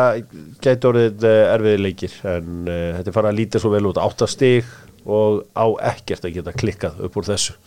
gæti 0.63 0.89
orðið 0.89 1.27
uh, 1.27 1.41
erfiði 1.55 1.81
leikir 1.83 2.15
en 2.31 2.63
uh, 2.69 2.77
þetta 2.99 3.11
er 3.11 3.17
farið 3.17 3.33
að 3.33 3.41
líta 3.41 3.63
svo 3.63 3.73
vel 3.75 3.83
út. 3.91 3.99
Átta 3.99 4.29
stig 4.31 4.71
og 5.09 5.43
á 5.57 5.65
ekkert 5.91 6.29
að 6.29 6.39
geta 6.39 6.55
klikkað 6.55 7.03
upp 7.07 7.19
úr 7.19 7.29
þessu. 7.29 7.57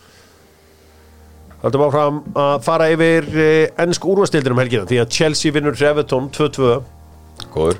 Haldum 1.63 1.85
áfram 1.85 2.19
að 2.35 2.57
fara 2.65 2.89
yfir 2.91 3.29
ennsk 3.79 4.03
úrvastildir 4.11 4.51
um 4.51 4.59
helgina 4.59 4.89
því 4.89 4.99
að 4.99 5.13
Chelsea 5.15 5.55
vinnur 5.55 5.79
Everton 5.79 6.27
2-2 6.35 6.73
góður 7.53 7.79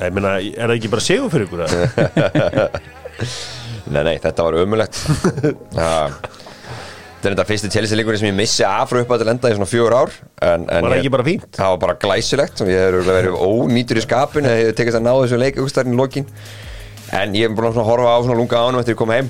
Ég 0.00 0.12
meina, 0.16 0.36
er 0.40 0.70
það 0.70 0.76
ekki 0.78 0.90
bara 0.92 1.04
segur 1.04 1.32
fyrir 1.32 1.46
ykkur? 1.48 1.60
eða? 1.66 2.68
Nei, 3.90 4.02
nei, 4.06 4.16
þetta 4.22 4.44
var 4.46 4.56
ömulegt 4.60 4.96
Þetta 7.20 7.28
er 7.28 7.34
þetta 7.34 7.44
fyrsti 7.50 7.68
Chelsea 7.74 7.98
leikurinn 7.98 8.20
sem 8.22 8.28
ég 8.30 8.36
missi 8.38 8.62
af 8.64 8.88
frá 8.88 9.02
upp 9.02 9.10
að 9.12 9.24
lenda 9.28 9.50
í 9.50 9.56
svona 9.56 9.68
fjögur 9.68 9.92
ár 9.98 10.12
en, 10.40 10.62
en 10.72 10.86
Var 10.86 10.86
það 10.86 10.94
ég- 10.94 11.00
ekki 11.02 11.12
bara 11.12 11.26
fínt? 11.26 11.48
Það 11.58 11.72
var 11.74 11.80
bara 11.82 11.96
glæsilegt 12.00 12.62
og 12.64 12.70
ég 12.72 12.80
hefur 12.86 13.04
verið 13.10 13.36
ónýtur 13.44 14.00
í 14.00 14.04
skapin 14.06 14.48
eða 14.48 14.60
ég 14.62 14.70
hef 14.70 14.78
tekist 14.78 14.96
að 15.00 15.04
ná 15.04 15.10
þessu 15.18 15.40
leik 15.42 15.58
augstæðin 15.60 15.96
í 15.96 16.00
lokin 16.00 16.28
en 17.20 17.36
ég 17.36 17.44
hef 17.50 17.58
búin 17.58 17.68
að 17.74 17.82
horfa 17.90 18.14
á 18.16 18.18
svona 18.24 18.38
lunga 18.40 18.62
ánum 18.64 18.80
eftir 18.80 18.94
ég 18.96 19.00
kom 19.02 19.12
heim 19.12 19.28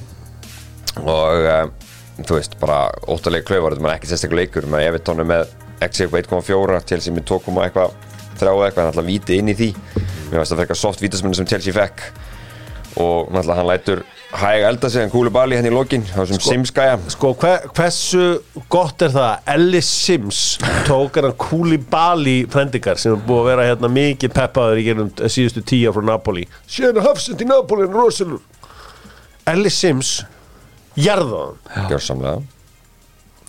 og 1.01 1.49
um, 1.57 1.73
þú 2.21 2.37
veist, 2.37 2.55
bara 2.63 2.79
óttaleg 3.11 3.47
klauvar 3.49 3.75
þetta 3.75 3.89
er 3.91 3.97
ekki 3.97 4.11
sérstaklega 4.13 4.45
leikur 4.45 4.71
með 4.71 4.87
Evertonu 4.93 5.27
með 5.27 5.51
upp 5.81 6.17
1.4 6.21 6.81
Chelsea 6.93 7.17
með 7.17 7.27
2, 7.33 7.41
eitthvað 7.65 7.99
þrjá 8.39 8.53
eða 8.53 8.69
eitthvað, 8.69 8.91
náttúrulega 8.91 9.11
víti 9.11 9.41
inn 9.41 9.51
í 9.51 9.57
því 9.59 9.71
mér 10.31 10.43
veist 10.43 10.55
að 10.55 10.65
fekka 10.65 10.79
soft 10.79 11.03
vítasmenni 11.03 11.39
sem 11.39 11.49
Chelsea 11.51 11.75
fekk. 11.75 12.07
Og 13.01 13.31
náttúrulega 13.31 13.59
hann 13.61 13.69
lætur 13.71 14.01
hæg 14.35 14.65
elda 14.67 14.89
sig 14.91 15.03
en 15.03 15.11
kúlu 15.11 15.31
bali 15.31 15.57
henni 15.59 15.71
í 15.71 15.75
lokin 15.75 16.03
á 16.11 16.23
þessum 16.23 16.43
Sims-gæja. 16.43 16.99
Sko, 17.15 17.33
hver, 17.39 17.67
hversu 17.75 18.25
gott 18.71 19.03
er 19.03 19.15
það? 19.15 19.31
Að 19.31 19.55
Ellis 19.55 19.91
Sims 19.91 20.43
tók 20.87 21.19
hann 21.19 21.35
Koulibaly 21.39 22.37
frendingar 22.51 23.01
sem 23.01 23.15
er 23.15 23.25
búið 23.27 23.43
að 23.43 23.51
vera 23.51 23.67
hérna 23.71 23.91
mikið 23.95 24.35
peppaður 24.37 24.83
í 24.83 24.87
gerum 24.87 25.11
síðustu 25.23 25.65
tíja 25.67 25.95
frá 25.95 26.07
Napoli. 26.13 26.47
Sérna 26.71 27.05
Hafsend 27.07 27.43
í 27.43 27.49
Napoli 27.51 27.87
en 27.89 27.95
rosalur. 27.95 28.43
Ellis 29.51 29.79
Sims 29.83 30.15
jarðaðan 30.99 31.91
gjörsamlega. 31.91 32.41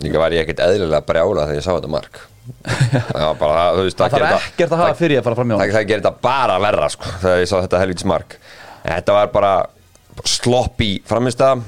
Líka 0.01 0.21
var 0.21 0.33
ég 0.33 0.45
ekkert 0.45 0.65
eðlilega 0.65 1.05
brjála 1.05 1.49
þegar 1.49 1.61
ég 1.61 1.65
sá 1.65 1.73
þetta 1.75 1.93
mark 1.93 2.21
það 2.61 3.25
var 3.25 3.37
bara, 3.39 3.65
þú 3.77 3.83
veist, 3.87 3.97
Það 4.01 4.15
gerir 4.15 4.27
þarf 4.31 4.47
ekkert 4.51 4.73
að 4.75 4.81
hafa 4.83 4.97
fyrir 4.99 5.19
að 5.21 5.27
fara 5.27 5.37
fram 5.39 5.51
í 5.51 5.53
það, 5.53 5.61
honum. 5.61 5.75
það 5.75 5.87
gerir 5.91 6.01
þetta 6.03 6.23
bara 6.25 6.57
verra 6.65 6.89
sko, 6.93 7.11
þegar 7.23 7.41
ég 7.43 7.49
sá 7.51 7.55
þetta 7.59 7.81
helvits 7.83 8.07
mark. 8.11 8.37
En 8.81 8.95
þetta 8.97 9.15
var 9.17 9.31
bara 9.35 9.51
sloppy 10.27 10.89
framistæða 11.07 11.61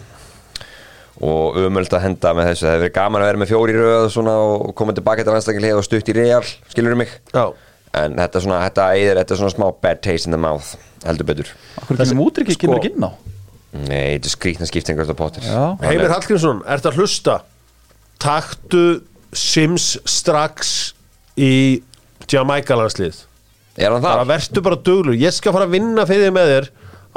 og 1.24 1.60
umöld 1.62 1.94
að 1.94 2.04
henda 2.08 2.34
með 2.36 2.50
þessu. 2.52 2.66
Það 2.66 2.74
hefur 2.74 2.84
verið 2.84 2.96
gaman 2.98 3.24
að 3.24 3.30
vera 3.32 3.42
með 3.44 3.52
fjóri 3.54 3.76
í 3.76 3.78
röð 3.80 4.00
og 4.08 4.14
svona 4.16 4.34
og 4.48 4.74
koma 4.80 4.96
tilbaka 4.98 5.24
til 5.28 5.36
landstakil 5.36 5.70
og 5.78 5.86
stutt 5.86 6.10
í 6.10 6.18
real 6.18 6.42
skilur 6.74 6.98
mig? 7.00 7.14
Já, 7.34 7.46
en 8.02 8.18
þetta 8.18 8.40
er 8.40 8.46
svona, 8.48 8.64
þetta 8.66 8.88
eigður, 8.98 9.22
þetta 9.22 9.38
svona 9.44 9.54
smá 9.54 9.68
bad 9.86 10.02
taste 10.04 10.28
in 10.30 10.36
the 10.36 10.42
mouth 10.42 10.74
heldur 11.06 11.30
betur. 11.30 11.54
Mútriki, 12.18 12.58
sko- 12.58 12.66
kemur 12.66 12.82
ekki 12.82 12.96
inn 12.96 13.06
á 13.08 13.12
nei, 13.74 14.18
þetta 14.20 14.30
er 14.30 14.34
skrýtna 14.36 14.68
skiptingar 14.70 15.08
Já. 15.42 15.62
Heimir 15.82 16.12
Hallgrímsson, 16.14 16.62
ert 16.70 16.86
að 16.86 17.00
hlusta? 17.00 17.40
Taktu 18.22 19.02
Sims 19.38 19.94
strax 20.10 20.94
í 21.40 21.82
Jamaica 22.30 22.78
landslið 22.80 23.24
er 23.78 23.90
hann 23.90 24.04
bara 24.04 24.22
það? 24.22 24.30
vertu 24.30 24.64
bara 24.66 24.80
duglur 24.86 25.18
ég 25.18 25.34
skal 25.34 25.54
fara 25.56 25.68
að 25.68 25.76
vinna 25.78 26.06
fyrir 26.10 26.28
þig 26.28 26.36
með 26.36 26.52
þér 26.52 26.70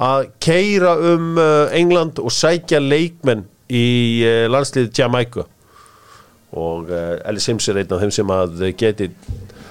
að 0.06 0.28
keira 0.44 0.94
um 1.12 1.36
uh, 1.40 1.74
England 1.76 2.20
og 2.20 2.32
sækja 2.34 2.80
leikmenn 2.82 3.46
í 3.72 3.86
uh, 4.28 4.42
landslið 4.52 4.90
Jamaica. 4.94 5.46
Og 6.56 6.90
uh, 6.92 7.16
Ellie 7.26 7.42
Sims 7.42 7.66
er 7.68 7.80
einn 7.80 7.94
af 7.96 8.02
þeim 8.04 8.12
sem 8.14 8.32
að 8.32 8.60
geti 8.76 9.08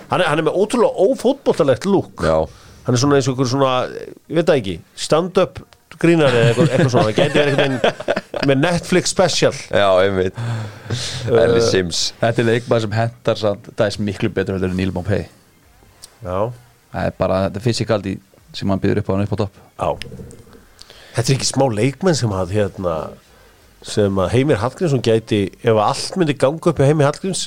hann 0.10 0.22
er, 0.22 0.28
hann 0.30 0.42
er 0.42 0.48
með 0.48 0.58
ótrúlega 0.60 1.06
ófótboltalegt 1.06 1.88
lúk 1.90 2.26
Já. 2.26 2.46
hann 2.86 2.98
er 2.98 3.02
svona 3.02 3.20
eins 3.20 3.30
og 3.30 3.38
ykkur 3.38 3.50
svona 3.54 3.74
ég 3.90 4.38
veit 4.38 4.46
það 4.50 4.60
ekki, 4.60 4.76
stand-up 5.06 5.62
grínari 6.02 6.42
eða 6.42 6.52
eitthvað, 6.52 6.72
eitthvað 6.74 6.94
svona, 6.94 7.10
það 7.10 7.20
geti 7.22 7.40
verið 7.40 7.62
einhvern 7.64 7.78
veginn 7.80 8.25
með 8.50 8.62
Netflix 8.62 9.12
special. 9.14 9.56
Já, 9.70 9.88
einmitt. 10.04 10.38
Ellie 11.30 11.64
Sims. 11.66 12.06
Þetta 12.22 12.44
er 12.44 12.50
leikmaður 12.52 12.86
sem 12.86 12.96
hendar 12.96 13.40
samt 13.42 13.68
Það 13.74 13.88
er 13.88 14.06
miklu 14.08 14.30
betur 14.34 14.56
heldur 14.56 14.72
en 14.72 14.78
Neil 14.80 14.94
Mompey 14.94 15.26
já, 16.24 16.38
Það 16.94 17.10
er 17.10 17.16
bara, 17.18 17.42
þetta 17.48 17.60
er 17.60 17.66
fysikaldi 17.66 18.16
sem 18.56 18.72
hann 18.72 18.82
býður 18.82 19.02
upp 19.02 19.12
á 19.12 19.14
hann 19.16 19.26
upp 19.26 19.36
á 19.36 19.40
topp. 19.44 19.60
Já. 19.76 19.90
Þetta 21.16 21.26
er 21.26 21.36
ekki 21.36 21.50
smá 21.50 21.66
leikmenn 21.72 22.18
sem 22.18 22.34
að 22.36 22.56
hérna, 22.56 22.96
sem 23.86 24.22
að 24.24 24.32
Heimir 24.36 24.60
Hallgrímsson 24.62 25.04
gæti 25.04 25.42
ef 25.62 25.74
að 25.74 25.84
allt 25.90 26.18
myndi 26.20 26.38
ganga 26.40 26.72
upp 26.72 26.82
í 26.82 26.90
Heimir 26.90 27.10
Hallgríms 27.10 27.46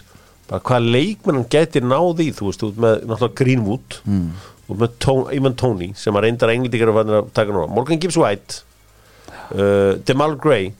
bara 0.48 0.64
hvað 0.64 0.86
leikmenn 0.94 1.40
hann 1.40 1.50
gæti 1.52 1.82
náði 1.84 2.30
þú 2.36 2.48
veist, 2.48 2.64
út 2.64 2.78
með 2.80 3.02
náttúrulega 3.04 3.38
Greenwood 3.40 3.98
mm. 4.08 4.28
út 4.68 4.82
með 4.82 5.34
Ivan 5.36 5.56
Toney 5.60 5.92
sem 5.96 6.16
að 6.16 6.28
reyndar 6.28 6.52
englendikar 6.54 6.92
að 6.94 7.32
taka 7.36 7.52
núna. 7.52 7.68
Morgan 7.72 8.00
Gibbs 8.00 8.16
White 8.20 8.62
uh, 9.52 9.96
Demal 10.08 10.36
Gray 10.40 10.72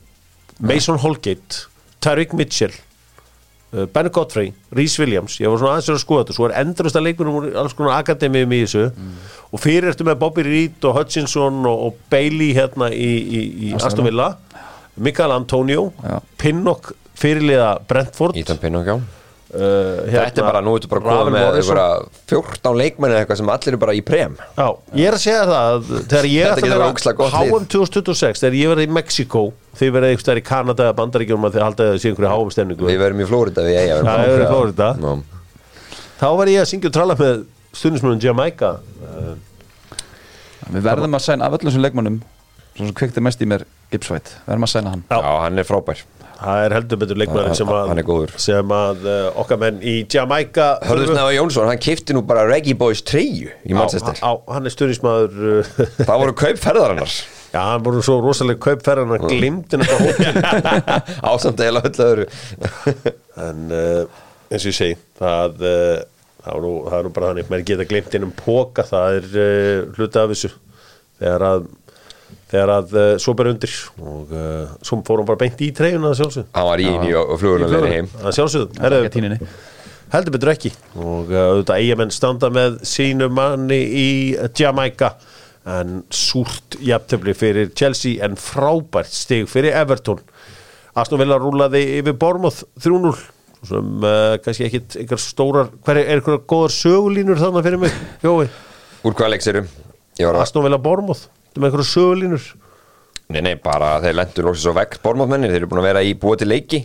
Mason 0.58 0.98
Holgate 0.98 1.64
Tyreek 2.02 2.32
Mitchell 2.38 2.72
uh, 3.74 3.84
Ben 3.92 4.08
Godfrey, 4.14 4.52
Rhys 4.74 4.98
Williams. 4.98 5.38
Ég 5.42 5.50
var 5.50 5.60
svona 5.60 5.76
aðeins 5.76 5.90
að 5.92 6.00
skoða 6.02 6.24
þetta, 6.24 6.36
svo 6.38 6.48
er 6.48 6.56
endurist 6.62 6.98
að 6.98 7.06
leikunum 7.08 7.38
úr 7.40 7.48
alls 7.62 7.76
konar 7.78 7.98
akademíum 7.98 8.54
í 8.56 8.62
þessu. 8.64 8.86
Og 9.52 9.62
fyrir 9.62 9.90
ertu 9.90 10.06
með 10.08 10.18
Bobby 10.22 10.46
Reed 10.46 10.88
og 10.88 10.98
Hutchinson 10.98 11.62
og, 11.68 11.84
og 11.88 12.00
Bailey 12.12 12.54
hérna 12.56 12.90
í, 12.94 13.12
í, 13.18 13.44
í 13.68 13.74
Aston 13.78 14.08
Villa. 14.08 14.32
Mikael 14.98 15.30
Antonio 15.36 15.92
Já. 16.02 16.18
Pinnock 16.40 16.92
fyrirliða 17.18 17.76
Brentford. 17.86 18.38
Ethan 18.38 18.58
Pinnock, 18.62 18.86
já 18.88 19.17
uh, 19.54 20.04
Þetta 20.08 20.42
er 20.42 20.46
bara, 20.46 20.61
nú 20.64 20.74
ertu 20.78 20.90
bara 20.90 21.02
komið 21.04 21.32
með 21.34 21.58
einhverja 21.61 21.87
14 22.32 22.78
leikmenn 22.80 23.14
eða 23.14 23.22
eitthvað 23.22 23.40
sem 23.40 23.52
allir 23.54 23.72
eru 23.72 23.80
bara 23.84 23.94
í 23.96 24.02
prem. 24.04 24.37
Já, 24.58 24.66
ég 25.00 25.11
er 25.11 25.16
að 25.16 25.22
segja 25.24 25.44
það 25.48 25.68
að 25.72 25.90
þegar 26.12 26.28
ég 26.32 26.54
getur 26.58 26.76
að 26.76 26.82
vera. 26.84 27.28
HM 27.38 27.68
2026 27.76 28.44
þegar 28.44 28.58
ég 28.58 28.72
verið 28.74 28.88
í 28.88 28.94
Mexiko 28.98 29.44
þið 29.78 29.92
verið 29.96 30.12
eitthvað 30.12 30.26
stær 30.26 30.40
í 30.40 30.46
Kanada 30.48 30.88
eða 30.88 30.96
Bandaríkjum 30.98 31.48
að 31.48 31.56
þið 31.56 31.66
haldið 31.66 31.92
að 31.92 32.00
sé 32.02 32.12
einhverju 32.12 32.32
HM 32.34 32.54
stemningu. 32.56 32.88
Við 32.88 33.02
verum 33.04 33.22
í 33.22 33.28
Flórida 33.28 34.92
þá 36.18 36.28
var 36.34 36.50
ég 36.50 36.64
að 36.64 36.70
syngja 36.72 36.90
og 36.90 36.94
tralla 36.96 37.14
með 37.18 37.44
stundismunum 37.78 38.18
Jamaica. 38.22 38.72
Uh, 38.98 39.37
Við 40.68 40.84
verðum 40.84 41.16
að 41.16 41.24
sæna 41.24 41.46
af 41.46 41.54
öllum 41.56 41.72
sem 41.72 41.80
leikmannum 41.84 42.18
sem 42.76 42.90
kveikti 42.96 43.22
mest 43.24 43.40
í 43.42 43.48
mér 43.48 43.64
Við 43.88 44.04
verðum 44.11 44.66
að 44.66 44.72
sæna 44.74 44.90
hann. 44.92 45.04
Já, 45.08 45.18
hann 45.24 45.61
er 45.62 45.64
frábær 45.64 46.02
það 46.38 46.61
er 46.64 46.74
heldur 46.77 47.01
betur 47.03 47.18
leikmæður 47.18 47.55
sem 47.59 47.70
að, 47.72 47.88
Hann 47.90 48.35
sem 48.42 48.74
að 48.74 49.07
uh, 49.09 49.38
okkar 49.42 49.59
menn 49.62 49.81
í 49.83 49.94
Jamaica 50.12 50.68
Hörður 50.87 51.11
Snæða 51.12 51.33
Jónsson, 51.35 51.70
hann 51.70 51.81
kifti 51.83 52.14
nú 52.16 52.22
bara 52.29 52.44
Reggae 52.48 52.77
Boys 52.79 53.03
3 53.09 53.22
í 53.27 53.74
Manchester. 53.74 54.20
á, 54.22 54.31
á, 54.31 54.33
hann 54.55 54.68
er 54.68 54.74
stundismæður 54.74 55.48
uh, 55.59 55.72
Það 55.98 56.22
voru 56.22 56.37
kaup 56.38 56.61
ferðarinnar 56.62 57.16
já, 57.57 57.59
hann 57.62 57.87
voru 57.87 58.05
svo 58.07 58.20
rosalega 58.22 58.61
glimtin 59.27 59.83
þetta 59.83 59.98
hótt 60.05 61.18
Ásamt 61.33 61.64
eða 61.64 61.83
öll 61.88 62.07
öðru. 62.07 62.29
En 63.48 63.66
uh, 63.70 64.22
eins 64.51 64.64
og 64.64 64.70
ég 64.72 64.79
segi 64.79 64.96
það, 65.18 65.61
uh, 65.62 65.98
það, 66.44 66.62
nú, 66.64 66.72
það 66.87 66.96
er 66.98 67.05
nú 67.07 67.12
bara 67.18 67.33
þannig 67.33 67.53
menn 67.53 67.66
geta 67.66 67.87
glimt 67.87 68.16
inn 68.18 68.27
um 68.27 68.33
póka 68.35 68.87
það 68.87 69.18
er 69.20 69.29
hluti 69.94 70.18
af 70.22 70.33
þessu. 70.33 70.51
Þegar 71.18 71.44
að 71.48 71.68
þegar 72.48 72.72
að 72.74 72.94
uh, 72.96 73.08
svo 73.22 73.34
bara 73.38 73.52
undir 73.54 73.72
og 74.00 74.30
uh, 74.34 74.76
svo 74.84 75.00
fór 75.06 75.22
hann 75.22 75.28
bara 75.28 75.40
beint 75.42 75.64
í 75.64 75.70
treyjuna 75.76 76.12
að 76.12 76.20
sjálfsögðu. 76.22 76.50
Hann 76.56 76.68
var 76.70 76.82
í 76.82 76.87
henni 76.88 77.16
og 77.20 77.34
flugurinn 77.40 77.68
að 77.68 77.74
leira 77.76 77.94
heim. 77.96 78.12
að 78.22 78.38
sjálfsögðu. 78.38 79.50
Heldur 80.08 80.32
betur 80.38 80.52
ekki. 80.54 80.72
Og 80.96 81.32
uh, 81.34 81.42
auðvitað 81.52 81.82
eigamenn 81.82 82.14
standa 82.14 82.48
með 82.52 82.78
sínu 82.88 83.28
manni 83.32 83.80
í 83.84 84.08
Jamaica. 84.56 85.14
En 85.68 85.98
súrt 86.14 86.78
jafntöfli 86.80 87.34
fyrir 87.37 87.74
Chelsea 87.76 88.22
en 88.24 88.38
frábært 88.40 89.12
stig 89.12 89.50
fyrir 89.52 89.76
Everton. 89.76 90.22
Aston 90.98 91.20
Villa 91.20 91.37
rúlaði 91.38 91.82
yfir 91.98 92.16
Bormoth 92.18 92.64
3-0 92.80 93.12
sem 93.68 94.04
uh, 94.06 94.37
kannski 94.42 94.68
ekkit 94.68 94.96
einhver 95.02 95.20
stórar 95.20 95.70
hver 95.84 95.98
er 95.98 96.12
einhverja 96.14 96.44
góðar 96.48 96.74
sögulínur 96.74 97.40
þannig 97.40 97.64
fyrir 97.66 97.80
mig 97.82 97.96
Jói, 98.22 98.46
Úr 99.02 99.16
hvaða 99.18 99.32
leiks 99.34 99.50
eru? 99.50 99.64
Ég 100.18 100.28
var 100.28 100.38
að 100.38 100.44
Aston 100.44 100.66
Villa 100.66 100.78
Bormoth 100.82 101.26
þetta 101.58 101.66
með 101.66 101.70
einhverja 101.72 101.92
sögulínur. 101.92 102.48
Nei, 103.28 103.42
nei, 103.44 103.54
bara 103.60 103.98
þeir 104.00 104.16
lendur 104.16 104.48
lóksins 104.48 104.72
á 104.72 104.78
vekk 104.78 104.98
Bormóðmennir, 105.04 105.52
þeir 105.52 105.62
eru 105.62 105.68
búin 105.68 105.82
að 105.82 105.88
vera 105.90 106.02
í 106.06 106.14
búið 106.16 106.42
til 106.42 106.48
leiki. 106.48 106.82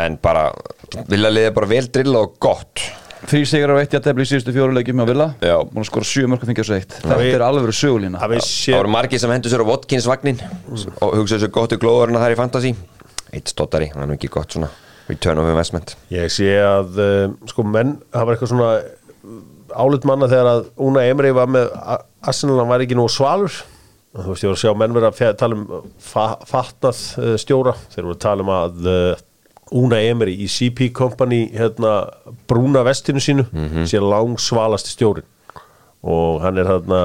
En 0.00 0.16
bara, 0.22 0.48
vilja 1.06 1.30
liða 1.30 1.54
bara 1.54 1.70
vel 1.70 1.86
drilla 1.94 2.24
og 2.24 2.38
gott. 2.42 2.82
Þrý 3.24 3.42
sigur 3.48 3.72
á 3.72 3.80
eitt 3.80 3.94
jættefli 3.94 4.24
í 4.26 4.28
síðustu 4.28 4.52
fjóru 4.52 4.74
leikjum 4.74 5.00
á 5.00 5.06
Villa. 5.08 5.28
Já. 5.40 5.54
Búin 5.68 5.84
að 5.84 5.88
skora 5.88 6.08
sjö 6.08 6.26
mörg 6.28 6.42
að 6.42 6.50
fengja 6.50 6.64
þessu 6.64 6.76
eitt. 6.76 6.96
Þetta 7.04 7.28
er 7.28 7.44
alveg 7.46 7.68
verið 7.68 7.78
sögulína 7.78 8.20
að 8.20 8.34
Það 8.42 8.76
voru 8.80 8.92
margir 8.92 9.22
sem 9.22 9.32
hendur 9.32 9.54
sér 9.54 9.64
á 9.64 9.70
Watkins 9.70 10.08
vagnin 10.10 10.42
og 10.74 11.14
hugsaðu 11.20 11.46
sér 11.46 11.52
gott 11.54 11.72
í 11.72 11.78
glóðurinn 11.80 12.18
að 12.18 12.24
það 12.24 12.32
er 12.32 12.34
í 12.34 12.40
fantasy. 12.42 12.74
Eitt 13.34 13.54
stottari, 13.54 13.88
það 13.94 14.04
er 14.04 14.10
nú 14.10 14.16
ekki 14.18 14.32
gott 14.34 14.58
svona. 14.58 14.68
Return 15.08 15.40
of 15.40 15.48
investment. 15.48 15.94
Ég 16.12 16.32
sé 16.32 16.50
að 16.64 17.00
uh, 17.00 17.32
sko 17.48 17.64
menn, 17.68 17.96
það 18.12 18.26
var 18.28 18.36
eitthvað 18.36 18.52
svona 18.52 18.68
álut 19.84 20.04
manna 20.08 20.28
þegar 20.28 20.50
að 20.50 20.66
Una 20.84 21.06
Emre 21.08 21.32
var 21.36 21.48
með 21.50 21.72
Arsenal, 22.24 22.58
hann 22.60 22.70
var 22.72 22.84
ekki 22.84 22.98
nú 22.98 23.06
svalur 23.12 23.62
þú 24.14 24.30
veist, 24.30 24.44
ég 24.44 24.50
var 24.52 24.56
að 24.58 24.62
sjá 24.62 24.72
menn 24.78 24.94
vera 24.96 25.10
að 25.10 25.18
fjall- 25.20 25.36
tala 25.40 25.58
um 25.58 25.92
fa 25.98 26.26
fatnað 26.46 27.00
uh, 27.18 27.34
stjóra. 27.40 27.72
Þeir 27.94 28.04
voru 28.08 28.16
að 28.16 28.22
tala 28.26 28.44
um 28.46 28.52
að 28.54 28.90
uh, 28.90 29.22
Una 29.74 29.98
Emre 30.06 30.30
í 30.30 30.46
CP 30.50 30.90
Company 30.94 31.48
hérna, 31.56 31.94
brúna 32.46 32.82
vestinu 32.86 33.18
sínu 33.24 33.46
sé 33.88 33.98
langsvalasti 33.98 34.92
stjórin 34.92 35.24
og 36.04 36.42
hann 36.44 36.58
er 36.60 36.68
hérna 36.68 36.98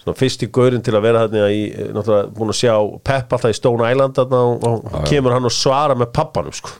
svona 0.00 0.16
fyrsti 0.16 0.48
gaurinn 0.48 0.80
til 0.82 0.94
að 0.96 1.04
vera 1.04 1.20
hérna 1.26 1.42
í, 1.52 1.58
eh, 1.68 1.90
náttúrulega 1.92 2.30
búin 2.38 2.50
að 2.54 2.56
sjá 2.62 2.72
Pep 3.04 3.34
alltaf 3.36 3.52
í 3.52 3.58
Stone 3.58 3.90
Island 3.92 4.16
þarna 4.16 4.40
og, 4.48 4.64
og 4.64 5.04
kemur 5.10 5.34
hann 5.36 5.44
og 5.44 5.52
svara 5.52 5.94
með 5.98 6.08
pappanum 6.16 6.56
sko. 6.56 6.72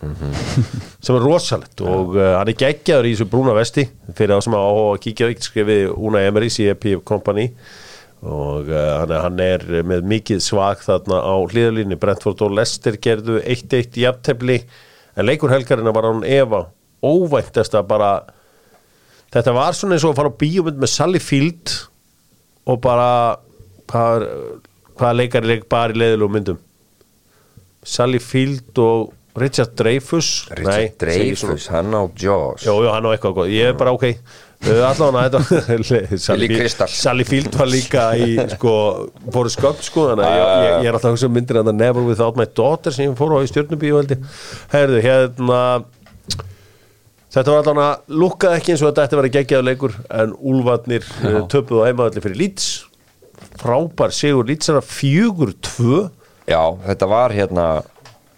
Sem 1.04 1.18
er 1.18 1.22
rosalegt 1.28 1.84
og 1.84 2.16
uh, 2.16 2.38
hann 2.40 2.48
er 2.48 2.56
geggjaður 2.64 3.10
í 3.10 3.12
þessu 3.12 3.28
brúna 3.28 3.54
vesti. 3.58 3.84
Fyrir 4.16 4.38
þá 4.38 4.46
sem 4.48 4.56
að 4.58 4.80
kíkja 5.04 5.28
eitt 5.28 5.44
skrifið 5.46 5.92
Una 6.00 6.24
Emery, 6.26 6.48
CEP 6.50 6.88
Company 7.06 7.50
og 8.18 8.70
uh, 8.72 9.04
hann, 9.22 9.38
er, 9.38 9.62
með 9.86 10.06
mikið 10.10 10.40
svag 10.42 10.80
þarna 10.82 11.20
á 11.22 11.34
hlýðalínni 11.38 11.98
Brentford 12.00 12.42
og 12.42 12.56
Leicester 12.58 12.98
gerðu 12.98 13.38
1-1 13.44 14.00
í 14.00 14.06
aftefli 14.10 14.58
en 15.14 15.28
leikur 15.28 15.52
helgarina 15.54 15.94
var 15.94 16.08
hann 16.08 16.24
Eva 16.26 16.64
óvæntast 17.04 17.76
að 17.78 17.86
bara 17.92 18.10
þetta 19.34 19.54
var 19.54 19.76
svona 19.76 19.94
eins 19.94 20.06
og 20.06 20.16
að 20.16 20.20
fara 20.22 20.32
á 20.34 20.40
bíómynd 20.40 20.82
með 20.82 20.92
Sally 20.94 21.22
Field 21.22 21.74
og 22.68 22.80
bara 22.82 23.10
hvað, 23.90 24.26
hvað 24.98 25.20
leikari 25.20 25.52
leik 25.52 25.68
bara 25.70 25.94
í 25.94 26.00
leiðilegu 26.02 26.34
myndum? 26.34 26.58
Sally 27.86 28.18
Field 28.18 28.82
og 28.82 29.14
Richard 29.42 29.72
Dreyfus? 29.78 30.28
Richard 30.58 30.98
Dreyfus, 31.00 31.68
hann 31.72 31.94
á 31.94 32.02
Jaws 32.18 32.66
Jó, 32.66 32.76
jó, 32.84 32.92
hann 32.94 33.08
á 33.08 33.10
eitthvað 33.14 33.36
góð, 33.40 33.50
ég 33.54 33.72
er 33.72 33.78
bara 33.78 33.94
ok. 33.96 34.06
Allavega 34.58 35.38
þetta 35.38 36.18
Sally, 36.98 37.26
Field 37.28 37.54
var 37.54 37.70
líka 37.70 38.08
í 38.18 38.34
sko, 38.56 38.72
Forrest 39.30 39.60
Gump 39.62 39.84
sko 39.86 40.08
þannig 40.10 40.26
að 40.26 40.34
ég, 40.34 40.48
ég, 40.48 40.72
ég 40.82 40.90
er 40.90 40.98
alltaf 40.98 41.12
að 41.12 41.14
hugsa 41.14 41.28
um 41.30 41.36
myndir 41.38 41.60
að 41.60 41.70
Never 41.76 42.08
Without 42.08 42.40
My 42.40 42.48
Daughter 42.50 42.94
sem 42.94 43.06
ég 43.06 43.14
fór 43.18 43.36
á 43.38 43.44
í 43.44 43.52
stjórnubíu 43.52 44.02
Herðu, 44.72 45.04
hérna 45.04 45.60
Þetta 47.28 47.52
var 47.52 47.58
allavega 47.60 48.18
lukkaði 48.18 48.58
ekki 48.58 48.72
eins 48.72 48.82
og 48.82 48.88
þetta 48.88 49.04
ætti 49.04 49.16
að 49.16 49.20
vera 49.20 49.32
geggjaður 49.34 49.66
leikur 49.68 49.96
en 50.16 50.30
Úlfarnir 50.48 51.08
uh, 51.20 51.40
töpuðu 51.52 51.82
á 51.84 51.88
heimaðalli 51.90 52.22
fyrir 52.24 52.40
Leeds. 52.40 52.68
Frábær 53.60 54.14
sigur 54.16 54.48
Leeds 54.48 54.72
að 54.72 54.80
fjögur 54.88 55.52
tvö. 55.68 56.06
Já, 56.48 56.62
þetta 56.86 57.08
var 57.10 57.34
hérna 57.36 57.66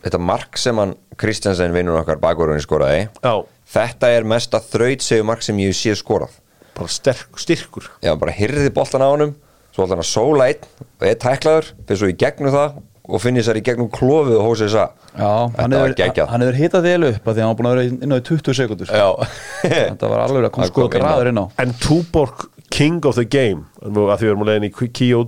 Þetta 0.00 0.20
mark 0.24 0.56
sem 0.60 0.78
hann 0.80 0.94
Kristjansen 1.20 1.74
vinnur 1.76 1.98
okkar 2.00 2.20
bakverðunni 2.22 2.64
skoraði 2.64 3.02
Já, 3.20 3.34
Þetta 3.70 4.08
er 4.16 4.24
mesta 4.26 4.58
þraut 4.64 5.04
mark 5.28 5.44
sem 5.46 5.58
ég 5.62 5.76
sé 5.76 5.92
skorað. 5.94 6.32
Bara 6.74 6.88
sterk, 6.90 7.36
styrkur. 7.38 7.90
Já, 8.02 8.14
bara 8.18 8.32
hyrði 8.34 8.70
boltan 8.74 9.04
á 9.04 9.08
honum 9.12 9.34
Svo 9.70 9.84
ætla 9.84 9.94
hann 9.98 10.02
að 10.02 10.08
sóla 10.10 10.46
einn 10.50 10.64
og 10.98 11.04
einn 11.06 11.20
tæklaður 11.22 11.68
fyrir 11.86 12.00
svo 12.00 12.08
í 12.10 12.16
gegnum 12.18 12.54
það 12.54 12.80
og 13.10 13.22
finnir 13.22 13.42
sér 13.46 13.58
í 13.58 13.62
gegnum 13.66 13.90
klofið 13.90 14.36
og 14.38 14.48
hósið 14.48 14.66
þess 14.66 14.78
að 14.80 15.20
Já, 15.20 15.30
hann 15.30 15.54
Þetta 15.74 15.82
var 15.82 15.94
geggjað. 16.00 16.28
hann 16.30 16.44
hefur 16.44 16.58
hitað 16.60 16.86
vel 16.86 17.06
upp 17.10 17.28
af 17.30 17.34
því 17.34 17.40
að 17.40 17.44
hann 17.44 17.50
var 17.50 17.58
búin 17.60 17.68
að 17.70 17.76
vera 17.76 17.86
inn 17.90 18.14
á 18.14 18.18
í 18.18 18.24
20 18.30 18.58
sekundur 18.58 18.90
Já. 18.94 19.06
Þetta 19.90 20.10
var 20.12 20.24
alveg 20.24 20.46
að 20.48 20.52
koma 20.56 20.68
sko 20.70 20.84
kom 20.86 20.98
inn 20.98 21.06
á. 21.06 21.10
græður 21.10 21.30
inn 21.30 21.40
á. 21.42 21.46
En 21.64 21.74
Túborg 21.82 22.44
King 22.70 23.06
of 23.10 23.18
the 23.18 23.26
Game 23.26 23.66
að 23.82 23.94
því 24.20 24.26
við 24.26 24.30
erum 24.30 24.44
að 24.44 24.50
leiðin 24.52 24.68
í 24.68 24.90
Kíu 25.00 25.22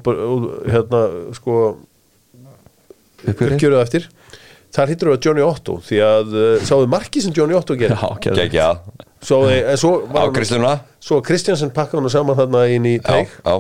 hérna 0.73 1.03
sko 1.39 1.57
uppgjöruð 3.23 3.81
eftir 3.83 4.09
þar 4.73 4.93
hittur 4.93 5.11
við 5.13 5.19
að 5.19 5.27
Johnny 5.29 5.45
Otto 5.47 5.79
því 5.89 6.01
að 6.07 6.33
uh, 6.37 6.47
sáðu 6.69 6.89
marki 6.93 7.23
sem 7.25 7.35
Johnny 7.37 7.57
Otto 7.59 7.77
Já, 7.77 7.93
geðveikt. 7.93 8.41
Gekja 8.41 8.71
svo, 9.23 9.45
en 9.51 9.79
svo, 9.79 9.93
var 10.13 10.33
hann- 10.33 10.81
svo 11.03 11.21
Kristjansen 11.25 11.71
pakka 11.75 12.01
hann 12.01 12.11
saman 12.11 12.39
þarna 12.39 12.65
inn 12.75 12.89
í 12.89 12.97
teik 13.05 13.31
já 13.45 13.57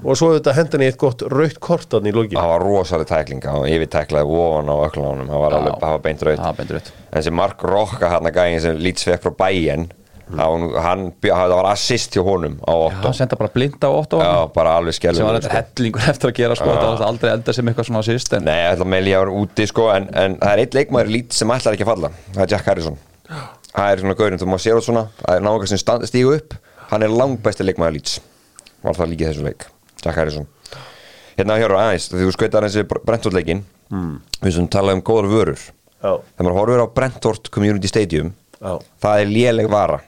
og 0.00 0.16
svo 0.16 0.30
þetta 0.32 0.54
hendan 0.56 0.80
í 0.80 0.86
eitt 0.88 0.96
gott 0.96 1.20
raukt 1.28 1.58
kort 1.60 1.84
þarna 1.92 2.08
í 2.08 2.14
lokin. 2.16 2.38
Það 2.38 2.52
var 2.54 2.62
rosalega 2.64 3.08
tækling 3.10 3.42
hann 3.44 3.66
yfir 3.68 3.90
tæklaði 3.92 4.28
vofan 4.30 4.70
á 4.72 4.76
öklunum 4.86 5.28
það 5.28 5.42
var, 5.42 5.56
alveg, 5.58 5.74
það 5.82 5.90
var 5.96 6.04
beint 6.06 6.22
raut 6.24 6.92
en 7.12 7.26
sem 7.26 7.36
Mark 7.36 7.64
Rokka 7.68 8.08
hann 8.14 8.28
að 8.30 8.38
gæðin 8.38 8.62
sem 8.64 8.78
Leeds 8.80 9.04
fekk 9.04 9.26
frá 9.26 9.34
bæinn 9.42 9.90
hann, 10.38 10.66
hann, 10.84 11.04
það 11.22 11.52
var 11.54 11.68
assist 11.72 12.14
hjá 12.14 12.22
honum 12.26 12.58
á 12.62 12.74
Já, 12.74 13.00
8 13.00 13.04
hann 13.06 13.16
senda 13.18 13.38
bara 13.40 13.52
blind 13.54 13.82
á 13.82 13.90
8 13.90 14.20
Já, 14.20 14.34
bara 14.54 14.74
alveg 14.78 14.96
sem 14.96 15.08
var 15.08 15.16
skjálfur 15.16 15.38
þetta 15.38 15.54
hellingur 15.56 16.08
eftir 16.12 16.30
að 16.30 16.36
gera 16.38 16.58
sko, 16.58 16.68
þetta 16.70 16.90
var 16.92 17.04
aldrei 17.08 17.30
enda 17.32 17.54
sem 17.56 17.70
eitthvað 17.70 17.88
svona 17.90 18.02
síst 18.06 18.36
en 18.36 18.46
Nei, 18.46 18.58
ég 18.58 18.74
ætla 18.74 18.86
að 18.86 18.92
meilja 18.94 19.22
var 19.22 19.32
úti 19.40 19.66
sko 19.70 19.88
en, 19.94 20.06
en 20.14 20.36
það 20.40 20.52
er 20.52 20.62
eitt 20.64 20.76
leikmaður 20.78 21.10
í 21.10 21.16
Leeds 21.16 21.40
sem 21.40 21.54
ætlar 21.54 21.76
ekki 21.76 21.86
að 21.86 21.90
falla. 21.92 22.12
Það 22.34 22.44
er 22.44 22.52
Jack 22.54 22.70
Harrison. 22.70 23.00
Það 23.70 23.90
er 23.90 24.02
svona 24.02 24.16
gaurinn, 24.18 24.40
þú 24.40 24.48
maður 24.50 24.64
sér 24.64 24.80
út 24.80 24.86
svona 24.86 25.04
það 25.20 25.34
er 25.34 25.44
náttúrulega 25.46 25.72
sem 25.72 26.08
stígu 26.10 26.36
upp. 26.36 26.56
Hann 26.90 27.04
er 27.06 27.12
langbæsti 27.14 27.66
leikmaður 27.66 27.98
í 27.98 28.00
Leeds. 28.00 28.16
Var 28.84 28.98
það 28.98 29.12
líka 29.12 29.26
í 29.26 29.30
þessum 29.30 29.50
leik 29.50 29.66
Jack 30.00 30.16
Harrison. 30.16 30.48
Hérna 31.36 31.58
hér 31.60 31.76
á 31.76 31.78
aðeins, 31.86 32.08
þú 32.12 32.32
skautar 32.34 32.66
þessi 32.66 32.86
Brentford-leikin 32.90 33.62
mm. 33.92 34.14
við 34.42 34.56
sem 34.56 34.68
tala 34.72 34.96
um 34.96 35.04
góðar 35.04 35.30
vörur. 35.30 35.62
Já, 36.00 36.14
þegar 36.16 36.46
maður 36.46 36.58
horfir 36.58 36.82
á 36.82 36.86
Brentford 36.96 37.50
Community 37.52 37.90
Stadium 37.90 38.32
já, 38.56 38.72
það 39.04 39.22
er 39.22 39.32
léleg 39.34 39.68
vara 39.68 39.98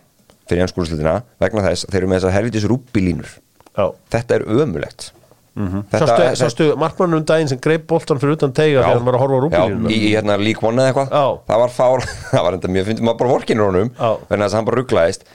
fyrir 0.50 0.64
ennskúrslutina 0.66 1.16
vegna 1.42 1.64
þess 1.68 1.86
að 1.86 1.94
þeir 1.94 2.00
eru 2.02 2.10
með 2.12 2.20
þessar 2.20 2.36
helvitis 2.36 2.68
rúbbilínur 2.70 3.32
já. 3.32 3.84
Þetta 4.14 4.38
er 4.38 4.46
ömulegt 4.62 5.10
mm 5.52 5.82
Sástu, 5.92 6.22
sástu 6.40 6.66
markmannum 6.80 7.20
um 7.20 7.24
daginn 7.28 7.48
sem 7.48 7.58
greip 7.60 7.86
boltan 7.86 8.20
fyrir 8.20 8.38
utan 8.38 8.52
teiga 8.56 8.82
þegar 8.86 9.02
maður 9.04 9.18
að 9.18 9.22
horfa 9.24 9.48
á 9.52 9.64
Já, 9.68 9.90
í, 9.92 9.96
í 9.98 10.12
hérna 10.14 10.36
One 10.64 10.80
eða 10.82 10.88
eitthvað. 10.92 11.10
Það 11.48 11.60
var 11.62 11.72
fár, 11.76 12.04
það 12.32 12.46
var 12.46 12.56
enda 12.56 12.68
mjög 12.72 12.86
fyndið. 12.88 13.04
Maður 13.04 13.18
bara 13.20 13.32
vorkinur 13.34 13.68
honum 13.68 13.90
Já. 13.92 14.10
Þannig 14.30 14.46
að 14.46 14.56
hann 14.56 14.68
bara 14.70 14.80
rugglaðist. 14.80 15.26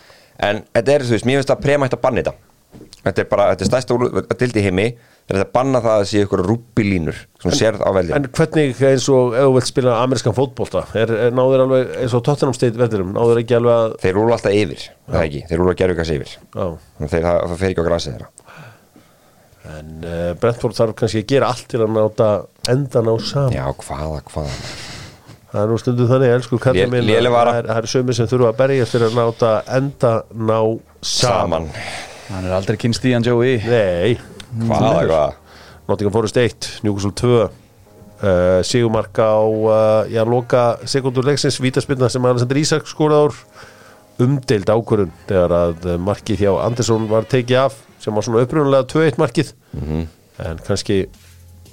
En 0.47 0.64
þetta 0.74 0.93
er, 0.95 1.05
þú 1.05 1.14
veist, 1.16 1.28
mér 1.30 1.39
finnst 1.41 1.53
að 1.53 1.62
prema 1.68 1.86
ætti 1.86 1.97
að 1.99 2.03
banna 2.08 2.24
þetta. 2.24 2.34
Þetta 3.03 3.22
er 3.24 3.30
bara, 3.30 3.45
þetta 3.53 3.66
er 3.66 3.70
stærsta 3.72 3.97
úr- 3.97 4.38
dildi 4.41 4.66
heimi 4.66 4.88
Þetta 5.28 5.41
er 5.41 5.43
að 5.43 5.49
banna 5.57 5.80
það 5.84 5.97
að 5.99 6.05
sé 6.07 6.21
ykkur 6.23 6.41
rúbbilínur 6.47 7.17
Sem 7.43 7.51
sérð 7.59 7.82
á 7.84 7.91
veldi 7.91 8.13
En 8.15 8.28
hvernig 8.38 8.78
eins 8.88 9.07
og 9.11 9.34
ef 9.36 9.43
þú 9.43 9.55
vilt 9.57 9.67
spila 9.67 9.95
amerískan 10.05 10.36
fótbolta 10.38 10.86
er, 10.95 11.11
er 11.28 11.34
náður 11.36 11.63
alveg 11.65 11.89
eins 12.05 12.15
og 12.15 12.23
Tottenham 12.23 12.55
State 12.55 12.80
veldurum 12.80 13.09
náður 13.17 13.41
ekki 13.41 13.57
alveg 13.57 13.73
að 13.75 13.95
Þeir 14.05 14.15
rúlu 14.15 14.36
alltaf 14.38 14.55
yfir, 14.55 14.86
það 15.09 15.25
ekki? 15.25 15.41
Þeir 15.49 15.59
rúlu 15.61 15.73
að 15.73 15.80
gerðu 15.82 15.97
gas 15.99 16.13
yfir. 16.15 16.32
Þannig 16.55 17.11
þeir, 17.11 17.25
það, 17.28 17.39
það 17.43 17.59
fer 17.63 17.73
ekki 17.73 17.84
á 17.84 17.88
grasið 17.89 18.15
þeirra. 18.15 18.30
En 19.67 19.89
uh, 20.07 20.30
Brentford 20.39 20.78
þarf 20.78 20.95
kannski 21.01 21.23
að 21.25 21.28
gera 21.34 21.51
allt 21.51 21.67
til 21.73 21.82
að 21.84 21.91
náta 21.97 22.30
endan 22.71 23.11
á 23.11 23.15
saman 23.19 23.57
Já, 23.57 23.65
hvaða, 23.84 24.21
hvaða? 24.32 24.55
Það 25.51 25.59
er 25.65 25.69
nú 25.73 25.82
stundu 25.82 26.07
þannig, 26.07 26.34
elsku 26.38 26.61
kallið 26.63 26.86
Lé- 26.88 26.93
minn 26.93 27.36
það 27.36 27.51
er, 27.51 27.69
er 27.75 27.89
sömi 27.91 28.15
sem 28.15 28.32
þurfa 28.32 28.53
að 28.53 28.57
berjast 28.61 28.95
til 28.95 29.03
að 29.03 29.19
náta 29.19 29.51
enda 29.75 30.13
ná 30.32 30.57
saman, 31.03 31.03
Saman. 31.11 31.69
Hann 32.32 32.47
er 32.47 32.55
aldrei 32.61 32.80
kynst 32.80 33.03
í 33.07 33.15
hann 33.15 33.28
Joey 33.28 33.59
nei 33.67 34.36
Hvaða, 34.66 34.91
hvaða 35.05 35.24
Nottingham 35.88 36.14
Forest 36.16 36.38
1, 36.41 36.70
Newcastle 36.84 37.14
2 37.16 37.38
uh, 37.38 37.49
Sigumark 38.66 39.20
á 39.22 39.39
uh, 39.39 40.03
já, 40.12 40.24
loka 40.26 40.78
sekundur 40.86 41.26
leiksins. 41.26 41.60
Vítaspilna 41.62 42.10
sem 42.10 42.26
Alexander 42.26 42.60
Isak 42.60 42.88
skoraði 42.89 43.30
ár 43.30 43.38
umdeild 44.26 44.70
ákvörun 44.74 45.14
þegar 45.30 45.53
að 45.53 45.86
uh, 45.86 45.99
markið 46.01 46.43
hjá 46.43 46.51
Andersson 46.66 47.08
var 47.10 47.28
tekið 47.30 47.62
af 47.68 47.78
sem 48.01 48.14
var 48.14 48.26
svona 48.26 48.43
upprunalega 48.45 48.89
2-1 48.89 49.22
markið. 49.22 49.53
En 50.38 50.60
kannski 50.66 51.05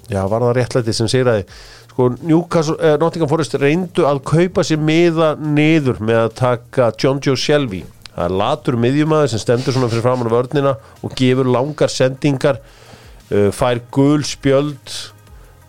já, 0.08 0.20
var 0.28 0.40
það 0.44 0.54
réttlæti 0.58 0.94
sem 0.96 1.08
sigraði. 1.10 1.44
Sko, 1.90 2.10
Newcastle, 2.22 2.78
uh, 2.78 2.96
Nottingham 3.00 3.30
Forest 3.30 3.58
reyndu 3.60 4.06
að 4.08 4.22
kaupa 4.28 4.64
sér 4.66 4.82
miða 4.82 5.34
niður 5.40 6.00
með 6.04 6.22
að 6.26 6.38
taka 6.40 6.92
John 7.00 7.22
Joe 7.24 7.38
Shelby 7.38 7.84
það 8.14 8.24
er 8.28 8.36
latur 8.40 8.78
miðjumæður 8.80 9.32
sem 9.32 9.42
stendur 9.42 9.74
svona 9.76 9.90
fyrir 9.92 10.04
framann 10.06 10.32
vörnina 10.32 10.76
og 11.02 11.14
gefur 11.18 11.50
langar 11.50 11.92
sendingar 11.92 12.60
uh, 12.62 13.50
fær 13.54 13.82
gul 13.94 14.22
spjöld 14.26 14.98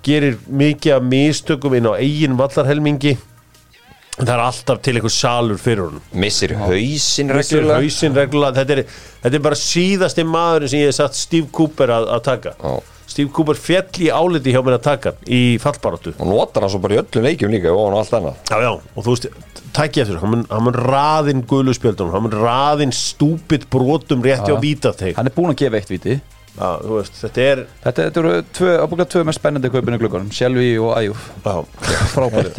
gerir 0.06 0.38
mikið 0.46 1.00
af 1.00 1.08
mistökum 1.10 1.74
inn 1.74 1.90
á 1.90 1.98
eigin 1.98 2.38
vallarhelmingi. 2.38 3.16
Það 4.16 4.30
er 4.32 4.42
alltaf 4.46 4.78
til 4.86 4.94
einhver 4.96 5.12
salur 5.12 5.58
fyrir 5.60 5.88
honum. 5.88 6.04
Missir 6.16 6.54
hausinn 6.56 7.34
Missir 7.34 7.58
reglulega. 7.60 7.80
hausinn 7.82 8.16
reglulega. 8.16 8.62
Þetta 8.62 8.76
er, 8.78 9.00
þetta 9.24 9.40
er 9.40 9.44
bara 9.44 9.58
síðasti 9.60 10.24
maðurinn 10.30 10.72
sem 10.72 10.84
ég 10.84 10.92
hef 10.92 11.00
satt 11.02 11.18
Steve 11.20 11.50
Cooper 11.52 11.92
að, 11.98 12.06
að 12.16 12.22
taka. 12.30 12.54
Já. 12.62 12.95
Steve 13.16 13.32
Cooper 13.32 13.56
fjall 13.56 14.04
í 14.04 14.10
áliti 14.12 14.52
hjá 14.52 14.60
mér 14.60 14.76
að 14.76 14.88
taka 14.90 15.16
í 15.32 15.56
fallbaráttu. 15.64 16.12
Og 16.20 16.28
notar 16.28 16.66
hann 16.66 16.74
svo 16.74 16.82
bara 16.84 16.98
í 16.98 17.00
öllum 17.00 17.24
leikjum 17.24 17.54
líka 17.54 17.72
og 17.72 17.86
hann 17.86 17.96
og 17.96 18.02
allt 18.04 18.18
annað. 18.20 18.42
Já, 18.52 18.58
já, 18.66 18.72
og 18.76 19.06
þú 19.06 19.14
veist, 19.14 19.30
tækja 19.76 20.06
eftir 20.06 20.22
hann 20.22 20.32
mun, 20.32 20.46
hann 20.52 20.64
mun 20.68 20.78
raðinn 20.78 21.44
guðluspjöldunum 21.50 22.14
hann 22.16 22.26
mun 22.28 22.38
raðinn 22.40 22.94
stúpid 22.96 23.68
brotum 23.72 24.24
rétti 24.26 24.56
á 24.56 24.58
vítateik 24.62 25.18
hann 25.20 25.30
er 25.30 25.36
búin 25.36 25.52
að 25.52 25.60
gefa 25.66 25.80
eitt 25.82 25.92
viti 25.92 26.16
já, 26.16 26.70
veist, 26.88 27.18
þetta 27.20 27.44
er 27.44 27.64
þetta, 27.84 28.06
þetta 28.06 28.22
eru 28.22 28.32
ábúinlega 28.86 29.10
tvö 29.12 29.24
mest 29.28 29.42
spennandi 29.42 29.72
kaupinu 29.74 30.00
glugganum 30.00 30.32
Shelby 30.36 30.70
og 30.80 30.94
Ayuf 30.96 31.26
já, 31.44 31.56
frábæri 32.14 32.50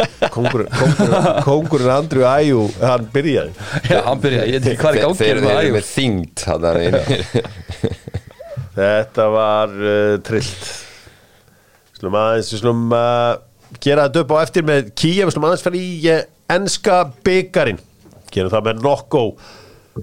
kongurinn 1.46 1.94
Andrew 1.96 2.26
Ayew, 2.28 2.66
hann 2.82 3.08
byrjaði. 3.14 3.56
Já, 3.88 4.02
hann 4.10 4.20
byrja, 4.24 4.44
ég 4.50 4.60
veit 4.60 4.74
ekki 4.74 4.82
hvað 4.84 4.92
er 4.92 5.04
í 6.84 6.88
Þetta 8.76 9.26
var 9.32 9.72
uh, 9.72 10.16
trillt. 10.24 10.66
Slum 11.96 12.16
aðeins 12.20 12.52
Við 12.52 12.60
slum 12.60 12.82
uh, 12.92 13.38
gera 13.80 14.04
þetta 14.04 14.24
upp 14.24 14.34
á 14.36 14.38
eftir 14.42 14.66
með 14.68 14.90
Kíja, 15.00 15.24
við 15.24 15.36
slum 15.36 15.46
aðeins 15.48 15.64
fara 15.64 15.80
í 15.80 15.88
uh, 16.12 16.24
enska 16.52 16.98
byggarinn 17.24 17.80
Gerum 18.34 18.52
það 18.52 18.66
með 18.66 18.82
nokko. 18.84 19.20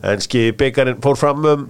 Enski 0.09 0.47
byggarinn 0.57 1.01
fór 1.03 1.19
fram 1.19 1.43
um 1.45 1.65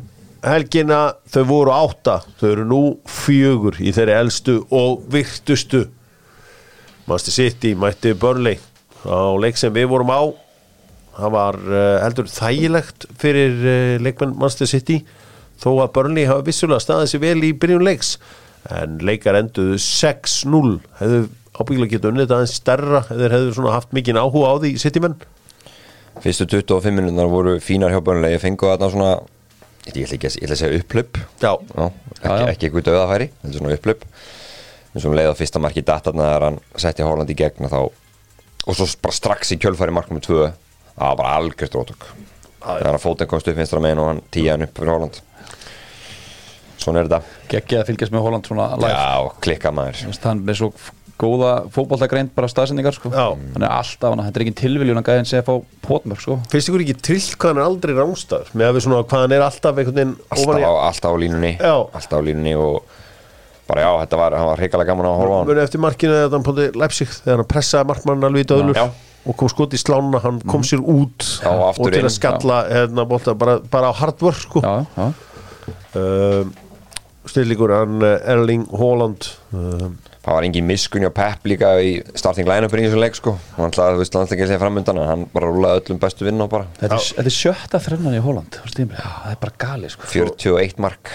helgina. 0.47 1.01
Þau 1.33 1.43
voru 1.49 1.73
átta. 1.75 2.21
Þau 2.39 2.47
eru 2.51 2.67
nú 2.69 2.81
fjögur 3.09 3.79
í 3.83 3.91
þeirri 3.95 4.15
elstu 4.21 4.59
og 4.71 5.03
virtustu. 5.11 5.87
Master 7.09 7.35
City 7.35 7.73
mætti 7.75 8.13
Burnley 8.15 8.61
á 9.03 9.35
leik 9.35 9.59
sem 9.59 9.73
við 9.75 9.89
vorum 9.91 10.13
á. 10.13 10.23
Það 11.17 11.35
var 11.35 11.59
uh, 11.67 11.81
heldur 12.05 12.31
þægilegt 12.31 13.09
fyrir 13.19 13.59
uh, 13.59 13.73
leikmenn 14.01 14.37
Manchester 14.37 14.71
City 14.71 15.01
þó 15.61 15.69
að 15.83 15.91
Burnley 15.97 16.25
hafa 16.29 16.45
vissulega 16.47 16.83
staðið 16.83 17.11
sér 17.13 17.23
vel 17.23 17.43
í 17.45 17.51
byrjun 17.53 17.85
leiks 17.85 18.15
en 18.73 18.97
leikar 19.03 19.35
enduðu 19.39 19.77
6-0 19.83 20.79
hefðu 21.01 21.21
ábyggilega 21.53 21.91
getið 21.97 22.09
unnið 22.09 22.25
þetta 22.25 22.37
aðeins 22.39 22.55
stærra 22.57 23.01
hefur 23.09 23.35
hefur 23.37 23.55
svona 23.59 23.73
haft 23.75 23.91
mikinn 23.93 24.17
áhuga 24.17 24.49
á 24.49 24.55
því 24.63 24.71
Citymenn 24.81 25.17
Fyrstu 26.23 26.45
25 26.49 26.93
minúnar 26.95 27.29
voru 27.29 27.57
fínar 27.61 27.91
hjá 27.93 27.99
börnlega 28.05 28.37
Ég 28.37 28.41
fengu 28.43 28.69
þarna 28.69 28.89
svona 28.93 29.11
ég 29.89 30.05
ætla 30.05 30.15
ekki 30.17 30.29
að, 30.29 30.37
ég 30.39 30.45
ætla 30.47 30.55
að 30.55 30.61
segja 30.61 30.79
upplöp 30.79 31.19
Já. 31.43 31.51
ekki, 31.53 31.91
Já, 32.23 32.31
já. 32.39 32.45
ekki 32.53 32.67
eitthvað 32.69 32.87
döðafæri 32.87 33.27
þetta 33.33 33.51
er 33.51 33.57
svona 33.59 33.77
upplöp 33.77 34.05
eins 34.93 35.03
og 35.03 35.09
um 35.09 35.17
leið 35.17 35.31
á 35.33 35.39
fyrsta 35.41 35.61
marki 35.63 35.83
datarna 35.85 36.27
þegar 36.29 36.45
hann 36.47 36.59
setti 36.85 37.03
Holland 37.07 37.33
í 37.33 37.37
gegn 37.43 37.67
og 37.67 37.73
þá 37.73 37.79
og 37.83 38.77
svo 38.77 38.87
bara 39.03 39.17
strax 39.17 39.51
í 39.51 39.59
kjölfæri 39.59 39.91
markum 39.97 40.15
með 40.19 40.27
tvö 40.29 40.43
það 40.47 41.03
var 41.09 41.17
bara 41.19 41.33
algjört 41.41 41.75
rótök 41.79 42.05
þegar 42.65 42.89
hann 42.93 43.03
fótinn 43.03 43.29
komst 43.31 43.47
upp 43.51 43.59
vinstra 43.61 43.83
megin 43.83 44.01
og 44.03 44.09
hann 44.11 44.23
tíja 44.33 44.55
hann 44.57 44.65
upp 44.67 44.77
fyrir 44.79 44.93
Holland 44.95 45.21
svona 46.83 46.99
er 47.03 47.07
þetta 47.07 47.21
geggið 47.53 47.79
að 47.83 47.87
fylgjast 47.91 48.13
með 48.15 48.25
Holland 48.27 48.49
svona 48.49 48.67
live 48.81 48.91
já, 48.91 49.31
klikka 49.45 49.71
maður 49.75 50.03
hann 50.25 50.43
er 50.51 50.59
svo 50.59 50.71
góða 51.23 51.51
fótballtagreind 51.71 52.31
bara 52.35 52.47
staðsendingar 52.49 52.95
sko. 52.97 53.11
Já. 53.13 53.27
hann 53.37 53.63
er 53.63 53.69
alltaf, 53.71 54.09
hann, 54.11 54.23
þetta 54.25 54.39
er 54.41 54.43
ekki 54.47 54.55
tilviljun 54.63 54.99
að 54.99 55.05
gæðin 55.11 55.27
segja 55.29 55.43
að 55.43 55.49
fá 55.51 55.77
potmörk 55.85 56.23
sko. 56.23 56.39
Finnst 56.51 56.71
ykkur 56.71 56.83
ekki 56.83 56.95
trill 57.05 57.27
hvað 57.37 57.51
hann 57.53 57.61
er 57.61 57.67
aldrei 57.69 57.93
rángstæður 57.99 58.49
með 58.57 58.65
að 58.71 58.75
við 58.79 58.85
svona 58.87 59.03
hvað 59.05 59.23
hann 59.23 59.35
er 59.37 59.45
alltaf 59.45 59.79
alltaf 59.83 60.41
ofan 60.41 60.59
í- 60.59 60.65
á, 60.67 60.71
alltaf 60.89 61.13
á 61.13 61.17
línunni 61.21 61.51
Já. 61.61 61.75
alltaf 61.93 62.17
á 62.17 62.23
línunni 62.27 62.55
og 62.57 62.81
bara 63.69 63.85
já, 63.85 63.91
þetta 64.03 64.19
var, 64.23 64.35
hann 64.41 64.49
var 64.49 64.63
hrikalega 64.65 64.89
gaman 64.91 65.07
að 65.13 65.17
horfa 65.21 65.37
á 65.37 65.39
hann 65.39 65.47
Muni 65.53 65.63
eftir 65.63 65.83
markinu 65.85 66.17
eða 66.17 66.33
hann 66.35 66.47
póti 66.49 66.67
Leipzig 66.81 67.13
þegar 67.21 67.43
hann 67.43 67.51
pressaði 67.53 67.89
markmann 67.93 68.27
alveg 68.27 68.43
í 68.43 68.49
döðlur 68.51 68.81
Já. 68.81 68.87
Og 69.23 69.37
kom 69.39 69.51
skot 69.51 69.75
í 69.75 69.79
slána, 69.79 70.19
hann 70.23 70.41
kom 70.49 70.65
sér 70.67 70.83
út 70.83 71.23
Já, 71.43 71.51
og 71.53 71.85
til 71.87 72.03
að 72.03 72.13
skalla 72.15 72.63
hérna, 72.67 73.05
bolta, 73.07 73.35
bara, 73.39 73.59
bara 73.71 73.91
á 73.91 73.93
hard 73.95 74.23
work 74.25 74.41
sko. 74.43 74.63
já. 74.63 75.05
um, 75.95 76.51
snillíkur 77.31 77.71
hann 77.71 78.03
eh, 78.03 78.31
Erling 78.33 78.65
Haaland 78.75 79.29
um, 79.55 79.95
það 80.23 80.37
var 80.37 80.47
engin 80.47 80.67
miskun 80.67 81.03
hjá 81.03 81.11
Pep 81.15 81.47
líka 81.51 81.73
í 81.83 81.95
starting 82.15 82.47
line-upin 82.47 82.83
í 82.83 82.87
þessum 82.87 83.03
leik 83.03 83.17
sko. 83.19 83.35
Hann 83.57 83.75
að 83.75 84.03
sér 84.53 84.61
framundan 84.61 84.99
en 85.01 85.09
hann 85.09 85.25
bara 85.33 85.51
rúlaði 85.51 85.81
öllum 85.81 85.99
bestu 86.03 86.27
vinn 86.27 86.43
og 86.43 86.51
bara 86.51 86.67
Þetta, 86.79 86.95
er, 86.95 87.07
þetta 87.17 87.31
er 87.31 87.37
sjötta 87.37 87.81
þrennan 87.83 88.17
í 88.17 88.21
Holland 88.23 88.59
á 88.59 88.63
þessu 88.63 88.87
já, 88.87 89.07
það 89.07 89.33
er 89.33 89.41
bara 89.43 89.57
gali 89.65 89.91
sko. 89.91 90.07
41 90.13 90.79
mark. 90.83 91.11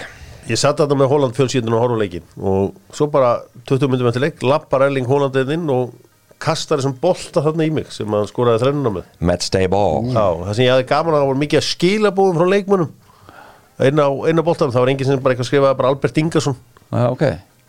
Ég 0.49 0.61
satt 0.61 0.81
þetta 0.81 0.97
með 0.97 1.11
Haaland 1.13 1.37
fjölsýtun 1.37 1.77
og 1.77 1.83
horfa 1.85 1.97
á 1.97 2.03
leikin 2.03 2.29
og 2.41 2.77
svo 2.97 3.09
bara 3.13 3.33
20 3.69 3.93
myndum 3.93 4.09
eftir 4.09 4.25
leik 4.25 4.45
lappar 4.45 4.87
Erling 4.89 5.09
Haaland 5.09 5.41
inn 5.57 5.73
og 5.73 5.97
kastar 6.43 6.81
þessum 6.81 6.95
bolta 7.03 7.43
þarna 7.45 7.67
í 7.67 7.73
mig 7.75 7.91
sem 7.95 8.15
hann 8.15 8.29
skoraði 8.31 8.63
þrennuna 8.63 8.95
með. 8.99 9.11
Matchday 9.31 9.69
ball 9.71 10.07
Já, 10.13 10.25
það 10.45 10.55
sem 10.55 10.65
ég 10.65 10.73
hafði 10.75 10.89
gaman 10.93 11.17
að 11.17 11.21
það 11.23 11.29
voru 11.33 11.43
mikið 11.43 11.61
að 11.61 11.69
skila 11.69 12.15
búum 12.15 12.39
frá 12.39 12.49
leikmönnum. 12.53 12.95
Einn 13.79 14.03
á, 14.03 14.09
á 14.11 14.43
boltanum, 14.43 14.75
það 14.75 14.83
var 14.85 14.93
enginn 14.95 15.09
sem 15.09 15.23
bara 15.23 15.35
eitthvað 15.35 15.51
skrifaði 15.51 15.79
bara 15.79 15.93
Albert 15.93 16.21
Ingersson. 16.23 16.59
Já, 16.89 17.05
ok. 17.13 17.25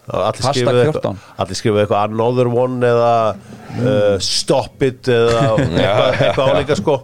Allir 0.09 0.41
14. 0.41 0.80
eitthvað, 0.82 1.26
allir 1.43 1.57
skrifuðu 1.59 1.82
eitthvað 1.84 2.05
another 2.07 2.49
one 2.49 2.88
eða 2.88 3.11
uh, 3.36 4.15
stop 4.26 4.82
it 4.86 5.09
eða 5.13 5.43
eitthvað, 5.59 6.07
eitthvað 6.26 6.53
áleika 6.55 6.78
sko. 6.80 6.95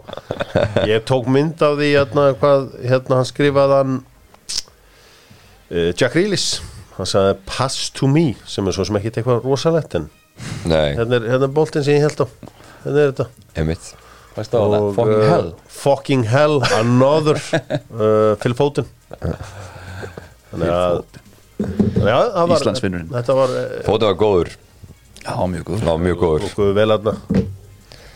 Ég 0.89 1.05
tók 1.05 1.29
mynd 1.29 1.61
af 1.65 1.77
því 1.77 1.91
hérna, 1.91 2.27
hvað, 2.41 2.65
hérna 2.81 3.19
hann 3.19 3.29
skrifaði 3.29 3.77
hann 3.77 3.99
uh, 5.69 5.91
Jack 5.93 6.17
Reelis 6.17 6.47
hann 6.95 7.09
sagði 7.09 7.35
pass 7.45 7.89
to 7.93 8.09
me 8.09 8.31
sem 8.47 8.65
er 8.65 8.75
svo 8.75 8.85
sem 8.87 8.97
ekki 8.99 9.11
eitthvað 9.11 9.45
rosalegt 9.45 9.97
en 9.99 10.09
hérna 10.65 11.19
er, 11.19 11.29
hérna 11.33 11.47
er 11.47 11.53
boltin 11.55 11.85
sem 11.85 11.97
ég 11.97 12.05
held 12.05 12.23
á. 12.23 12.27
Hérna 12.83 13.03
er 13.03 13.13
þetta. 13.13 13.27
Einmitt. 13.55 13.91
Fæst 14.35 14.51
á 14.51 14.59
það, 14.59 14.89
fucking 14.97 15.21
uh, 15.21 15.29
hell. 15.31 15.49
fucking 15.71 16.25
hell 16.27 16.57
another 16.75 17.39
uh, 18.01 18.35
Phil 18.41 18.55
Foden. 18.57 18.89
Þannig 20.51 20.69
að 20.71 21.03
var 22.51 22.63
þetta 23.15 23.37
var 23.37 23.53
uh, 23.55 23.65
fótið 23.87 24.09
var 24.09 24.17
góður. 24.19 24.51
Já, 25.25 25.35
mjög 25.49 25.69
góður. 25.69 25.85
Var 25.87 26.01
mjög 26.03 26.19
góður. 26.21 26.47
Okkur 26.49 26.73
vel 26.75 26.89
aðna 26.97 27.15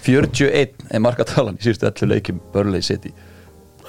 41 0.04 0.86
er 0.90 1.04
markatalan 1.04 1.58
í 1.60 1.64
síðustu 1.64 1.88
11 1.90 2.12
leikjum 2.14 2.40
Burnley 2.54 2.84
City. 2.86 3.12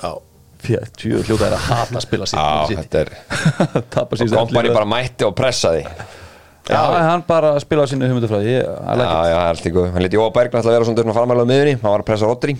Já. 0.00 0.12
40 0.60 1.22
hljóta 1.24 1.46
er 1.46 1.54
að 1.56 1.62
hata 1.70 1.96
að 1.96 2.02
spila 2.04 2.26
Já, 2.28 2.48
City. 2.68 2.82
þetta 2.82 3.00
er 3.00 3.12
Tapa 3.94 4.12
og 4.12 4.20
síðustu 4.20 4.36
11 4.36 4.40
kompani 4.42 4.74
bara 4.74 4.88
mætti 4.88 5.26
og 5.26 5.36
pressaði. 5.38 5.84
Já, 5.86 6.08
hann 6.76 7.24
bara 7.26 7.54
spilaði 7.62 7.94
sínu 7.94 8.10
hugmyndufræði 8.10 8.52
Já, 8.52 8.64
já, 8.64 9.06
það 9.06 9.30
er 9.30 9.46
allt 9.46 9.66
í 9.66 9.72
góð 9.74 9.88
Hann 9.94 10.04
leti 10.04 10.20
Jóa 10.20 10.28
Berg 10.34 10.52
náttúrulega 10.52 10.78
vera 10.78 10.88
svona 10.88 11.00
dörn 11.00 11.12
að 11.12 11.18
fara 11.18 11.30
með 11.32 11.48
miðunni 11.50 11.78
Hann 11.80 11.88
var 11.90 12.04
að 12.04 12.08
pressa 12.10 12.28
Rodri. 12.30 12.56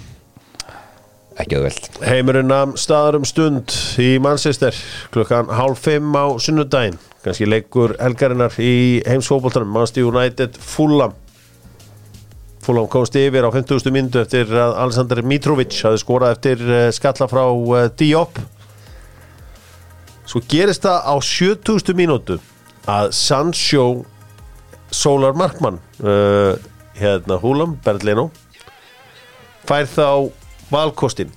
Ekki 1.41 1.57
auðvelt. 1.57 1.87
Heimurinn 2.05 2.51
nam 2.51 2.75
staðar 2.81 3.17
um 3.21 3.25
stund 3.29 3.73
í 4.03 4.11
Manchester 4.21 4.77
klukkan 5.15 5.49
hálf 5.57 5.87
fimm 5.87 6.13
á 6.13 6.37
sunnudaginn. 6.43 6.99
Kannski 7.25 7.49
leikur 7.49 7.95
helgarinnar 8.01 8.57
í 8.61 9.01
heimsfóboltanum 9.09 9.71
Manchester 9.73 10.09
United 10.09 10.59
Fulham. 10.61 11.15
Fulham 12.61 12.89
komst 12.93 13.17
yfir 13.17 13.47
á 13.49 13.51
50. 13.55 13.89
myndu 13.95 14.21
eftir 14.21 14.53
að 14.53 14.77
Alexander 14.83 15.23
Mitrovic 15.25 15.79
hafði 15.81 16.03
skorað 16.03 16.37
eftir 16.37 16.65
eh, 16.67 16.89
skalla 16.93 17.29
frá 17.31 17.45
eh, 17.47 17.89
Diop. 17.97 18.41
Svo 20.29 20.43
gerist 20.51 20.85
það 20.85 21.09
á 21.09 21.15
70. 21.25 21.97
mínútu 21.97 22.37
að 22.89 23.11
Sancho 23.17 23.85
Solar 24.91 25.37
Markmann 25.39 25.79
uh, 26.03 26.57
hérna 26.99 27.39
Fulham, 27.41 27.77
Berlino 27.85 28.31
fær 29.69 29.87
þá 29.87 30.31
valkostin 30.71 31.33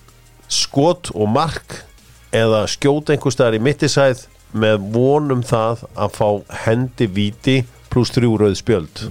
skot 0.52 1.12
og 1.14 1.30
mark 1.34 1.82
eða 2.34 2.64
skjóta 2.70 3.14
einhver 3.14 3.34
staðar 3.34 3.60
í 3.60 3.64
mittisæð 3.64 4.28
með 4.58 4.84
vonum 4.94 5.42
það 5.46 5.86
að 5.98 6.14
fá 6.18 6.28
hendi 6.66 7.08
víti 7.10 7.58
pluss 7.94 8.14
þrjú 8.14 8.38
rauð 8.42 8.56
spjöld. 8.58 9.04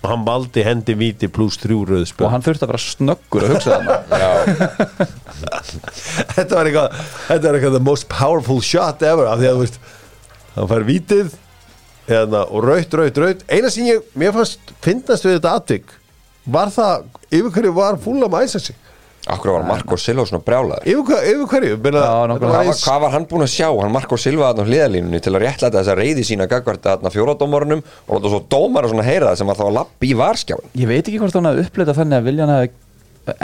Og 0.00 0.06
hann 0.08 0.24
valdi 0.26 0.62
hendi 0.64 0.94
víti 0.98 1.28
pluss 1.30 1.58
þrjú 1.60 1.82
rauð 1.90 2.04
Og 2.04 2.10
spjöld 2.10 2.32
hann 2.32 2.44
þurfti 2.46 2.66
að 2.66 2.72
vera 2.72 2.82
snöggur 2.84 3.46
að 3.46 3.54
hugsa 3.54 3.78
það 3.78 3.90
þetta 6.36 6.56
var 6.56 6.70
eitthvað 6.70 7.00
þetta 7.26 7.44
var 7.44 7.58
eitthvað 7.58 7.76
the 7.76 7.82
most 7.84 8.08
powerful 8.10 8.62
shot 8.64 9.04
ever 9.06 9.28
af 9.28 9.42
því 9.42 9.50
að 9.50 9.58
þú 9.58 9.64
veist 9.66 9.80
hann 10.56 10.68
fær 10.70 10.84
vítið 10.88 11.32
hérna, 12.10 12.44
og 12.50 12.64
raut, 12.66 12.94
raut, 13.00 13.18
raut 13.24 13.42
eina 13.48 13.70
sem 13.72 13.88
ég, 13.90 14.04
mér 14.18 14.34
fannst 14.36 14.72
finnast 14.84 15.26
við 15.26 15.38
þetta 15.38 15.56
atvik 15.60 15.96
var 16.50 16.72
það 16.74 17.04
yfir 17.30 17.52
hverju 17.54 17.74
var 17.76 18.00
fúla 18.02 18.30
að 18.30 18.46
æsa 18.48 18.62
sig? 18.70 18.78
Akkur 19.30 19.52
var 19.52 19.66
Marko 19.68 19.98
Silva 20.00 20.24
svona 20.24 20.40
brjálaður? 20.42 20.86
Yfir, 20.88 21.18
yfir 21.28 21.48
hverju? 21.52 21.74
Meina, 21.84 22.00
Já, 22.00 22.36
Hvað 22.40 22.54
var, 22.56 22.78
hvað 22.80 23.00
var 23.04 23.12
hann 23.12 23.26
búinn 23.28 23.44
að 23.44 23.50
sjá? 23.52 23.66
Hann 23.68 23.92
Marko 23.92 24.16
Silva 24.18 24.48
þarna 24.48 24.64
á 24.64 24.68
hliðalínunni 24.70 25.20
til 25.20 25.34
að 25.34 25.42
réttlæta 25.44 25.76
þessa 25.82 25.96
reyði 25.98 26.24
sína 26.24 26.46
gagvart 26.50 26.86
þarna 26.86 27.12
fjóradómarunum 27.12 27.82
og 27.84 28.14
láta 28.16 28.32
svo 28.32 28.40
dómara 28.50 28.88
svona 28.90 29.04
heyra 29.04 29.28
það 29.28 29.42
sem 29.42 29.52
var 29.52 29.60
þá 29.60 29.66
að 29.66 29.76
lappi 29.76 30.08
í 30.08 30.16
varskjáin 30.18 30.72
Ég 30.80 30.88
veit 30.88 31.02
ekki 31.04 31.20
hvort 31.20 31.36
hann 31.36 31.50
hefði 31.50 31.66
uppleitað 31.68 32.00
þannig 32.00 32.16
að 32.16 32.30
Viljan 32.30 32.54
hefði 32.54 32.72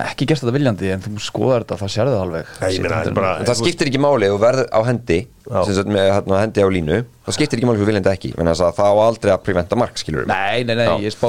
ekki 0.03 0.27
gert 0.31 0.43
þetta 0.43 0.55
viljandi 0.57 0.91
en 0.95 1.03
þú 1.05 1.13
skoðar 1.23 1.65
þetta, 1.65 1.77
það 1.83 1.93
sérðu 1.95 2.13
það 2.17 2.23
alveg. 2.27 2.53
Nei, 2.61 2.71
ég 2.77 2.83
meina, 2.87 3.01
bara- 3.17 3.33
En 3.41 3.47
það 3.51 3.59
skiptir 3.63 3.91
ekki 3.91 4.01
máli 4.03 4.31
þú 4.33 4.39
verður 4.43 4.69
á 4.73 4.81
hendi 4.87 5.19
sagt 5.47 5.91
með 5.93 6.11
hérna, 6.15 6.41
hendi 6.43 6.65
á 6.65 6.69
línu 6.77 6.99
það 7.27 7.37
skiptir 7.39 7.59
ekki 7.61 7.69
máli 7.71 7.79
fyrir 7.81 7.91
viljandi 7.93 8.13
ekki. 8.13 8.31
Það 8.37 8.81
á 8.83 8.95
aldrei 9.07 9.33
að 9.37 9.43
preventa 9.47 9.77
mark 9.77 9.97
skilur 10.03 10.27
Nei, 10.27 10.65
nei, 10.65 10.75
nei, 10.75 10.89
ég 11.07 11.13
spá 11.15 11.29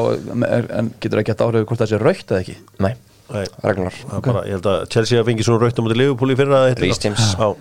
en 0.79 0.93
getur 0.99 1.19
ekki 1.23 1.35
að 1.35 1.45
áhrif 1.47 1.67
hvort 1.67 1.79
það 1.83 1.91
sé 1.93 1.99
raukt 2.01 2.31
eða 2.33 2.41
ekki? 2.41 2.57
Nei, 2.79 2.93
Nei. 3.29 3.45
reglunar 3.63 3.93
Það 3.93 4.17
er 4.17 4.25
bara, 4.31 4.43
ég 4.47 4.57
held 4.57 4.69
að 4.73 4.89
Chelsea 4.89 5.19
hafi 5.21 5.31
fengið 5.33 5.45
svona 5.49 5.61
raut 5.61 5.77
á 5.77 5.81
mútið 5.83 5.97
Liverpool 6.01 6.31
í 6.31 6.37
fyrra. 6.39 6.61
Já, 7.37 7.55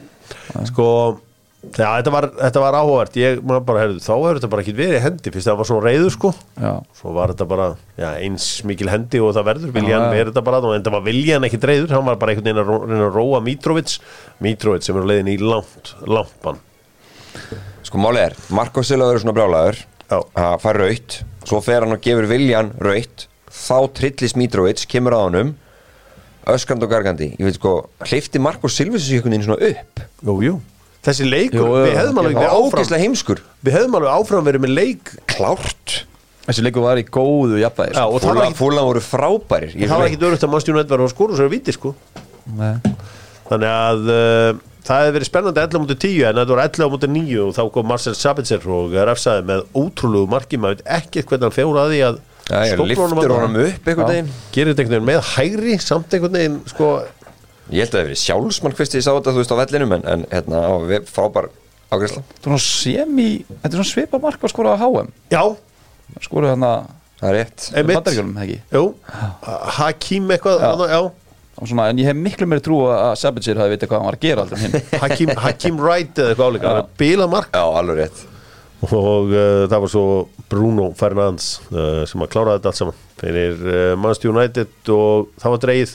sko 0.67 0.87
Já, 1.75 1.89
þetta 1.99 2.13
var, 2.15 2.27
þetta 2.39 2.61
var 2.63 2.77
áhugavert. 2.79 3.17
Ég 3.19 3.41
maður 3.43 3.65
bara, 3.69 3.81
heyrðu, 3.83 4.03
þá 4.05 4.11
hefur 4.15 4.39
þetta 4.39 4.51
bara 4.53 4.63
ekki 4.65 4.75
verið 4.79 5.03
hendi. 5.05 5.33
Fyrst 5.35 5.49
það 5.51 5.59
var 5.61 5.69
svona 5.71 5.85
reyður 5.89 6.13
sko. 6.15 6.31
Já, 6.63 6.71
svo 7.01 7.15
var 7.17 7.33
þetta 7.33 7.47
bara, 7.51 7.67
já, 7.99 8.07
eins 8.23 8.47
mikil 8.69 8.91
hendi 8.93 9.21
og 9.25 9.35
það 9.37 9.49
verður, 9.51 9.73
Viljan 9.77 10.07
er 10.15 10.31
þetta 10.31 10.45
bara 10.47 10.61
en 10.63 10.77
þetta 10.79 10.93
var 10.95 11.05
Viljan 11.09 11.49
ekki 11.49 11.61
reyður, 11.63 11.95
hann 11.97 12.07
var 12.07 12.21
bara 12.23 12.33
einhvern 12.33 12.47
veginn 12.49 12.63
að 12.63 12.71
ró- 12.71 12.87
reyna 12.87 13.09
að 13.09 13.19
róa 13.19 13.41
Mitrovic. 13.45 13.97
Mitrovic 14.47 14.87
sem 14.87 14.97
er 15.01 15.05
á 15.05 15.11
leiðin 15.11 15.33
í 15.35 15.37
langt, 15.43 15.93
langt 16.07 16.39
bann. 16.45 16.63
Sko 17.87 17.99
máli 18.03 18.23
er, 18.25 18.37
Marko 18.55 18.83
Silva 18.87 19.11
verður 19.11 19.25
svona 19.27 19.37
brjálaður. 19.37 19.83
Já. 20.07 20.21
að 20.39 20.61
fær 20.63 20.77
raut 20.79 21.15
svo 21.47 21.59
fer 21.67 21.83
hann 21.83 21.97
og 21.97 22.03
gefur 22.05 22.29
viljan 22.31 22.69
raut 22.79 23.25
þá 23.51 23.79
trillis 23.99 24.37
Mitrovic, 24.39 24.85
kemur 24.87 25.17
á 25.19 25.21
honum. 25.27 25.57
Öskrand 26.47 26.85
og 26.87 26.93
gargandi. 26.93 27.33
Ég 27.41 27.43
veit 27.49 27.57
sko, 27.59 27.89
hleyfti 28.07 28.39
Marko 28.39 28.71
Silva 28.71 29.01
þessu 29.01 29.17
einhvern 29.19 29.35
veginn 29.35 29.47
svona 29.49 29.73
upp? 29.73 30.03
Jú, 30.23 30.37
jú 30.47 30.55
Þessi 31.07 31.27
leikur, 31.29 31.61
Jú, 31.63 31.67
við 31.87 31.97
hefðum 32.01 32.21
alveg 32.23 32.39
áfram 32.43 33.01
heimskur. 33.05 33.43
Við 33.63 33.77
hefðum 33.77 33.97
alveg 34.01 34.15
áfram 34.17 34.47
verið 34.49 34.65
með 34.65 34.73
leik 34.75 35.13
klárt. 35.31 35.99
Þessi 36.47 36.63
leikur 36.67 36.85
var 36.87 36.99
í 36.99 37.05
góðu 37.07 37.61
jafnvægi 37.61 37.95
Já, 37.95 38.01
sko. 38.01 38.07
og 38.15 38.23
það 38.23 38.29
var 38.29 38.37
fúlan, 38.37 38.47
ekki, 38.47 38.59
fúlan 38.61 38.87
voru 38.87 39.03
frábærir 39.03 39.73
í 39.75 39.83
það 39.83 39.93
var 39.93 40.05
leik. 40.05 40.13
ekki 40.13 40.21
dörrugt 40.23 40.47
að 40.47 40.53
mannstjónu 40.53 40.83
Edvar 40.83 41.03
og 41.03 41.11
skóru 41.11 41.39
svo 41.39 41.47
er 41.47 41.53
viti 41.53 41.75
sko. 41.75 41.93
Nei. 42.59 42.75
Þannig 43.49 43.73
að 43.73 44.11
uh, 44.15 44.61
það 44.87 45.03
hefði 45.03 45.17
verið 45.17 45.31
spennandi 45.31 45.63
11 45.65 45.83
mútið 45.83 45.99
10 46.05 46.23
en 46.29 46.39
þetta 46.41 46.55
var 46.55 46.63
11 46.69 46.93
mútið 46.95 47.13
9 47.17 47.43
og 47.43 47.53
þá 47.57 47.63
kom 47.75 47.91
Marcel 47.91 48.15
Sabitzer 48.19 48.71
og 48.79 48.95
refsaði 49.11 49.47
með 49.51 49.65
ótrúlegu 49.83 50.31
marki. 50.31 50.61
Maður 50.63 50.79
veit 50.79 50.89
ekkert 51.01 51.31
hvernig 51.33 51.49
hann 51.49 51.57
fjóra 51.59 51.87
að 51.87 51.95
því 51.95 52.01
að 52.11 52.23
Já, 52.47 52.61
ég 52.63 52.77
skófla 52.79 53.03
honum 53.03 53.19
liftur 53.19 53.33
honum 53.35 53.57
upp 53.65 53.89
einhvern 53.91 54.13
veginn. 54.13 54.29
Gerir 54.55 54.71
þetta 54.71 54.85
einhvern 54.85 55.01
veginn 55.01 55.11
með 55.11 55.31
hægri 55.33 55.79
samt 55.83 56.15
einhvern 56.15 56.39
veginn 56.39 56.61
sko 56.71 56.91
Ég 57.71 57.83
held 57.83 57.91
að 57.91 57.97
það 57.97 58.01
hefði 58.03 58.11
verið 58.11 58.23
sjálfsmann 58.23 58.77
hvist 58.79 58.95
ég 58.95 59.03
sá 59.07 59.11
þetta 59.17 59.33
þú 59.35 59.41
veist 59.43 59.55
á 59.55 59.61
vellinum 59.63 59.95
en, 59.97 60.05
en 60.15 60.27
hérna 60.31 60.61
á 60.71 60.75
við- 60.87 61.09
frábær 61.11 61.49
ágæsla 61.91 62.23
Þetta 62.23 62.39
er 62.39 62.47
svona 62.47 62.63
semi, 62.63 63.29
þetta 63.49 63.73
er 63.73 63.79
svona 63.81 63.91
svipa 63.91 64.21
mark 64.23 64.47
að 64.47 64.53
skora 64.55 64.75
á 64.75 64.79
HM 64.83 65.11
já, 65.35 65.43
Skoru 66.23 66.53
hann 66.53 66.63
að 66.67 66.93
Það 67.17 67.29
er 67.31 67.35
rétt. 67.39 67.63
Einmitt. 67.73 67.97
bandaríkjum, 67.97 68.33
ekki? 68.43 68.57
jú. 68.77 68.81
Hakim 69.79 70.27
eitthvað, 70.35 70.61
já, 70.61 70.91
já. 70.93 71.01
Svona, 71.67 71.87
en 71.89 72.01
ég 72.03 72.11
hef 72.11 72.19
miklu 72.21 72.47
meiri 72.51 72.61
trú 72.61 72.83
að 72.93 73.15
Sabitzer 73.17 73.57
hafi 73.57 73.73
vitað 73.73 73.89
hvað 73.89 74.03
hann 74.03 74.09
var 74.11 74.17
að 74.19 74.25
gera 74.27 74.43
alltaf 74.45 74.61
hinn 74.61 74.75
Hakim, 75.03 75.31
Hakim 75.41 75.79
Wright 75.81 76.19
eða 76.21 76.35
eitthvað 76.35 76.51
áleika, 76.51 76.73
bila 77.01 77.29
mark 77.33 77.49
Já, 77.57 77.63
alveg 77.81 78.03
rétt. 78.03 78.21
Og 78.85 79.33
uh, 79.33 79.63
það 79.73 79.81
var 79.87 79.93
svo 79.95 80.03
Bruno 80.53 80.91
Fernandes 81.01 81.47
uh, 81.73 82.03
sem 82.07 82.21
að 82.27 82.31
klára 82.35 82.59
þetta 82.59 82.69
allt 82.75 82.81
saman 82.83 82.99
fyrir 83.23 83.57
uh, 83.65 83.95
Manchester 83.97 84.35
United 84.35 84.93
og 84.93 85.31
það 85.41 85.55
var 85.57 85.63
dreigið 85.65 85.95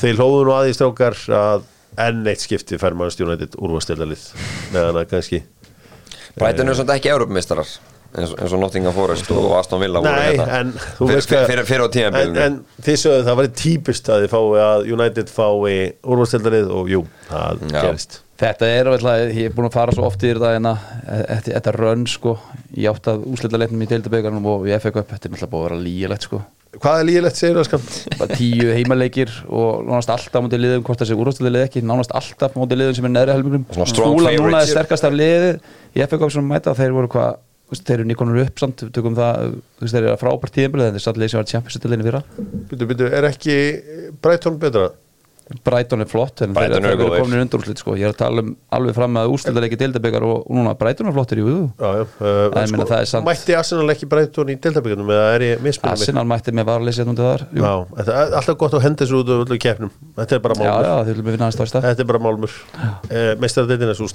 þeir 0.00 0.18
hlóðu 0.20 0.42
nú 0.48 0.54
aðeins 0.56 0.78
strákar 0.80 1.18
að 1.36 1.64
enn 2.02 2.22
eitt 2.30 2.40
skipti 2.46 2.78
fær 2.80 2.94
Manchester 2.96 3.28
United 3.28 3.56
úrvastildalið 3.60 4.22
meðan 4.72 5.00
að 5.02 5.08
kannski 5.10 5.42
Brighton 6.38 6.72
er 6.72 6.78
svona 6.78 6.96
ekki 6.96 7.10
Európmistarar 7.12 7.68
eins, 7.68 8.32
eins 8.36 8.52
og 8.56 8.60
Nottingham 8.62 8.94
Forest 8.96 9.28
og 9.34 9.52
Aston 9.58 9.82
Villa 9.82 10.00
Nei, 10.04 10.14
hérna. 10.32 10.46
en 10.62 10.72
Fyrir- 10.72 11.84
á 11.84 11.88
tímabilinu. 11.92 12.40
en, 12.40 12.58
en 12.60 12.84
þið 12.84 12.98
sögðu 13.04 13.26
það 13.28 13.38
var 13.42 13.50
típist 13.62 14.08
að 14.12 14.24
þið 14.24 14.34
fái 14.34 14.64
að 14.64 14.90
United 14.96 15.32
fái 15.32 15.76
úrvastildalið 16.02 16.72
og 16.72 16.92
jú, 16.92 17.04
það 17.28 17.64
gerist 17.72 18.21
Þetta 18.42 18.68
er 18.74 18.88
alltaf, 18.90 19.20
ég 19.38 19.46
er 19.46 19.52
búin 19.54 19.68
að 19.68 19.76
fara 19.76 19.92
svo 19.94 20.08
oft 20.08 20.24
í 20.26 20.32
þetta 20.32 20.56
en 20.56 20.66
að 20.72 20.86
þetta- 21.28 21.52
þetta 21.52 21.74
rönn 21.76 22.08
sko. 22.10 22.32
Ég 22.74 22.90
átt 22.90 23.06
að 23.12 23.22
úslita 23.30 23.60
leiknum 23.60 23.84
í 23.84 23.86
deildabögarnum 23.92 24.48
og 24.50 24.66
í 24.66 24.74
FA 24.80 24.90
Cup, 24.90 25.12
þetta 25.12 25.28
er 25.28 25.36
alltaf 25.36 25.50
búin 25.52 25.62
að 25.62 25.68
vera 25.68 25.82
lígilegt 25.84 26.26
sko. 26.26 26.40
Hvað 26.72 26.98
er 26.98 27.04
lígilegt 27.04 27.36
segir 27.36 27.56
það 27.60 27.66
skan? 27.68 27.82
bara 28.18 28.36
tíu 28.40 28.72
heimaleikir 28.72 29.30
og 29.52 29.84
nánast 29.86 30.08
alltaf 30.10 30.42
móti 30.42 30.58
liðum, 30.58 30.82
hvort 30.82 30.98
þessi 31.04 31.14
úrvastilið 31.20 31.66
ekki 31.68 31.82
nánast 31.84 32.14
alltaf 32.16 32.54
móti 32.56 32.78
liðum 32.80 32.96
sem 32.96 33.04
er 33.04 33.12
neðri 33.12 33.34
helmingum 33.36 33.66
Fúla 33.68 34.32
núna 34.40 34.62
er 34.62 34.70
sterkast 34.72 35.04
af 35.04 35.12
liðið 35.12 35.60
í 35.94 36.06
FA 36.08 36.18
Cup 36.18 36.32
sem 36.32 36.48
mæta, 36.48 36.74
þeir 36.74 36.96
voru 36.96 37.12
hvað 37.12 37.36
þeir 37.76 37.94
eru 38.00 38.08
nýkonur 38.08 38.40
upp 38.46 38.58
samt, 38.58 38.82
við 38.88 38.92
tökum 38.96 39.14
það 39.16 39.36
þú 39.52 39.84
veist, 39.84 39.94
þeir 39.94 40.02
eru 40.02 40.12
að 40.16 40.20
frábært 40.24 40.56
tíðinbilið, 40.56 40.88
þeir 40.88 40.98
er 41.00 41.04
satt 41.06 41.20
leið 41.20 41.30
sem 41.30 41.40
var 41.40 41.48
Champions-League 41.52 42.06
fyrra. 42.08 42.22
Byttu, 42.72 42.88
byttu, 42.90 43.06
er 43.12 43.28
ekki 43.30 43.56
Brighton 44.24 44.58
betra? 44.60 44.90
Brighton 45.66 46.04
er 46.04 46.08
flott 46.10 46.42
en 46.44 46.54
þeir, 46.56 46.74
eru 46.92 47.08
komin 47.12 47.42
undur 47.42 47.60
úrslit 47.62 47.80
sko. 47.82 47.94
ég 47.98 48.06
er 48.08 48.14
að 48.14 48.18
tala 48.22 48.44
um 48.44 48.52
alveg 48.72 48.96
fram 48.96 49.18
að 49.20 49.32
úrslitaleiki 49.34 49.78
deildabögar 49.80 50.26
og, 50.26 50.46
og 50.46 50.56
núna 50.58 50.74
Brighton 50.78 51.10
er 51.10 51.16
flottir, 51.16 51.42
jú, 51.42 51.56
Já, 51.78 51.90
já, 52.00 52.06
uh, 52.22 52.60
En 52.62 52.72
meina, 52.72 52.86
það 52.88 52.96
er 52.98 53.10
samt- 53.12 53.28
Mætti 53.28 53.56
Arsenal 53.58 53.94
ekki 53.94 54.08
Brighton 54.08 54.52
í 54.54 54.56
deltabyggjunum 54.62 55.12
eða 55.12 55.28
er 55.36 55.46
ég 55.48 55.64
mismunum 55.66 55.92
Arsenal 55.96 56.26
mætti 56.32 56.54
með 56.56 56.68
varleysið 56.70 57.10
núndið 57.10 57.28
þar. 57.30 57.46
Já, 57.58 57.72
alltaf 58.38 58.58
gott 58.58 58.78
að 58.78 58.86
henda 58.86 59.04
þessu 59.04 59.20
út 59.22 59.32
af 59.34 59.44
öllu 59.46 59.58
keppnum. 59.62 59.92
Þetta 60.18 60.38
er 60.38 60.44
bara 60.46 60.58
málmur. 60.62 61.82
Þetta 61.82 61.92
er 62.02 62.10
bara 62.12 62.22
málmur. 62.28 62.58
Meistaradeildin 63.42 63.92
er 63.92 63.98
svo 63.98 64.08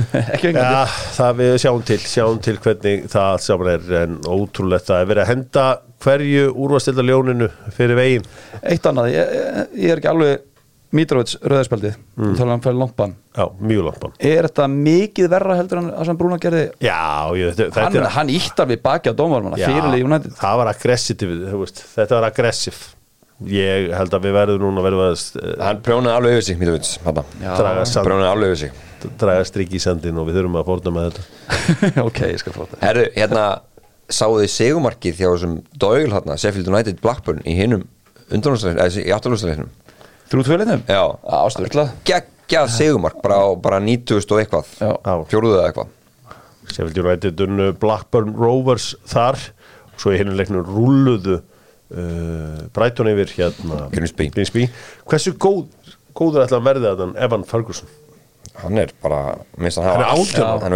ekki 0.34 0.52
Já, 0.54 0.84
það 1.16 1.38
við 1.40 1.54
sjáum 1.62 1.82
til 1.86 1.98
Sjáum 2.08 2.40
til 2.44 2.56
hvernig 2.62 3.06
það 3.12 3.42
saman 3.44 3.72
er 3.74 3.94
En 4.00 4.18
ótrúlegt 4.24 4.88
það 4.88 5.02
er 5.02 5.10
verið 5.10 5.24
að 5.24 5.30
henda 5.34 5.64
Hverju 6.00 6.52
úrvastilda 6.56 7.04
ljóninu 7.04 7.50
fyrir 7.76 7.98
veginn? 7.98 8.28
Eitt 8.62 8.86
annað, 8.88 9.10
ég, 9.14 9.34
ég- 9.76 9.90
er 9.90 10.00
ekki 10.00 10.12
alveg 10.12 10.46
Mitrovic, 10.90 11.36
rauðarspjaldið 11.46 11.92
mm. 12.18 12.30
tala 12.34 12.54
um 12.56 12.62
fæli 12.64 12.80
lompan. 12.80 13.12
Já, 13.36 13.44
mjög 13.62 13.84
lampan 13.86 14.14
Er 14.26 14.48
þetta 14.48 14.64
mikið 14.72 15.28
verra 15.30 15.58
heldur 15.60 15.78
en 15.78 15.90
það 15.92 16.08
sem 16.08 16.18
Brúna 16.18 16.38
gerði? 16.42 16.62
Já, 16.82 16.96
ég, 17.38 17.52
þetta, 17.60 17.84
Hann, 17.84 17.94
þetta 17.94 18.14
hann 18.16 18.32
íttar 18.34 18.70
við 18.72 18.80
baki 18.82 19.12
á 19.12 19.14
dómarmanna 19.14 19.60
fyrirlið 19.60 20.08
United. 20.08 20.34
það 20.40 20.56
var 20.58 20.72
aggressiv 20.72 21.22
Þetta 21.94 22.16
var 22.16 22.26
aggressiv 22.32 22.80
Ég 23.48 23.88
held 23.96 24.12
að 24.12 24.26
við 24.26 24.34
verðum 24.36 24.66
núna 24.66 24.82
verðum 24.84 25.06
að 25.06 25.22
uh, 25.40 25.52
Hann 25.62 25.78
prjónaði 25.84 26.16
alveg 26.18 26.34
yfir 26.34 26.46
sig, 26.50 26.58
sand, 27.88 28.04
Prjónaði 28.04 28.28
alveg 28.34 28.50
yfir 28.50 28.60
sig. 28.66 28.74
draga 29.22 29.46
strik 29.48 29.72
í 29.72 29.80
sandin 29.80 30.18
og 30.20 30.26
við 30.28 30.40
þurfum 30.40 30.58
að 30.60 30.66
fórna 30.68 30.92
með 30.92 31.06
þetta. 31.08 31.22
Ok, 32.08 32.20
ég 32.28 32.42
skal 32.42 32.52
flóta 32.52 32.80
Herru, 32.82 33.06
hérna 33.14 33.44
sáðu 34.14 34.42
þið 34.44 34.52
segumarkið 34.54 35.20
hjá 35.20 35.28
þessum 35.30 35.54
Doyle 35.80 36.10
hérna, 36.14 36.36
Sheffield 36.40 36.70
United 36.70 37.00
Blackburn 37.02 37.42
í 37.46 37.54
hinum 37.58 37.86
undanúrsleiknum, 38.30 38.82
eða 38.84 39.04
í 39.04 39.14
áttalúrsleiknum 39.14 39.70
Þrjú 40.30 40.44
tvöliðnum? 40.46 40.82
Já, 40.86 41.02
Ástörla 41.40 41.86
geggjað 42.06 42.68
segumark 42.76 43.18
bara, 43.22 43.40
bara 43.58 43.80
90 43.82 44.20
og 44.30 44.42
eitthvað 44.42 44.74
Já. 44.78 44.90
Já. 44.94 45.14
fjóruðu 45.32 45.56
eða 45.58 45.70
eitthvað 45.70 45.96
Sheffield 46.70 47.00
United 47.02 47.40
unnu 47.46 47.70
Blackburn 47.82 48.34
Rovers 48.38 48.92
þar 49.10 49.38
og 49.90 50.02
svo 50.02 50.14
í 50.14 50.20
hinn 50.20 50.36
leiknum 50.38 50.62
rulluðu 50.66 51.40
uh, 51.40 52.60
Brighton 52.76 53.10
yfir 53.10 53.32
hérna 53.38 53.88
Grimsby. 53.90 54.28
Grimsby. 54.34 54.68
Hversu 55.10 55.34
góð, 55.34 55.64
góður 56.14 56.44
ætla 56.46 56.60
að 56.60 56.68
verði 56.70 56.92
að 56.92 57.02
hann 57.06 57.16
Evan 57.26 57.46
Ferguson 57.48 57.90
Hann 58.60 58.78
er 58.82 58.90
bara, 59.02 59.38
minnst 59.58 59.80
hann 59.80 59.90
Hann 59.90 60.04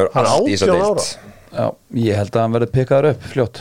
er 0.02 0.10
átján 0.18 0.74
ára. 0.82 1.06
Að 1.54 1.58
deilt 1.58 1.58
Já, 1.58 1.66
ég 2.08 2.16
held 2.18 2.34
að 2.36 2.42
hann 2.44 2.54
verði 2.58 2.70
pikkaður 2.74 3.08
upp 3.14 3.26
fljótt. 3.32 3.60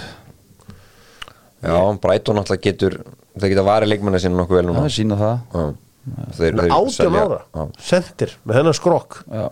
Já, 1.63 1.77
Brighton 2.03 2.39
alltaf 2.41 2.59
getur 2.63 2.97
þeir 3.39 3.53
geta 3.53 3.63
varið 3.65 3.91
leikmanni 3.93 4.19
sinni 4.21 4.37
nokkuð 4.39 4.57
vel 4.59 4.65
Það 4.65 4.73
núna 4.73 4.85
er 4.89 4.95
sína 4.97 5.17
það. 5.19 5.35
Já. 5.53 5.65
Þeir, 6.35 6.57
þeir 6.59 6.73
átján 6.75 6.95
selja- 6.97 7.21
ára, 7.23 7.37
Já. 7.55 7.63
sendir 7.79 8.33
með 8.45 8.57
þennan 8.59 8.75
skrokk. 8.79 9.19
Já, 9.31 9.45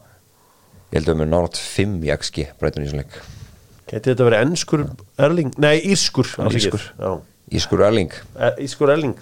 Ég 0.92 0.98
held 1.00 1.08
að 1.08 1.14
við 1.16 1.20
með 1.22 1.30
nátt 1.32 1.60
5 1.64 1.94
í 2.04 2.10
XG 2.18 2.48
Brighton 2.60 2.84
í 2.84 2.88
þessum 2.90 3.00
leik. 3.00 3.14
Geti 3.88 4.12
þetta 4.12 4.26
verið 4.28 4.42
ennskur 4.44 4.82
Erling? 5.18 5.54
Nei, 5.58 5.78
írskur 5.88 6.28
Írskur. 6.52 6.84
Já. 7.00 7.12
Ískur 7.56 7.84
Erling. 7.88 8.12
E- 8.36 8.56
Írskur 8.66 8.92
Erling. 8.92 9.16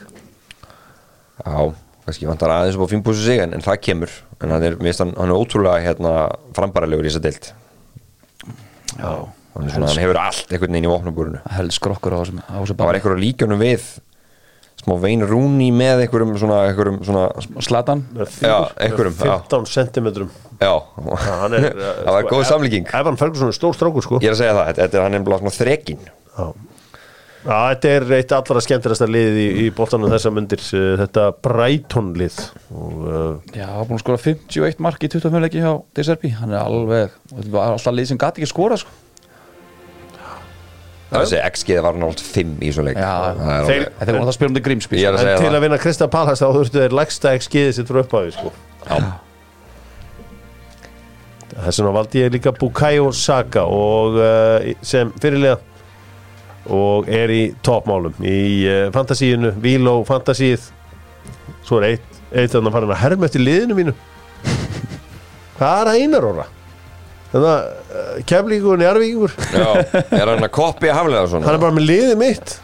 Já, 1.45 1.73
kannski 2.07 2.25
vantar 2.25 2.49
aðeins 2.55 2.75
upp 2.79 2.89
á 2.89 2.93
5 2.95 3.03
búsu 3.05 3.21
sig 3.23 3.39
en, 3.39 3.53
en 3.53 3.61
það 3.61 3.77
kemur. 3.85 4.09
En 4.41 4.49
hann 4.49 4.63
er, 4.65 4.75
mér 4.81 4.89
finnst 4.89 4.99
hann, 5.05 5.13
hann 5.15 5.29
er 5.29 5.37
ótrúlega 5.37 5.77
hérna, 5.85 6.15
frambærilegur 6.57 7.05
í 7.05 7.11
þessa 7.13 7.21
deild 7.21 7.51
er 8.97 9.73
svona, 9.73 9.89
hann 9.89 10.03
hefur 10.03 10.19
allt 10.21 10.53
einhvern 10.53 10.75
veginn 10.75 10.87
í 10.87 10.91
vopnabúrinu. 10.91 11.41
Held 11.55 11.75
skrokkur 11.75 12.15
á 12.15 12.19
þessum 12.21 12.43
það 12.47 12.85
var 12.85 12.99
einhverju 12.99 13.21
líkjónum 13.23 13.61
við 13.61 13.87
smá 14.79 14.95
vein 15.01 15.23
rúni 15.27 15.69
með 15.75 16.05
einhverjum 16.05 16.37
svona, 16.39 16.59
einhverjum 16.69 16.99
svona 17.03 17.25
Zlatan? 17.65 18.05
Með 18.15 18.37
Já, 18.45 18.55
einhverjum, 18.79 19.17
með 19.19 19.27
já. 19.27 19.35
15 19.43 19.67
centimetrum 19.73 20.29
já, 20.59 20.71
hann 21.25 21.57
er, 21.57 21.67
það 22.05 22.13
var 22.15 22.23
sko, 22.23 22.31
góð 22.31 22.45
samlíking. 22.47 22.87
Evan 23.01 23.19
Ferguson 23.19 23.51
er 23.51 23.57
stór 23.57 23.75
strákur 23.75 24.05
sko. 24.05 24.21
Ég 24.23 24.31
er 24.31 24.37
að 24.37 24.41
segja 24.41 24.55
það, 24.55 24.69
þetta, 24.71 24.85
þetta, 24.85 25.03
hann 25.05 25.19
er 25.19 25.27
bara 25.27 25.41
svona 25.43 25.55
þrekin 25.57 26.05
Já. 26.07 26.13
Já, 26.39 26.47
þetta 27.43 27.91
er 27.95 28.05
eitt 28.17 28.31
allra 28.35 28.61
skemmtilegasta 28.63 29.07
lið 29.07 29.37
í, 29.39 29.45
í 29.63 29.67
boltanum 29.75 30.11
þessa 30.11 30.31
myndir 30.35 30.63
þetta 30.99 31.27
Brighton 31.45 32.09
lið 32.19 32.39
og 32.75 33.05
uh, 33.07 33.53
Já, 33.55 33.63
hann 33.69 33.77
var 33.79 33.85
búin 33.89 33.99
að 33.99 34.03
skora 34.03 34.21
51 34.25 34.81
mark 34.83 35.05
í 35.05 35.11
25 35.13 35.45
leiki 35.45 35.61
hjá 35.63 35.71
DSRB 35.95 36.33
Hann 36.41 36.51
er 36.55 36.65
alveg, 36.65 37.13
þetta 37.31 37.53
var 37.53 37.77
alltaf 37.77 37.95
lið 37.95 38.09
sem 38.11 38.19
gati 38.19 38.43
ekki 38.43 38.51
skora 38.51 38.79
sko. 38.81 38.91
það 41.09 41.15
er 41.15 41.23
að 41.23 41.31
segja 41.31 41.47
XG 41.53 41.79
var 41.87 41.95
nátt 41.97 42.19
5 42.21 42.51
í 42.67 42.73
svo 42.75 42.83
leik. 42.85 42.99
Er 42.99 43.39
Þetta 43.39 44.11
voru 44.11 44.19
það 44.19 44.27
að 44.29 44.35
spila 44.35 44.49
um 44.51 44.57
þetta 44.57 44.65
grímsby 44.67 44.99
að 44.99 45.15
en 45.15 45.31
til 45.31 45.47
það. 45.47 45.55
að 45.57 45.63
vinna 45.65 45.79
Krista 45.81 46.09
Pallas 46.11 46.43
þá 46.43 46.47
þurftu 46.59 46.83
þeir 46.83 46.97
lægsta 46.99 47.31
XG-ið 47.39 47.71
sitt 47.79 47.89
frá 47.89 48.01
upphafi 48.03 48.35
sko. 48.35 48.51
þess 51.55 51.79
vegna 51.81 51.95
valdi 51.95 52.21
ég 52.21 52.35
líka 52.35 52.53
Bukayo 52.59 53.09
Saka 53.15 53.63
og 53.65 54.19
uh, 54.21 54.69
sem 54.85 55.09
fyrirlega 55.23 55.57
og 56.73 57.09
er 57.11 57.33
í 57.33 57.41
toppmálum. 57.65 58.15
Í 58.21 58.39
uh, 58.67 58.85
fantasíinu, 58.95 59.53
Vilo 59.63 59.99
fantasíið. 60.07 60.69
Svo 61.65 61.81
er 61.81 61.95
eitt, 61.95 62.21
eitt 62.31 62.53
þannig 62.53 62.71
að 62.71 62.77
fara 62.77 62.89
að 62.93 63.03
herma 63.03 63.29
eftir 63.29 63.43
liðinu 63.43 63.77
mínu. 63.77 63.93
Hvað 65.59 65.83
er 65.83 65.91
að 65.91 65.99
einar 65.99 66.29
óra 66.29 66.47
þannig 67.29 67.49
að 67.51 67.61
uh, 67.69 68.17
kemlingur 68.25 68.79
njárvíkingur 68.81 69.33
já, 69.53 69.67
er 70.17 70.31
hann 70.31 70.41
að 70.41 70.53
kopja 70.55 70.95
haflega 70.97 71.21
hann 71.21 71.29
svona? 71.29 71.51
Er 71.51 71.61
bara 71.61 71.75
með 71.75 71.85
liðið 71.91 72.17
mitt. 72.23 72.55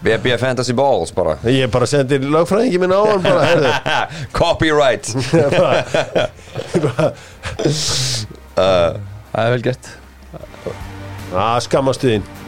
BB 0.00 0.38
Fantasy 0.40 0.72
Balls 0.72 1.12
bara. 1.12 1.34
Ég 1.44 1.68
bara 1.72 1.84
sendi 1.88 2.16
lögfræðingi 2.24 2.80
minn 2.80 2.94
á 2.96 3.04
hann 3.04 3.20
bara, 3.20 3.40
copyright. 4.38 5.04
Það 9.30 9.44
er 9.44 9.52
vel 9.54 9.64
gert. 9.68 9.84
Að 11.30 11.60
skammastu 11.68 12.08
þín 12.10 12.24
Nei, 12.24 12.39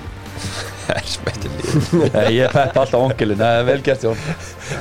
Ég 2.33 2.51
peppa 2.53 2.83
alltaf 2.83 2.99
onkilin, 2.99 3.39
það 3.39 3.59
er 3.61 3.67
vel 3.69 3.77
gert 3.87 4.03
Jón. 4.07 4.19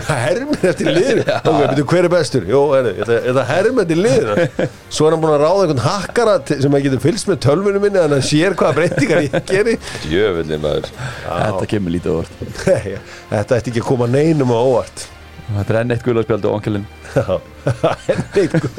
Það 0.07 0.19
hermir 0.25 0.65
eftir 0.71 0.89
liðinu 0.95 1.23
Ok, 1.37 1.59
betur 1.71 1.85
hver 1.91 2.07
er 2.07 2.11
bestur? 2.13 2.47
Jó, 2.49 2.61
er 2.77 2.89
þetta 3.05 3.45
hermir 3.51 3.85
eftir 3.85 3.99
liðinu 4.01 4.67
Svo 4.91 5.07
er 5.07 5.15
hann 5.15 5.23
búin 5.23 5.35
að 5.35 5.43
ráða 5.45 5.63
einhvern 5.67 5.83
hakkara 5.85 6.35
sem 6.49 6.77
að 6.77 6.85
getur 6.87 7.03
fylgst 7.05 7.29
með 7.31 7.39
tölvunum 7.45 7.85
minni 7.85 8.01
þannig 8.01 8.17
að 8.17 8.17
hann 8.17 8.27
sér 8.31 8.57
hvaða 8.59 8.77
breytingar 8.79 9.23
ég 9.27 9.37
geri. 9.51 9.77
Djöfullin 10.07 10.63
maður. 10.65 10.91
Þetta 11.29 11.69
kemur 11.75 11.95
lítið 11.95 12.17
óvart. 12.17 12.43
Nei, 12.67 12.99
Þetta 13.31 13.59
ætti 13.61 13.73
ekki 13.73 13.83
að 13.85 13.89
koma 13.91 14.09
neinum 14.11 14.53
á 14.55 14.59
óvart. 14.59 15.07
Þetta 15.51 15.73
er 15.73 15.79
enn 15.81 15.91
eitt 15.91 16.03
guðlarspjaldi 16.05 16.47
onkilin 16.47 16.83
Já, 17.11 17.33
enn 18.13 18.21
eitt 18.39 18.53
guð. 18.55 18.77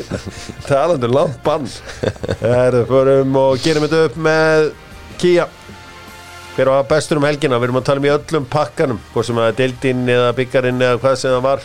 Talandi 0.64 1.08
um 1.10 1.16
langt 1.18 1.42
bann. 1.44 1.66
Herðu, 2.40 2.86
förum 2.88 3.36
og 3.42 3.58
gerum 3.60 3.84
þetta 3.84 4.06
upp 4.08 4.16
með 4.24 4.70
Kia 5.20 5.44
Hver 6.52 6.68
var 6.68 6.88
bestur 6.90 7.16
um 7.20 7.24
helgina? 7.24 7.56
Við 7.60 7.70
erum 7.70 7.78
að 7.80 7.86
tala 7.88 8.02
um 8.02 8.06
í 8.08 8.10
öllum 8.12 8.48
pakkanum 8.52 8.98
Hvort 9.14 9.28
sem 9.28 9.38
það 9.40 9.46
er 9.48 9.54
deildinn 9.60 10.02
eða 10.12 10.34
byggarinn 10.36 10.82
eða 10.84 10.98
hvað 11.00 11.14
sem 11.22 11.32
það 11.32 11.46
var. 11.46 11.62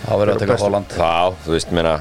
Það 0.00 0.22
verður 0.22 0.32
að 0.34 0.42
taka. 0.42 0.56
Holland. 0.64 0.96
Já, 0.98 1.36
þú 1.44 1.54
veist, 1.54 1.76
meina 1.76 1.94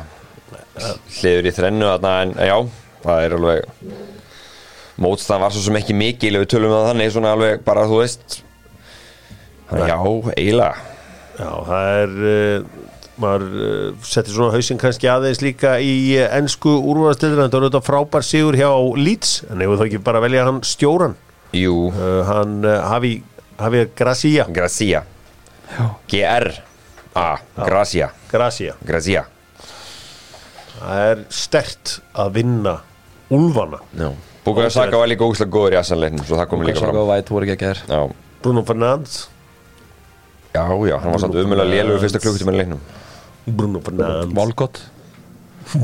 hliður 1.20 1.50
í 1.50 1.56
þrennu 1.56 1.88
þarna 1.90 2.14
en 2.24 2.36
já, 2.50 2.56
það 3.04 3.24
er 3.26 3.36
alveg 3.38 3.90
mótstæðan 5.00 5.44
var 5.46 5.56
svo 5.56 5.64
sem 5.64 5.80
ekki 5.80 5.96
mikil 5.96 6.36
ef 6.36 6.44
við 6.44 6.52
tölum 6.54 6.72
um 6.74 6.78
það 6.78 6.88
þannig 6.90 7.14
svona 7.16 7.34
alveg 7.36 7.64
bara, 7.68 7.86
þú 7.88 8.02
veist 8.02 8.40
þannig 9.70 9.92
já, 9.92 9.98
eiginlega. 10.36 10.86
Já, 11.40 11.52
það 11.70 11.90
er 11.94 12.18
uh, 12.34 12.68
maður 13.20 13.48
uh, 13.60 13.88
setti 14.08 14.36
svona 14.36 14.56
hausinn 14.56 14.82
kannski 14.82 15.12
aðeins 15.12 15.44
líka 15.44 15.78
í 15.84 15.96
ennsku 16.26 16.74
úrvarastildina 16.80 17.48
þetta 17.48 17.60
var 17.60 17.68
auðvitað 17.68 17.88
frábær 17.88 18.28
sigur 18.28 18.60
hjá 18.60 18.70
Leeds 19.00 19.40
en 19.48 19.64
ef 19.64 19.76
þú 19.76 19.88
ekki 19.88 20.04
bara 20.04 20.24
velja 20.24 20.48
hann 20.48 20.64
stjóran 20.68 21.16
Jú, 21.56 21.90
uh, 21.90 22.22
hann 22.28 22.60
uh, 22.66 22.76
Hafi, 22.92 23.24
Hafi 23.58 23.86
Gracia. 23.98 24.46
Gracia. 24.54 25.04
G-R-A 26.10 27.28
Gracia. 27.66 28.10
Gracia. 28.32 28.76
Gracia. 28.86 29.26
Það 30.80 31.04
er 31.12 31.24
stert 31.34 31.96
að 32.16 32.30
vinna 32.40 32.76
Úlfana. 33.34 33.82
Já. 33.98 34.12
Búkaðu 34.46 34.72
Saka 34.74 34.98
var 35.02 35.10
líka 35.12 35.26
ógustlega 35.28 35.52
góður 35.54 35.76
í 35.76 35.78
Assanleiknum 35.82 36.24
Svo 36.26 36.38
það 36.40 36.48
kom 36.50 36.62
líka 36.66 36.80
Saka 36.80 36.88
fram. 36.94 37.02
og 37.02 37.10
White 37.12 37.34
voru 37.36 37.50
ekki 37.50 37.68
þér 37.68 37.82
Já, 37.92 38.00
Bruno 38.42 38.64
Fernandes. 38.66 39.18
Já, 40.56 40.64
já 40.90 40.96
hann 41.04 41.12
var 41.14 41.22
samt 41.22 41.36
umjöla 41.38 41.66
lélugur 41.68 42.00
fyrsta 42.02 42.22
klukkutíma 42.24 42.54
í 42.56 42.62
leiknum. 42.62 42.80
Bruno 43.46 43.82
Fernandes. 43.86 44.32
Volgott 44.38 44.80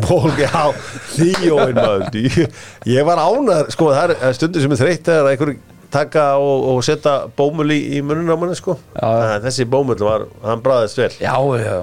Ból, 0.05 0.31
já, 0.39 0.65
þýjóin 1.13 1.77
maður. 1.77 2.07
Ég, 2.17 2.59
ég 2.89 3.05
var 3.05 3.21
ánæður, 3.21 3.71
sko 3.75 3.89
það 3.93 4.15
er 4.17 4.37
stundir 4.37 4.63
sem 4.63 4.73
er 4.73 4.81
þreytt 4.81 5.09
þegar 5.09 5.29
einhver 5.31 5.51
taka 5.95 6.23
og, 6.41 6.65
og 6.71 6.81
setja 6.85 7.13
bómul 7.37 7.67
í, 7.71 7.77
í 7.97 8.01
munun 8.03 8.31
á 8.33 8.37
manni 8.39 8.57
sko. 8.57 8.77
Já, 8.97 9.37
þessi 9.45 9.67
bómul 9.69 9.97
var, 10.01 10.25
hann 10.43 10.63
bræðist 10.65 10.99
vel. 10.99 11.11
Já, 11.21 11.35
já. 11.61 11.75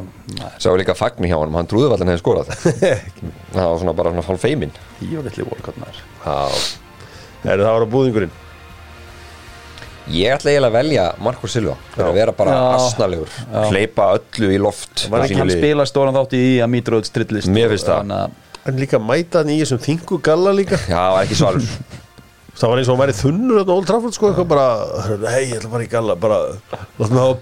Sá 0.58 0.68
líka 0.78 0.96
fagni 0.98 1.30
hjá 1.30 1.38
honum, 1.38 1.56
hann 1.60 1.70
trúði 1.70 1.88
að 1.88 2.02
hann 2.02 2.12
hefði 2.12 2.24
skorað. 2.24 2.52
Það 3.54 3.66
var 3.68 3.82
svona 3.84 3.96
bara 3.96 4.14
svona 4.14 4.26
hálf 4.26 4.42
feiminn 4.46 4.74
það 7.66 7.74
var 7.74 7.84
á 7.84 7.92
búðingurinn 7.92 8.34
Ég 10.10 10.34
ætla 10.34 10.50
eiginlega 10.50 10.68
að 10.72 10.76
velja 10.80 11.06
Markus 11.22 11.54
Silva. 11.54 11.76
Fyrir 11.94 12.08
að 12.08 12.16
vera 12.18 12.34
bara 12.34 12.58
asnalegur. 12.74 13.34
Hleypa 13.70 14.08
öllu 14.18 14.50
í 14.50 14.58
loft 14.58 15.06
Var 15.12 15.26
ekki 15.28 15.38
Hann 15.38 15.52
spila 15.54 15.86
stóran 15.86 16.16
þátt 16.16 16.34
í 16.38 16.44
að 16.64 16.72
Mítrúð 16.74 17.06
strillist 17.06 17.50
Mér 17.52 17.70
finnst 17.70 17.86
það. 17.90 18.30
En 18.66 18.78
líka 18.78 18.98
mæta 19.02 19.42
hann 19.42 19.50
í 19.54 19.58
þessum 19.62 19.82
þingu 19.82 20.18
galla 20.22 20.54
líka. 20.54 20.78
Já, 20.86 20.98
það 20.98 21.14
var 21.16 21.26
ekki 21.26 21.38
svalur. 21.38 21.66
Það 22.52 22.68
var 22.68 22.80
eins 22.82 22.88
og 22.90 22.92
hann 22.92 23.00
væri 23.00 23.14
þunnur 23.16 23.62
á 23.64 23.72
Old 23.72 23.86
Trafford 23.88 24.12
sko 24.12 24.28
eitthvað 24.28 24.48
bara 24.50 24.66
Hei, 25.32 25.46
ég 25.48 25.54
ætla 25.56 25.70
bara 25.72 25.86
í 25.86 25.88
galla 25.88 26.16
bara 26.20 26.36
Látum 27.00 27.14
við 27.16 27.22
hafa 27.22 27.38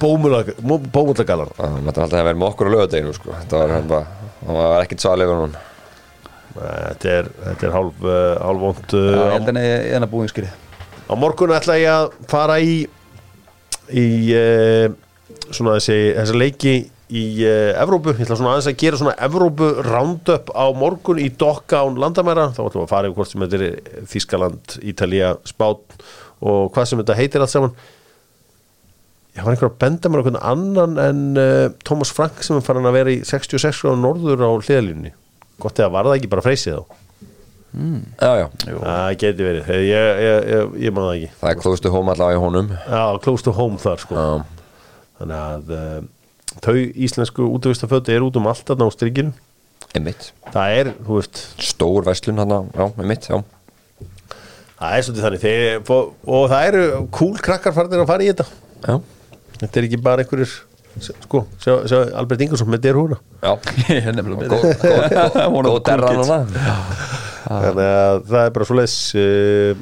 bómulagallan 0.95 1.51
Það 1.57 1.75
mætti 1.83 2.03
alltaf 2.05 2.15
að 2.15 2.29
vera 2.29 2.39
með 2.39 2.47
okkur 2.47 2.71
á 2.71 2.75
lögadeginu 2.77 3.15
sko. 3.17 3.35
Það 3.51 3.65
var, 3.65 3.85
bara, 3.91 4.31
hann 4.47 4.59
var 4.61 4.85
ekkert 4.85 5.03
svalur 5.03 5.35
hún 5.35 5.59
Þetta 6.55 7.13
er, 7.17 7.31
þetta 7.43 7.67
er 7.67 7.75
hálf, 7.75 8.01
uh, 8.07 8.39
hálf 8.47 8.65
vond 8.69 8.95
Já, 8.95 9.03
ég 9.03 9.99
uh, 10.47 10.70
Á 11.11 11.15
morgun 11.19 11.51
ætla 11.51 11.75
ég 11.81 11.91
að 11.91 12.13
fara 12.31 12.61
í 12.63 12.75
í 13.91 14.07
uh, 14.39 14.87
svona 15.51 15.77
þessi, 15.81 15.97
þessi 16.15 16.37
leiki 16.39 16.75
í 17.11 17.25
uh, 17.43 17.73
Evrópu, 17.83 18.13
ég 18.15 18.23
ætla 18.23 18.39
svona 18.39 18.53
aðeins 18.55 18.69
að 18.71 18.77
gera 18.85 19.01
svona 19.01 19.17
Evrópu 19.27 19.71
roundup 19.89 20.53
á 20.55 20.71
morgun 20.71 21.19
í 21.19 21.27
Dokka 21.35 21.83
án 21.83 21.99
landamæra, 21.99 22.53
þá 22.55 22.61
ætlum 22.63 22.85
við 22.85 22.87
að 22.87 22.93
fara 22.93 23.11
yfir 23.11 23.19
hvort 23.19 23.33
sem 23.33 23.45
þetta 23.47 23.61
er 23.67 24.05
Þískaland, 24.13 24.77
Ítalía, 24.93 25.33
Spát 25.51 26.05
og 26.41 26.71
hvað 26.77 26.87
sem 26.87 27.03
þetta 27.03 27.19
heitir 27.19 27.43
allt 27.43 27.55
saman. 27.57 27.75
Ég 29.35 29.43
var 29.43 29.55
einhver 29.55 29.73
að 29.73 29.81
benda 29.83 30.11
mér 30.11 30.23
okkur 30.23 30.39
annan 30.53 30.97
en 31.09 31.27
uh, 31.39 31.67
Thomas 31.87 32.15
Frank 32.15 32.39
sem 32.47 32.59
er 32.59 32.67
farin 32.67 32.87
að 32.87 33.01
vera 33.01 33.19
í 33.19 33.21
66 33.27 33.83
gráður 33.83 34.05
norður 34.07 34.47
á 34.47 34.51
hliðalínni 34.55 35.17
gott 35.61 35.79
eða 35.79 35.93
var 35.95 36.09
það 36.09 36.21
ekki 36.21 36.33
bara 36.33 36.45
freysið 36.47 36.79
þá 36.79 37.00
Já, 37.71 38.31
já, 38.41 38.47
það 38.67 39.11
geti 39.23 39.45
verið, 39.47 39.69
ég, 39.71 39.85
ég, 39.87 40.23
ég, 40.25 40.49
ég, 40.51 40.73
ég 40.87 40.95
man 40.97 41.05
það 41.07 41.13
ekki. 41.21 41.29
Það 41.43 41.51
er 41.53 41.61
close 41.63 41.85
to 41.85 41.93
home 41.95 42.11
allavega 42.15 42.39
í 42.39 42.43
honum. 42.43 42.71
Já, 42.91 43.03
close 43.23 43.47
to 43.47 43.53
home 43.55 43.79
þar 43.79 44.03
sko. 44.03 44.17
Já, 44.19 44.65
Þannig 45.21 45.37
að 45.45 45.71
uh, 45.77 46.01
þau 46.65 46.75
íslensku 47.07 47.47
útvistafötu 47.59 48.15
er 48.15 48.25
út 48.27 48.39
um 48.41 48.49
allt 48.51 48.65
þarna 48.67 48.89
á 48.89 48.95
strykinu 48.97 49.33
einmitt. 49.95 50.31
Það 50.55 50.75
er, 50.81 50.91
þú 51.07 51.19
veist, 51.21 51.43
Stór 51.71 52.07
verslun 52.09 52.41
hann, 52.43 52.57
já, 52.75 52.87
einmitt, 53.05 53.29
já. 53.31 53.39
Það 54.81 54.97
er 54.97 55.05
svolítið 55.07 55.25
þannig. 55.29 55.43
Þeir, 55.45 55.63
og, 55.95 56.13
og 56.25 56.45
það 56.51 56.67
eru 56.73 56.85
cool 57.21 57.35
krakkar 57.45 57.75
farnir 57.77 58.01
að 58.03 58.11
fara 58.11 58.25
í 58.27 58.31
þetta. 58.33 58.47
Já, 58.87 58.99
Þetta 59.61 59.77
er 59.83 59.87
ekki 59.91 59.99
bara 60.01 60.23
einhverjir 60.25 60.53
sko, 61.05 61.43
sjá, 61.61 61.75
sjá 61.87 61.99
Albert 62.19 62.41
Ingersson 62.47 62.71
með 62.73 62.81
derhúna 62.89 63.19
já. 63.45 63.53
Er 63.95 64.15
nefnilega 64.17 64.49
Góð- 64.49 64.73
góð- 64.81 65.37
One 65.53 65.69
of 65.69 65.77
Góð 65.77 65.85
the 65.85 67.20
Þannig 67.51 67.89
að 67.91 68.21
það 68.31 68.45
er 68.45 68.53
bara 68.55 68.69
svo 68.69 68.77
leis 68.79 68.97
uh, 69.19 69.81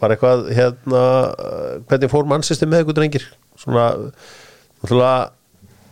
var 0.00 0.14
eitthvað 0.14 0.46
hérna 0.56 1.02
uh, 1.02 1.74
hvernig 1.90 2.12
fór 2.12 2.30
mannsistir 2.30 2.70
með 2.70 2.82
eitthvað 2.82 2.98
drengir? 3.00 3.26
Svona 3.60 5.10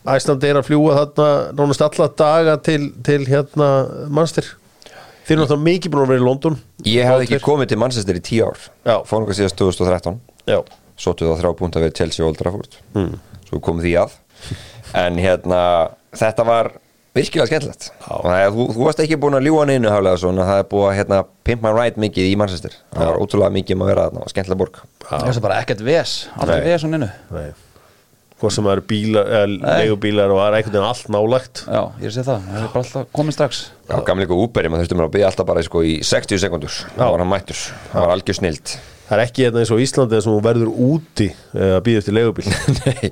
Æslandi 0.08 0.48
er 0.48 0.56
að 0.56 0.70
fljúa 0.70 0.94
þarna 0.96 1.28
nánast 1.58 1.84
alla 1.84 2.08
daga 2.16 2.54
til, 2.64 2.80
til 3.04 3.20
hérna 3.28 3.68
mannstir. 4.14 4.46
Þeir 5.28 5.34
eru 5.34 5.42
náttúrulega 5.42 5.66
mikið 5.66 5.92
búin 5.92 6.04
að 6.06 6.12
vera 6.14 6.22
í 6.22 6.24
London. 6.24 6.54
Ég 6.88 7.04
hefði 7.04 7.26
ekki 7.26 7.44
komið 7.44 7.72
til 7.74 7.80
Manchester 7.82 8.16
í 8.16 8.22
tíu 8.24 8.46
ár. 8.48 8.62
Hvað 8.86 9.34
síðast 9.36 9.58
2013 9.60 10.16
Já, 10.48 10.62
Sóttu 10.96 11.28
það 11.28 11.42
þrjá 11.42 11.50
púnta 11.58 11.82
við 11.82 11.92
Chelsea 11.98 12.24
og 12.24 12.30
Old 12.30 12.40
Trafford. 12.40 12.78
Hmm. 12.94 13.18
Svo 13.50 13.60
komum 13.60 13.84
því 13.84 13.92
að. 14.00 14.14
En 14.96 15.20
hérna, 15.20 15.60
þetta 16.16 16.46
var 16.48 16.70
virkilega 17.18 17.48
skemmtilegt. 17.50 17.88
Og 18.08 18.26
þú, 18.56 18.66
þú 18.74 18.84
varst 18.86 19.04
ekki 19.04 19.20
búin 19.20 19.36
að 19.38 19.48
ljúga 19.48 19.68
neinu 19.68 19.92
haflega 19.92 20.20
svona 20.22 20.48
Það 20.48 20.60
er 20.62 20.68
búið 20.72 20.88
að 20.88 20.98
hérna, 20.98 21.20
pimp 21.46 21.64
my 21.64 21.72
ride 21.76 22.02
mikið 22.02 22.32
í 22.32 22.34
Manchester. 22.40 22.76
Það 22.94 23.10
var 23.10 23.22
ótrúlega 23.22 23.56
mikið 23.58 23.76
um 23.76 23.84
að 23.84 23.90
vera 23.92 24.08
þarna 24.08 24.24
og 24.24 24.34
skemmtilega 24.34 24.60
borg 24.64 24.82
Það 25.08 25.30
er 25.32 25.40
bara 25.48 25.62
ekkert 25.62 25.82
ves 25.88 26.18
Aldrei 26.38 26.60
ves 26.68 26.86
hún 26.86 26.98
innu 26.98 27.10
nei. 27.10 27.48
Hvað 28.38 28.52
sem 28.54 28.68
eru 28.70 28.82
bílar, 28.86 29.30
eða 29.34 29.46
leigubílar 29.80 30.30
og 30.30 30.38
það 30.38 30.48
er 30.48 30.56
einhvern 30.60 30.74
veginn 30.76 30.84
allt 30.86 31.08
nálægt. 31.10 31.62
Já, 31.66 31.80
ég 32.04 32.12
sé 32.14 32.22
það 32.22 32.44
Það 32.44 32.60
er 32.60 32.68
bara 32.68 32.82
alltaf 32.84 33.08
komin 33.18 33.34
strax. 33.34 33.62
Já, 33.88 33.96
gamlega 34.06 34.38
Uberi, 34.38 34.70
maður 34.70 34.84
þurftum 34.84 35.02
að 35.02 35.10
byggja 35.16 35.30
alltaf 35.32 35.48
bara 35.48 35.64
sko, 35.66 35.82
í 35.82 35.96
60 36.06 36.42
sekundur 36.44 36.76
Það 36.84 37.02
var 37.02 37.24
hann 37.24 37.32
mættur, 37.32 37.64
það 37.88 38.06
var 38.06 38.14
algjör 38.14 38.38
snild. 38.38 38.76
Það 39.08 39.16
er 39.16 39.24
ekki 39.24 39.46
hérna 39.48 39.64
eins 39.64 39.74
og 39.74 39.82
Íslandi 39.82 40.14
þess 40.14 40.30
að 40.30 40.36
þú 40.36 40.46
verður 40.46 40.70
úti 40.86 41.28
eh, 41.32 41.74
að 41.80 41.82
býða 41.88 42.04
eftir 42.04 42.18
leigubíl. 42.20 42.46
Nei 42.84 43.10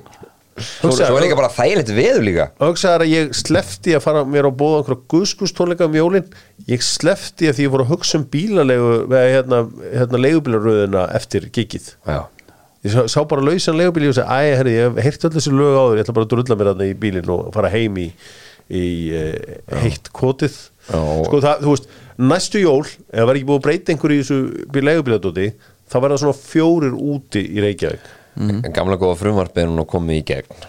Svo, 0.57 0.91
er 1.05 1.21
líka 1.21 1.37
bara 1.37 1.51
þægilegt 1.53 1.91
veður 1.93 2.23
líka. 2.25 2.47
Ögsaðar 2.67 3.05
að 3.05 3.11
ég 3.13 3.35
slefti 3.37 3.93
að 3.97 4.03
fara 4.07 4.23
mér 4.25 4.49
á 4.49 4.51
bóða 4.57 4.79
einhverja 4.81 5.03
guðskustónleika 5.13 5.85
um 5.85 5.97
jólin. 5.97 6.31
Ég 6.69 6.85
slefti 6.85 7.49
að 7.49 7.59
því 7.59 7.67
ég 7.67 7.75
fór 7.75 7.83
að 7.83 7.91
hugsa 7.91 8.17
um 8.17 8.25
bílalegu 8.33 8.89
eða 9.03 9.21
hérna, 9.35 9.61
hérna 9.93 10.23
leigubílaröðina 10.23 11.05
eftir 11.19 11.47
gigið. 11.53 11.91
Já. 12.07 12.19
Ég 12.85 12.93
sá, 12.93 12.99
sá 13.11 13.19
bara 13.29 13.45
lausan 13.45 13.77
leigubíli 13.77 14.09
og 14.09 14.17
segi, 14.17 14.27
æ, 14.27 14.57
herri, 14.57 14.75
ég 14.79 14.99
heyrt 15.05 15.29
öll 15.29 15.33
þessi 15.37 15.53
lög 15.53 15.77
áður 15.77 15.99
ég 15.99 16.05
ætla 16.05 16.17
bara 16.17 16.27
að 16.27 16.33
drulla 16.33 16.57
mér 16.57 16.71
þarna 16.71 16.89
í 16.89 16.97
bílinn 17.05 17.31
og 17.33 17.47
fara 17.55 17.71
heim 17.73 17.97
í, 18.01 18.09
í 18.69 18.83
uh, 19.17 19.55
heitt 19.83 20.11
kotið. 20.15 20.57
Já. 20.87 20.99
sko 21.27 21.41
það, 21.43 21.65
þú 21.65 21.73
veist, 21.73 21.89
næstu 22.17 22.61
jól 22.61 22.83
ef 22.85 23.01
það 23.11 23.27
var 23.29 23.39
ekki 23.39 23.47
búið 23.49 23.59
að 23.59 23.65
breyta 23.65 23.93
einhverju 23.93 24.17
í 24.17 24.23
þessu 24.23 24.85
leigubíladóti 24.87 25.47
þá 25.87 25.97
var 25.99 26.13
það 26.13 26.21
svona 26.23 26.39
fjórir 26.39 26.95
úti 26.95 27.43
í 27.43 27.63
Reykjavík 27.63 28.07
En 28.37 28.73
gamla 28.75 28.97
góða 29.01 29.17
frumvarpið 29.21 29.63
er 29.65 29.71
nú 29.73 29.85
komið 29.89 30.19
í 30.19 30.23
gegn. 30.31 30.65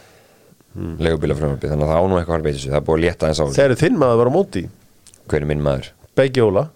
Mm. 0.78 0.94
Legubíla 1.04 1.34
frumvarpið, 1.38 1.72
þannig 1.74 1.86
að 1.88 1.92
það 1.92 2.00
á 2.00 2.04
nú 2.08 2.18
eitthvað 2.18 2.38
að 2.38 2.44
beita 2.48 2.58
sig. 2.62 2.70
Það 2.72 2.80
er 2.80 2.84
búið 2.88 2.98
að 2.98 3.04
létta 3.06 3.28
eins 3.30 3.40
á 3.40 3.44
þegar 3.56 3.78
þinn 3.82 3.96
maður 4.00 4.20
var 4.22 4.30
á 4.30 4.36
móti. 4.38 4.62
Hver 5.28 5.42
er 5.44 5.48
minn 5.50 5.64
maður? 5.64 5.88
Beggi 6.18 6.44
Óla, 6.44 6.66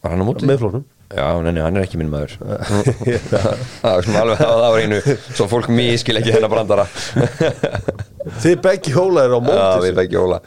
Var 0.00 0.12
hann 0.14 0.24
á 0.24 0.26
móti? 0.26 0.48
meðflóknum 0.48 0.84
Já, 1.10 1.26
nei, 1.42 1.50
nei, 1.56 1.62
hann 1.64 1.74
er 1.76 1.82
ekki 1.88 1.98
minn 1.98 2.10
maður. 2.12 2.36
Það 3.82 3.96
er 3.96 4.04
svona 4.06 4.20
alveg 4.22 4.42
að 4.44 4.52
það 4.60 4.60
var 4.62 4.84
einu 4.84 5.00
Svo 5.34 5.46
fólk 5.50 5.66
mískil 5.74 6.20
ekki 6.20 6.36
þennan 6.36 6.52
brandara. 6.52 6.84
Þið 8.44 8.60
Beggi 8.62 8.94
Óla 9.00 9.24
er 9.26 9.34
á 9.34 9.40
móti 9.42 9.58
Já, 9.58 10.38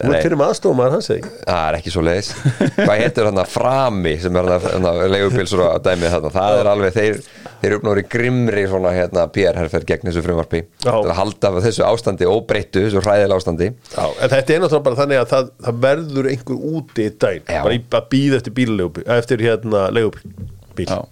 Þú 0.00 0.12
ert 0.12 0.26
fyrir 0.26 0.38
maður 0.40 0.54
aðstofum 0.54 0.82
að 0.84 0.94
hans 0.96 1.08
eða 1.14 1.30
Það 1.46 1.62
er 1.66 1.78
ekki 1.78 1.92
svo 1.94 2.04
leiðis 2.06 2.30
Hvað 2.76 3.00
heitir 3.00 3.28
þarna 3.28 3.44
frami 3.50 4.14
sem 4.22 4.38
er 4.40 4.50
þarna 4.66 4.92
leigubílsur 5.12 5.64
að 5.66 5.80
dæmið 5.86 6.14
þarna? 6.16 6.32
Það 6.36 6.60
er 6.60 6.70
alveg, 6.72 6.96
þeir, 6.96 7.18
þeir 7.46 7.68
eru 7.70 7.80
uppnáður 7.80 8.02
í 8.02 8.06
grimri 8.16 8.64
svona 8.70 8.92
hérna 8.96 9.26
PR-herferð 9.36 9.88
gegn 9.90 10.10
þessu 10.10 10.24
frumvarpi. 10.26 10.62
Já. 10.84 10.92
til 10.92 11.10
að 11.10 11.16
halda 11.20 11.52
þessu 11.66 11.86
ástandi 11.86 12.28
óbreyttu, 12.30 12.84
þessu 12.86 13.02
hræðilega 13.04 13.40
ástandi. 13.40 13.70
Já, 13.94 14.04
en 14.06 14.32
þetta 14.34 14.56
er 14.56 14.64
náttúrulega 14.64 14.86
bara 14.88 15.00
þannig 15.00 15.22
að 15.22 15.28
það, 15.32 15.50
það 15.66 15.82
verður 15.86 16.30
einhver 16.32 16.64
úti 16.76 17.06
í 17.06 17.14
daginn 17.16 17.46
Já. 17.46 17.60
bara 17.64 17.76
í, 17.76 17.82
að 18.00 18.08
býða 18.14 18.40
eftir 18.40 18.56
bílalegu 18.56 19.06
eftir 19.16 19.46
hérna 19.46 19.86
legubíl 19.94 20.34
bíl. 20.76 20.88
Já. 20.90 21.04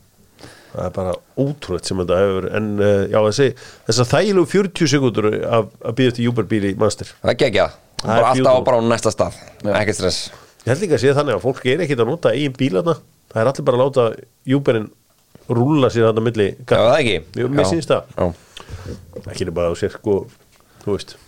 Það 0.74 0.88
er 0.88 0.94
bara 0.96 1.14
ótrúlega 1.38 1.86
sem 1.86 2.00
þetta 2.02 2.16
hefur 2.18 2.46
en 2.58 2.68
uh, 2.82 3.04
já 3.06 3.18
þessi 3.28 3.48
þess 3.86 4.00
að 4.02 4.08
þægilegu 4.10 4.50
40 4.56 4.90
sekundur 4.90 5.28
af 5.46 5.68
að 5.86 5.96
býða 6.00 6.12
eftir 6.12 6.26
júberbíl 6.26 6.64
í 6.66 6.74
mannstir 6.80 7.12
Það 7.20 7.30
er 7.30 7.38
Það 7.44 7.60
er 7.62 7.83
bara 8.04 8.30
alltaf 8.32 8.56
á 8.56 8.60
bara 8.68 8.78
á 8.78 8.82
næsta 8.84 9.12
stað. 9.14 9.38
Ekkert 9.64 9.98
stress. 10.00 10.20
Ég 10.64 10.70
held 10.72 10.84
líka 10.84 10.96
að 10.98 11.02
sé 11.04 11.14
þannig 11.16 11.36
að 11.38 11.44
fólk 11.44 11.66
er 11.68 11.82
ekkit 11.84 12.00
að 12.04 12.10
nota 12.12 12.32
eigin 12.32 12.54
bílarna 12.56 12.94
það 13.34 13.40
er 13.42 13.50
allir 13.50 13.66
bara 13.68 13.76
að 13.78 13.84
láta 13.84 14.04
júberinn 14.48 14.88
rúlla 15.50 15.90
sér 15.92 16.06
þarna 16.08 16.24
milli 16.24 16.46
Já, 16.54 16.78
það 16.78 16.94
ekki. 17.00 17.16
Jú, 17.40 17.48
mér 17.52 17.64
Já. 17.64 17.70
sýnst 17.72 17.90
það. 17.92 18.02
Já. 18.16 18.26
ekki 19.32 19.44
er 19.46 19.50
bara 19.58 19.72
á 19.72 19.74
sér 19.76 19.92
sko 19.98 20.14
þú 20.24 20.43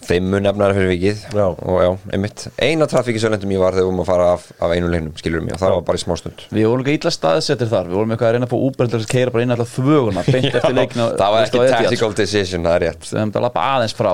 Fimmu 0.06 0.38
nefnar 0.42 0.74
fyrir 0.76 0.90
vikið. 0.92 1.22
Já. 1.34 1.46
Og 1.46 1.78
já, 1.82 1.88
einmitt. 2.14 2.44
Eina 2.62 2.86
trafíkisöndum 2.90 3.52
ég 3.54 3.60
var 3.62 3.74
þegar 3.74 3.82
við 3.82 3.88
vorum 3.88 4.02
að 4.02 4.08
fara 4.10 4.26
af, 4.34 4.44
af 4.62 4.74
einu 4.74 4.90
leiknum 4.92 5.14
Skilur 5.18 5.42
mig, 5.44 5.54
og 5.56 5.60
það 5.62 5.74
var 5.74 5.84
bara 5.88 5.98
í 5.98 6.02
smástund 6.02 6.44
Við 6.52 6.68
vorum 6.68 6.84
ekki 6.84 6.96
illa 7.00 7.12
staðsettir 7.14 7.70
þar. 7.70 7.88
Við 7.90 7.98
vorum 7.98 8.12
eitthvað 8.14 8.28
að 8.28 8.34
reyna 8.36 8.48
að 8.48 8.52
fá 8.52 8.58
Uber 8.68 8.90
til 8.92 9.00
að 9.00 9.06
keira 9.10 9.34
bara 9.34 9.46
inn 9.46 9.54
alltaf 9.56 9.72
þvöguna 9.74 10.24
Beint 10.28 10.50
eftir 10.52 10.76
leikna 10.76 11.08
Það 11.16 11.34
var 11.34 11.48
ekki 11.48 11.64
tactical 11.72 12.12
decision, 12.20 12.68
það 12.68 12.76
er 12.76 12.84
rétt. 12.86 13.08
Við 13.08 13.20
hefum 13.22 13.34
að 13.40 13.46
lappa 13.46 13.66
aðeins 13.72 13.96
frá. 13.96 14.12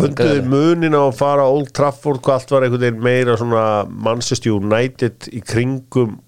Funduðu 0.00 0.42
munin 0.50 0.98
á 0.98 1.02
að 1.06 1.16
fara 1.20 1.46
á 1.46 1.48
Old 1.50 1.70
Trafford 1.76 2.20
hvað 2.26 2.36
allt 2.40 2.54
var 2.56 2.66
einhvern 2.66 2.84
veginn 2.84 3.04
meira 3.06 3.38
svona 3.40 3.64
Manchester 3.88 4.50
United 4.58 5.30
í 5.30 5.40
kringum 5.44 6.18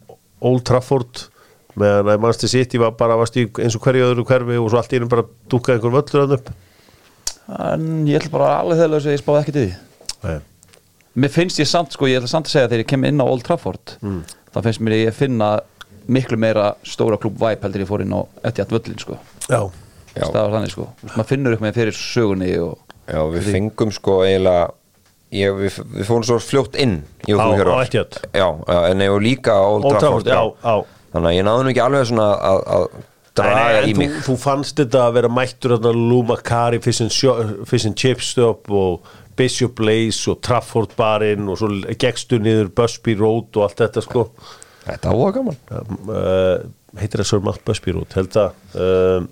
Old 0.43 0.65
Trafford? 0.69 1.27
Meðan 1.79 2.11
að 2.13 2.21
Manchester 2.21 2.53
City 2.53 2.81
var 2.81 2.93
bara 3.01 3.17
varst 3.17 3.37
í 3.41 3.47
eins 3.49 3.77
og 3.79 3.85
hverju 3.85 4.11
öðru 4.11 4.27
hverfi 4.29 4.59
og 4.61 4.69
svo 4.69 4.79
allt 4.83 4.93
í 4.93 5.01
En 7.49 8.07
ég 8.07 8.21
ætla 8.21 8.31
bara 8.37 8.51
alveg 8.61 8.79
þegar 8.79 9.01
að 9.01 9.13
ég 9.17 9.23
spáði 9.23 9.41
ekkert 9.43 9.59
í 9.61 9.65
því 9.67 9.75
Nei. 10.23 10.39
Mér 11.23 11.33
finnst 11.35 11.59
ég 11.61 11.69
samt 11.69 11.93
sko, 11.93 12.07
ég 12.09 12.21
ætla 12.21 12.31
samt 12.31 12.47
að 12.49 12.55
segja 12.55 12.69
þegar 12.71 12.85
ég 12.85 12.91
kem 12.93 13.05
inn 13.09 13.21
á 13.21 13.27
Old 13.27 13.43
Trafford 13.45 13.97
Mm. 14.03 14.23
Það 14.53 14.67
finnst 14.69 14.81
mér 14.85 14.95
ég 14.99 15.15
finna 15.17 15.49
miklu 16.13 16.37
meira 16.37 16.75
stóra 16.85 17.17
klúb 17.21 17.39
væp 17.41 17.63
heldur 17.65 17.81
en 17.81 17.85
ég 17.87 17.89
fór 17.91 18.03
inn 18.05 18.13
á 18.15 18.21
Etihad 18.45 18.73
völlin 18.75 18.99
sko 19.01 19.19
Já, 19.49 19.61
Já. 20.15 20.27
Þannig 20.29 20.71
sko, 20.75 20.87
maður 21.17 21.29
finnur 21.31 21.55
upp 21.57 21.63
með 21.65 21.75
fyrir 21.81 21.97
sögunni 21.99 22.53
og 22.61 22.79
Já, 23.11 23.21
við 23.33 23.51
fengum 23.53 23.93
sko 23.93 24.21
eiginlega 24.27 24.71
ég, 25.33 25.55
við, 25.57 25.79
við 25.97 26.07
fórum 26.09 26.27
svo 26.29 26.39
fljótt 26.43 26.77
inn 26.77 26.99
Á- 27.27 27.49
á 27.51 27.83
Etihad. 27.83 28.19
Já, 28.37 28.47
en 28.91 29.01
ég 29.01 29.11
var 29.15 29.25
líka 29.25 29.55
á 29.57 29.63
Old 29.65 29.85
Old 29.89 29.99
Trafford 29.99 30.27
Trafford, 30.29 30.61
já, 30.63 30.69
já. 30.69 31.09
Þannig 31.13 31.29
að 31.33 31.37
ég 31.39 31.45
náði 31.49 31.65
nú 31.65 31.73
ekki 31.73 31.83
alveg 31.87 32.07
svona 32.09 32.29
að, 32.41 32.61
að 32.77 32.85
draga 33.39 33.83
í 33.89 33.95
mig. 33.97 34.13
þú, 34.13 34.23
þú 34.27 34.37
fannst 34.43 34.79
þetta 34.81 35.07
að 35.07 35.17
vera 35.19 35.33
mættur 35.33 35.77
Macari, 36.29 36.81
Fish 36.83 37.03
Fish 37.69 37.87
and 37.87 37.97
Chip 37.97 38.21
Stop 38.21 38.71
og 38.71 39.07
Bishop 39.37 39.77
Blaze 39.79 40.31
og 40.31 40.43
Trafford 40.45 40.93
barinn 40.97 41.49
og 41.49 41.59
svo 41.61 41.71
gegstu 41.99 42.39
niður 42.43 42.73
Busby 42.77 43.15
Road 43.19 43.57
og 43.57 43.69
allt 43.69 43.81
þetta 43.81 44.05
sko. 44.05 44.27
Þetta 44.85 45.15
var 45.17 45.37
gaman. 45.37 45.61
Uh, 45.71 46.67
heitir 46.99 47.23
það 47.23 47.31
Sir 47.31 47.45
Mount 47.47 47.63
Busby 47.65 47.95
Road? 47.97 48.13
Held 48.17 48.35
það. 48.35 48.59
Um, 48.75 49.31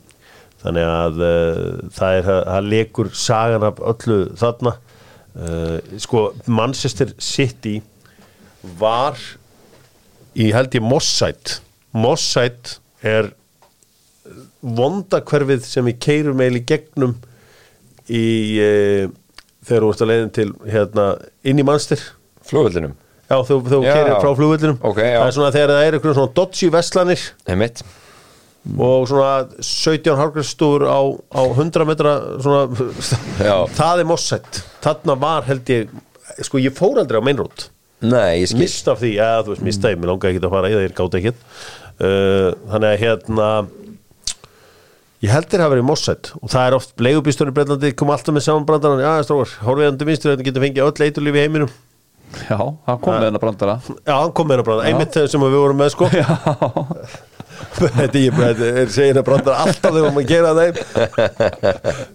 þannig 0.63 0.87
að 0.87 1.21
uh, 1.27 1.83
það 1.97 2.21
er 2.21 2.29
það 2.31 2.71
lekur 2.75 3.13
sagan 3.17 3.67
af 3.69 3.83
öllu 3.93 4.21
þarna. 4.41 4.77
Uh, 5.31 5.77
sko 6.01 6.25
Manchester 6.51 7.13
City 7.23 7.77
var 8.81 9.19
í 10.35 10.51
held 10.55 10.75
ég 10.75 10.83
Mossætt 10.85 11.61
Mossætt 11.97 12.79
er 13.07 13.31
vondakverfið 14.81 15.65
sem 15.67 15.87
við 15.89 15.99
keirum 16.05 16.43
eil 16.45 16.59
í 16.59 16.65
gegnum 16.69 17.15
í 18.11 18.25
uh, 18.61 19.07
þegar 19.67 19.87
þú 19.87 19.93
ert 19.93 20.05
að 20.05 20.11
leiðin 20.11 20.35
til 20.37 20.49
hérna, 20.67 21.07
inn 21.47 21.63
í 21.63 21.67
Manchester. 21.67 22.03
Flugvöldinum 22.51 22.97
Já, 23.31 23.37
þú, 23.47 23.57
þú 23.71 23.81
Já. 23.85 23.91
keirir 23.95 24.15
frá 24.19 24.31
flugvöldinum 24.35 24.79
Ok, 24.83 25.01
já. 25.05 25.17
Það 25.21 25.27
er 25.29 25.35
svona 25.37 25.51
þegar 25.55 25.73
það 25.73 25.83
er 25.87 25.97
einhverjum 25.97 26.17
svona 26.19 26.35
dodgy 26.41 26.71
vestlanir 26.75 27.27
Einmitt. 27.47 27.83
Og 28.77 29.05
svona 29.09 29.35
17 29.65 30.17
hargrafstúr 30.19 30.85
á, 30.85 31.01
á 31.33 31.43
100 31.47 31.87
metra 31.89 32.15
svona, 32.43 32.89
Já. 33.41 33.55
það 33.79 34.03
er 34.03 34.09
mossætt. 34.11 34.63
Þarna 34.85 35.17
var 35.23 35.47
held 35.47 35.71
ég 35.73 35.95
sko 36.45 36.61
ég 36.61 36.75
fór 36.77 37.01
aldrei 37.01 37.21
á 37.21 37.25
skil. 38.51 38.61
Mist 38.61 38.89
af 38.89 39.01
því, 39.01 39.13
eða 39.21 39.45
þú 39.45 39.55
veist 39.55 39.65
mist 39.69 39.85
af 39.85 39.93
því 39.93 40.01
mér 40.01 40.11
langaði 40.13 40.35
ekki 40.35 40.45
að 40.49 40.55
fara 40.55 40.71
í 40.71 40.75
það, 40.75 40.85
ég 40.87 40.95
gátt 40.97 41.17
ekki 41.19 41.33
uh, 42.01 42.49
þannig 42.73 42.89
að 42.91 43.03
hérna 43.05 43.49
ég 45.21 45.33
held 45.35 45.51
þér 45.53 45.65
hafa 45.65 45.75
verið 45.75 45.87
mossætt 45.91 46.33
og 46.41 46.53
það 46.53 46.67
er 46.67 46.77
oft 46.79 47.05
leigubýstunni 47.05 47.55
breytlandi 47.57 47.93
kom 47.99 48.13
alltaf 48.15 48.37
með 48.37 48.47
samanbrandaran, 48.47 49.03
já 49.05 49.27
strókar, 49.29 49.55
horfiðandi 49.67 50.09
vinstur 50.09 50.33
þetta 50.35 50.47
getur 50.49 50.65
fengið 50.67 50.87
öll 50.87 51.07
eiturlíf 51.07 51.37
í 51.37 51.43
heiminum. 51.45 51.75
Já, 52.47 52.61
það 52.87 53.01
kom 53.03 53.17
með 53.17 53.27
hennar 53.27 53.43
brandara. 53.43 53.75
Já, 54.07 54.15
hann 54.15 54.33
kom 54.39 54.49
með 54.49 54.57
hennar 54.57 54.69
brandar, 54.69 54.89
einmitt 54.91 55.17
þegar 55.17 55.33
sem 55.33 55.45
við 55.45 55.59
vorum 55.59 55.81
með 55.83 55.93
sko. 55.97 56.11
Þetta 57.61 58.21
ég 58.21 58.37
þetta 58.39 58.69
er 58.81 58.93
segir 58.93 59.19
að 59.21 59.27
brandar 59.27 59.59
alltaf 59.61 59.93
þegar 59.93 60.15
maður 60.17 60.29
gera 60.31 60.53
þeim. 60.57 60.79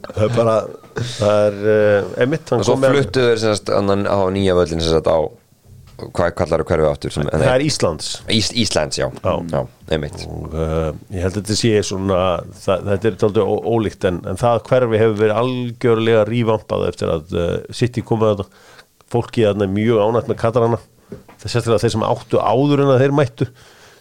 Það 0.08 0.22
er 0.26 0.32
bara 0.34 0.56
það 0.96 1.42
er 1.44 1.60
uh, 1.62 2.08
einmitt 2.24 2.50
hann 2.50 2.64
Og 2.64 2.66
svo 2.66 2.76
kom 2.76 2.82
með 2.82 2.96
fluttu 2.96 3.26
þeir 3.28 3.42
semast 3.44 3.72
annan 3.78 4.08
á 4.10 4.18
nýja 4.34 4.56
völlin 4.58 4.82
semast 4.82 5.10
á 5.12 5.18
hvað 6.00 6.32
kallar 6.40 6.62
þú 6.64 6.68
hverfi 6.70 6.88
áttur 6.90 7.14
sem, 7.16 7.28
Það 7.32 7.52
er 7.54 7.64
Íslands. 7.66 8.10
Ís, 8.32 8.50
Íslands, 8.64 9.00
já, 9.00 9.08
Já. 9.24 9.34
já 9.52 9.62
og 10.26 10.56
uh, 10.58 10.90
ég 11.14 11.22
held 11.22 11.36
að 11.36 11.38
þetta 11.40 11.58
sé 11.60 11.72
svona 11.86 12.20
það, 12.64 12.88
þetta 12.90 13.10
er 13.10 13.18
tóldi 13.22 13.46
ólíkt 13.46 14.08
en, 14.10 14.18
en 14.32 14.40
það 14.42 14.64
hverfi 14.70 15.02
hefur 15.02 15.20
verið 15.22 15.40
algjörlega 15.44 16.26
rívampað 16.30 16.88
eftir 16.90 17.14
að 17.14 17.36
uh, 17.38 17.54
City 17.76 18.04
að 18.06 18.26
þetta. 18.32 18.48
Fólki 19.16 19.46
að 19.46 19.62
mjög 19.70 20.02
ánægt 20.02 20.32
með 20.32 20.40
katarana. 20.42 20.80
Það 21.38 21.52
sérstaklega 21.54 21.84
þeir 21.84 21.94
sem 21.94 22.06
áttu 22.08 22.42
áður 22.42 22.82
en 22.84 22.94
að 22.96 23.04
þeir 23.04 23.14
mættu. 23.16 23.48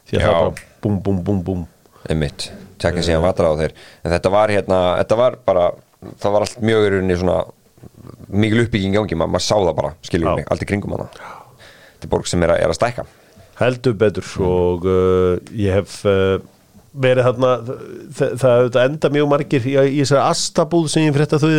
Því 0.09 0.16
að 0.16 0.22
Já. 0.22 0.26
það 0.26 0.38
bara 0.40 0.68
búm 0.84 1.01
búm 1.05 1.18
búm 1.26 1.42
búm. 1.45 1.66
Einmitt, 2.09 2.49
tekja 2.80 3.05
síðan 3.05 3.24
vatra 3.24 3.53
á 3.53 3.55
þeir. 3.61 3.76
En 4.03 4.14
þetta 4.16 4.32
var 4.32 4.53
hérna, 4.53 4.80
þetta 5.03 5.20
var 5.20 5.36
bara 5.45 5.68
það 6.20 6.34
var 6.34 6.47
allt 6.47 6.59
mjög 6.64 6.86
í 6.88 6.90
rauninni 6.95 7.20
svona 7.20 7.38
mikil 8.34 8.64
uppbygging 8.64 8.95
í 8.95 8.99
gangi, 8.99 9.16
Ma, 9.18 9.28
maður 9.30 9.47
sá 9.47 9.55
það 9.57 9.74
bara 9.78 9.95
skilur 10.05 10.30
Já. 10.32 10.36
mig, 10.40 10.49
allt 10.51 10.64
í 10.64 10.68
kringum 10.68 10.97
hana 10.97 11.09
þetta 12.05 12.11
er 12.11 12.15
borg 12.17 12.31
sem 12.31 12.45
er 12.47 12.55
að, 12.55 12.63
er 12.65 12.73
að 12.73 12.79
stækka. 12.81 13.07
Heldur 13.61 13.95
betur 13.99 14.33
og 14.45 14.89
uh, 14.91 15.55
ég 15.55 15.77
hef 15.79 16.01
uh, 16.11 16.41
verið 16.95 17.27
þarna 17.29 17.53
það, 18.39 18.77
enda 18.85 19.11
mjög 19.15 19.31
margir 19.31 19.65
í, 19.67 19.75
í 19.75 20.03
þessari 20.03 20.27
astabúð 20.29 20.91
sem 20.93 21.09
ég 21.09 21.15
frétta 21.17 21.41
þau 21.43 21.51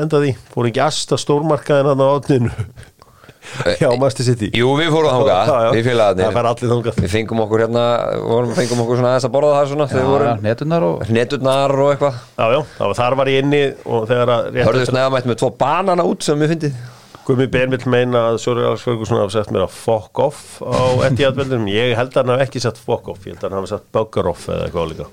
endaði 0.00 0.34
fór 0.52 0.68
ekki 0.68 0.82
asta 0.84 1.18
stórmarkaðin 1.20 1.92
hann 1.92 2.04
á 2.04 2.08
átninu 2.16 2.50
já, 3.82 3.90
Master 4.00 4.24
City. 4.24 4.48
Jú, 4.56 4.70
við 4.78 4.88
fórum 4.92 5.26
já. 5.28 5.70
við 5.74 5.88
félagarnir. 5.90 6.24
Það 6.24 6.36
fær 6.38 6.48
allir 6.48 6.70
þangað. 6.72 7.00
Við 7.04 7.12
fengum 7.12 7.42
okkur 7.44 7.64
hérna, 7.64 7.84
vorum, 8.24 8.54
fengum 8.56 8.82
okkur 8.84 8.98
svona 9.00 9.12
aðeins 9.12 9.28
að 9.28 9.34
borða 9.36 9.52
það 9.58 9.70
svona 9.72 9.86
við 9.90 10.00
Já, 10.00 10.06
vorum 10.08 10.44
netunar 10.48 10.86
og 10.88 11.12
neturnar 11.12 11.74
og 11.84 11.92
eitthvað. 11.92 12.18
Já, 12.40 12.46
já, 12.56 12.88
þar 13.00 13.18
var 13.20 13.30
ég 13.32 13.44
inni 13.44 13.62
og 13.84 14.08
þegar 14.10 14.34
að 14.34 14.48
Hörðu 14.58 14.82
eftir- 14.82 14.90
snæða 14.94 15.14
mætt 15.14 15.28
með 15.30 15.40
tvo 15.42 15.50
banana 15.60 16.08
út 16.08 16.26
sem 16.26 16.40
við 16.40 16.54
fyndið 16.54 16.80
Gumi 17.24 17.46
Ben 17.48 17.72
vill 17.72 17.86
meina 17.88 18.20
að 18.30 18.42
Sjóri 18.42 18.64
Alex 18.68 18.82
Ferguson 18.84 19.16
hafa 19.16 19.32
sett 19.32 19.52
mér 19.54 19.64
að 19.64 19.76
fuck 19.78 20.20
off 20.20 20.58
á 20.60 21.00
Etihad 21.06 21.38
veldunum, 21.38 21.70
ég 21.72 21.94
held 21.96 22.12
að 22.12 22.20
hann 22.20 22.32
hafi 22.34 22.44
ekki 22.44 22.60
sett 22.60 22.76
fuck 22.76 23.08
off, 23.08 23.24
ég 23.24 23.32
held 23.32 23.46
að 23.46 23.48
hann 23.48 23.62
hafi 23.62 23.72
sett 23.72 23.86
bugger 23.96 24.28
off 24.28 24.44
eða 24.52 24.66
eitthvað 24.66 24.92
líka. 24.92 25.08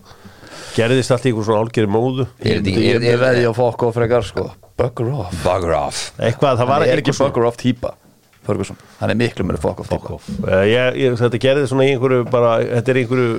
Gerðist 0.76 1.16
allt 1.16 1.28
í 1.28 1.32
einhver 1.32 1.48
svona 1.48 1.64
álgeri 1.64 1.92
móðu? 1.92 2.28
Er 2.44 2.60
þetta 2.60 3.08
Ég 3.08 3.24
veði 3.24 3.48
á 3.48 3.54
fokk 3.56 3.88
og 3.88 3.96
frekar 3.96 4.28
sko? 4.28 4.50
Bugger 4.80 5.12
off. 5.24 5.40
Bugger 5.46 5.76
off. 5.80 6.06
Eitthvað, 6.20 6.60
það 6.60 6.72
var 6.74 6.84
Hann 6.84 6.92
er 6.92 7.04
ekki 7.04 7.16
bugger 7.16 7.48
off 7.48 7.60
típa 7.64 7.96
Ferguson. 8.44 8.80
Hann 9.00 9.14
er 9.14 9.20
miklu 9.20 9.46
off 9.48 9.88
fuck 9.88 10.12
off. 10.12 10.32
Uh, 10.44 10.64
ég, 10.68 10.98
ég, 11.00 11.16
þetta 11.20 11.40
gerði 11.40 11.68
svona 11.72 11.88
í 11.88 11.94
einhverju 11.96 12.26
bara, 12.32 12.58
þetta 12.80 12.92
er 12.92 13.02
einhverju 13.06 13.36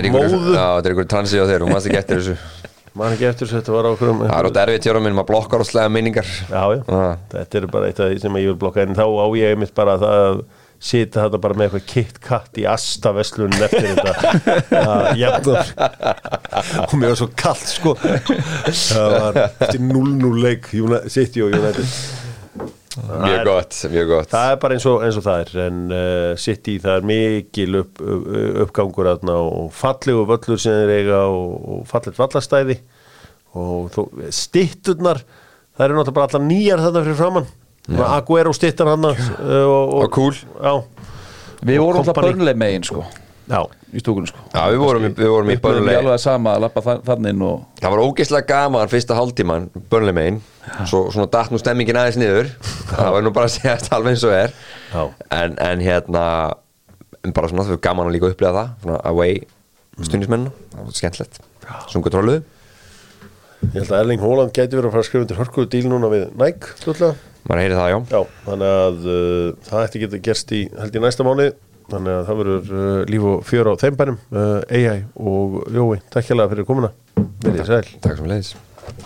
er 0.00 0.14
móðu. 0.14 0.54
Já, 0.54 0.68
þetta 0.78 0.88
er 0.88 0.94
einhverju 0.94 1.10
transi 1.12 1.42
á 1.42 1.44
þeir 1.50 1.66
og 1.66 1.74
maður 1.74 1.90
ekki 1.90 2.00
eftir 2.00 2.22
þessu 2.22 2.72
mann 2.94 3.14
ekki 3.14 3.26
eftir 3.30 3.48
þessu, 3.48 3.60
þetta 3.60 3.72
var 3.74 3.86
á 3.86 3.90
einhverjum 3.92 4.20
Það 4.24 4.36
er 4.38 4.48
ótt 4.50 4.60
erfitt 4.64 4.84
hjá 4.88 4.98
mér, 5.02 5.14
maður 5.18 5.30
blokkar 5.32 5.64
og 5.64 5.68
slega 5.70 5.90
minningar. 5.92 6.28
Já, 6.50 6.62
já, 6.76 6.82
Ah. 6.88 7.16
þetta 7.32 7.58
er 7.62 7.66
bara 7.72 7.88
eitt 7.90 8.00
af 8.04 8.12
því 8.12 8.20
sem 8.22 8.36
ég 8.40 8.46
vil 8.52 8.60
blokka. 8.60 8.82
En 8.86 8.94
þá 8.94 9.04
á 9.06 9.26
ég 9.38 9.54
einmitt 9.54 9.74
bara 9.74 9.96
það 9.98 10.20
að 10.28 10.44
sita 10.84 11.22
þetta 11.24 11.38
bara 11.40 11.54
með 11.54 11.66
eitthvað 11.70 11.86
kitt 11.88 12.18
katt 12.20 12.58
í 12.60 12.64
asta 12.68 13.12
veslunin 13.16 13.62
eftir 13.64 13.86
þetta. 13.94 14.12
Að 14.84 15.16
jafnum 15.16 15.56
og 16.84 16.94
mér 17.00 17.08
var 17.14 17.18
svo 17.22 17.28
kallt 17.40 17.70
sko. 17.70 17.94
Það 17.96 19.14
var 19.18 19.38
eftir 19.44 19.80
0-0 19.80 20.34
leik 20.44 20.68
City 21.14 21.42
og 21.46 21.54
United. 21.56 21.88
Það 21.88 22.23
Mjög 22.94 23.34
er- 23.40 23.48
gott, 23.48 23.78
mjög 23.90 24.06
gott. 24.12 24.28
Það 24.30 24.50
er 24.52 24.58
bara 24.62 24.74
eins 24.76 24.84
og, 24.86 25.00
eins 25.02 25.16
og 25.18 25.24
það 25.26 25.40
er 25.44 25.62
en 25.64 25.78
uh, 25.90 26.36
City 26.38 26.76
það 26.82 27.00
er 27.00 27.08
mikil 27.10 27.78
upp, 27.80 28.00
upp, 28.00 28.28
uppgangur 28.66 29.08
aðna 29.14 29.34
og 29.42 29.72
fallegu 29.74 30.22
völlur 30.30 30.60
sem 30.62 30.76
þeir 30.78 30.92
eiga 31.00 31.22
og, 31.26 31.56
og 31.74 31.80
fallet 31.90 32.20
vallastæði 32.20 32.76
og 33.54 33.90
þó, 33.94 34.00
stitturnar 34.34 35.24
það 35.74 35.84
eru 35.88 35.98
náttúrulega 35.98 36.16
bara 36.20 36.30
allar 36.30 36.46
nýjar 36.46 36.84
þetta 36.86 37.02
fyrir 37.08 37.18
framann 37.18 37.50
ja. 37.98 38.06
Aguero 38.20 38.54
stittar 38.54 38.92
hann 38.92 39.10
uh, 39.10 39.26
og, 39.66 39.92
Og 40.04 40.08
cool. 40.14 40.38
já, 40.38 40.74
Við 41.64 41.82
vorum 41.82 42.02
alltaf 42.04 42.22
börnleg 42.22 42.58
megin 42.62 42.86
sko 42.86 43.02
já, 43.48 43.60
Í 43.94 44.00
stúkunum 44.02 44.26
sko. 44.26 44.40
Já, 44.50 44.62
við 44.72 44.80
vorum, 44.82 45.04
í- 45.06 45.12
við 45.14 45.28
vorum 45.30 45.50
í 45.52 45.54
Upplifðum 45.54 45.84
börnleg 45.84 45.98
alveg 46.00 46.18
sama 46.22 46.54
að 46.56 46.62
lappa 46.64 46.80
þa- 46.82 47.02
þannig 47.06 47.42
og 47.46 47.60
Það 47.80 47.92
var 47.94 48.00
ógeðslega 48.02 48.46
gaman 48.48 48.88
fyrsta 48.90 49.14
hálftíman 49.18 49.68
börnleg 49.92 50.14
megin. 50.16 50.40
Svo 50.90 51.02
svona 51.14 51.28
datt 51.30 51.50
nú 51.54 51.58
stemmingin 51.62 51.94
aðeins 52.00 52.18
niður. 52.18 52.48
Það 52.90 53.12
var 53.14 53.22
nú 53.22 53.30
bara 53.36 53.46
að 53.46 53.54
segja 53.54 53.76
alveg 53.94 54.14
eins 54.16 54.24
og 54.26 54.32
er. 54.34 54.54
Já. 54.94 55.04
en, 55.30 55.54
en 55.58 55.78
hérna 55.84 56.24
en 57.24 57.32
bara 57.32 57.48
svona 57.48 57.62
það 57.68 57.76
var 57.76 57.82
gaman 57.86 58.08
að 58.10 58.16
líka 58.16 58.30
upplega 58.32 58.52
það 58.58 58.72
svona 58.82 58.98
away 59.12 59.38
stundismennu 60.02 60.50
Það 60.74 60.82
var 60.88 60.98
skemmtilegt. 60.98 61.38
Sungu 61.92 62.10
trolluðu. 62.10 62.42
Ég 63.64 63.78
held 63.80 63.92
að 63.94 64.00
Erling 64.02 64.20
Haaland 64.20 64.50
gæti 64.52 64.74
verið 64.76 64.88
að 64.90 64.92
fara 64.96 65.04
að 65.04 65.06
skrifa 65.08 65.24
undir 65.24 65.38
hörkuðu 65.40 65.70
díl 65.72 65.86
núna 65.88 66.10
við 66.12 66.24
Nike 66.36 66.74
fljótlega. 66.82 67.14
Maður 67.48 67.60
heyri 67.62 67.78
það, 67.78 67.88
já. 67.92 67.98
Já, 68.10 68.20
þannig 68.48 68.74
að 68.80 69.06
uh, 69.06 69.46
það 69.68 69.86
ætti 69.86 70.00
þannig 71.92 72.18
að 72.18 72.28
það 72.28 72.38
verður 72.42 72.76
uh, 72.76 73.00
líf 73.12 73.26
og 73.32 73.42
fjör 73.48 73.72
á 73.72 73.74
þeim 73.80 73.98
bænum 74.00 74.20
uh, 74.34 74.60
AI 74.68 75.00
og 75.16 75.58
Jói, 75.74 75.98
takk 76.12 76.30
hérlega 76.30 76.54
fyrir 76.54 76.68
komuna. 76.68 76.94
Sæl. 77.44 77.84
Takk 78.00 78.16
sem 78.20 78.30
leiðis 78.30 78.54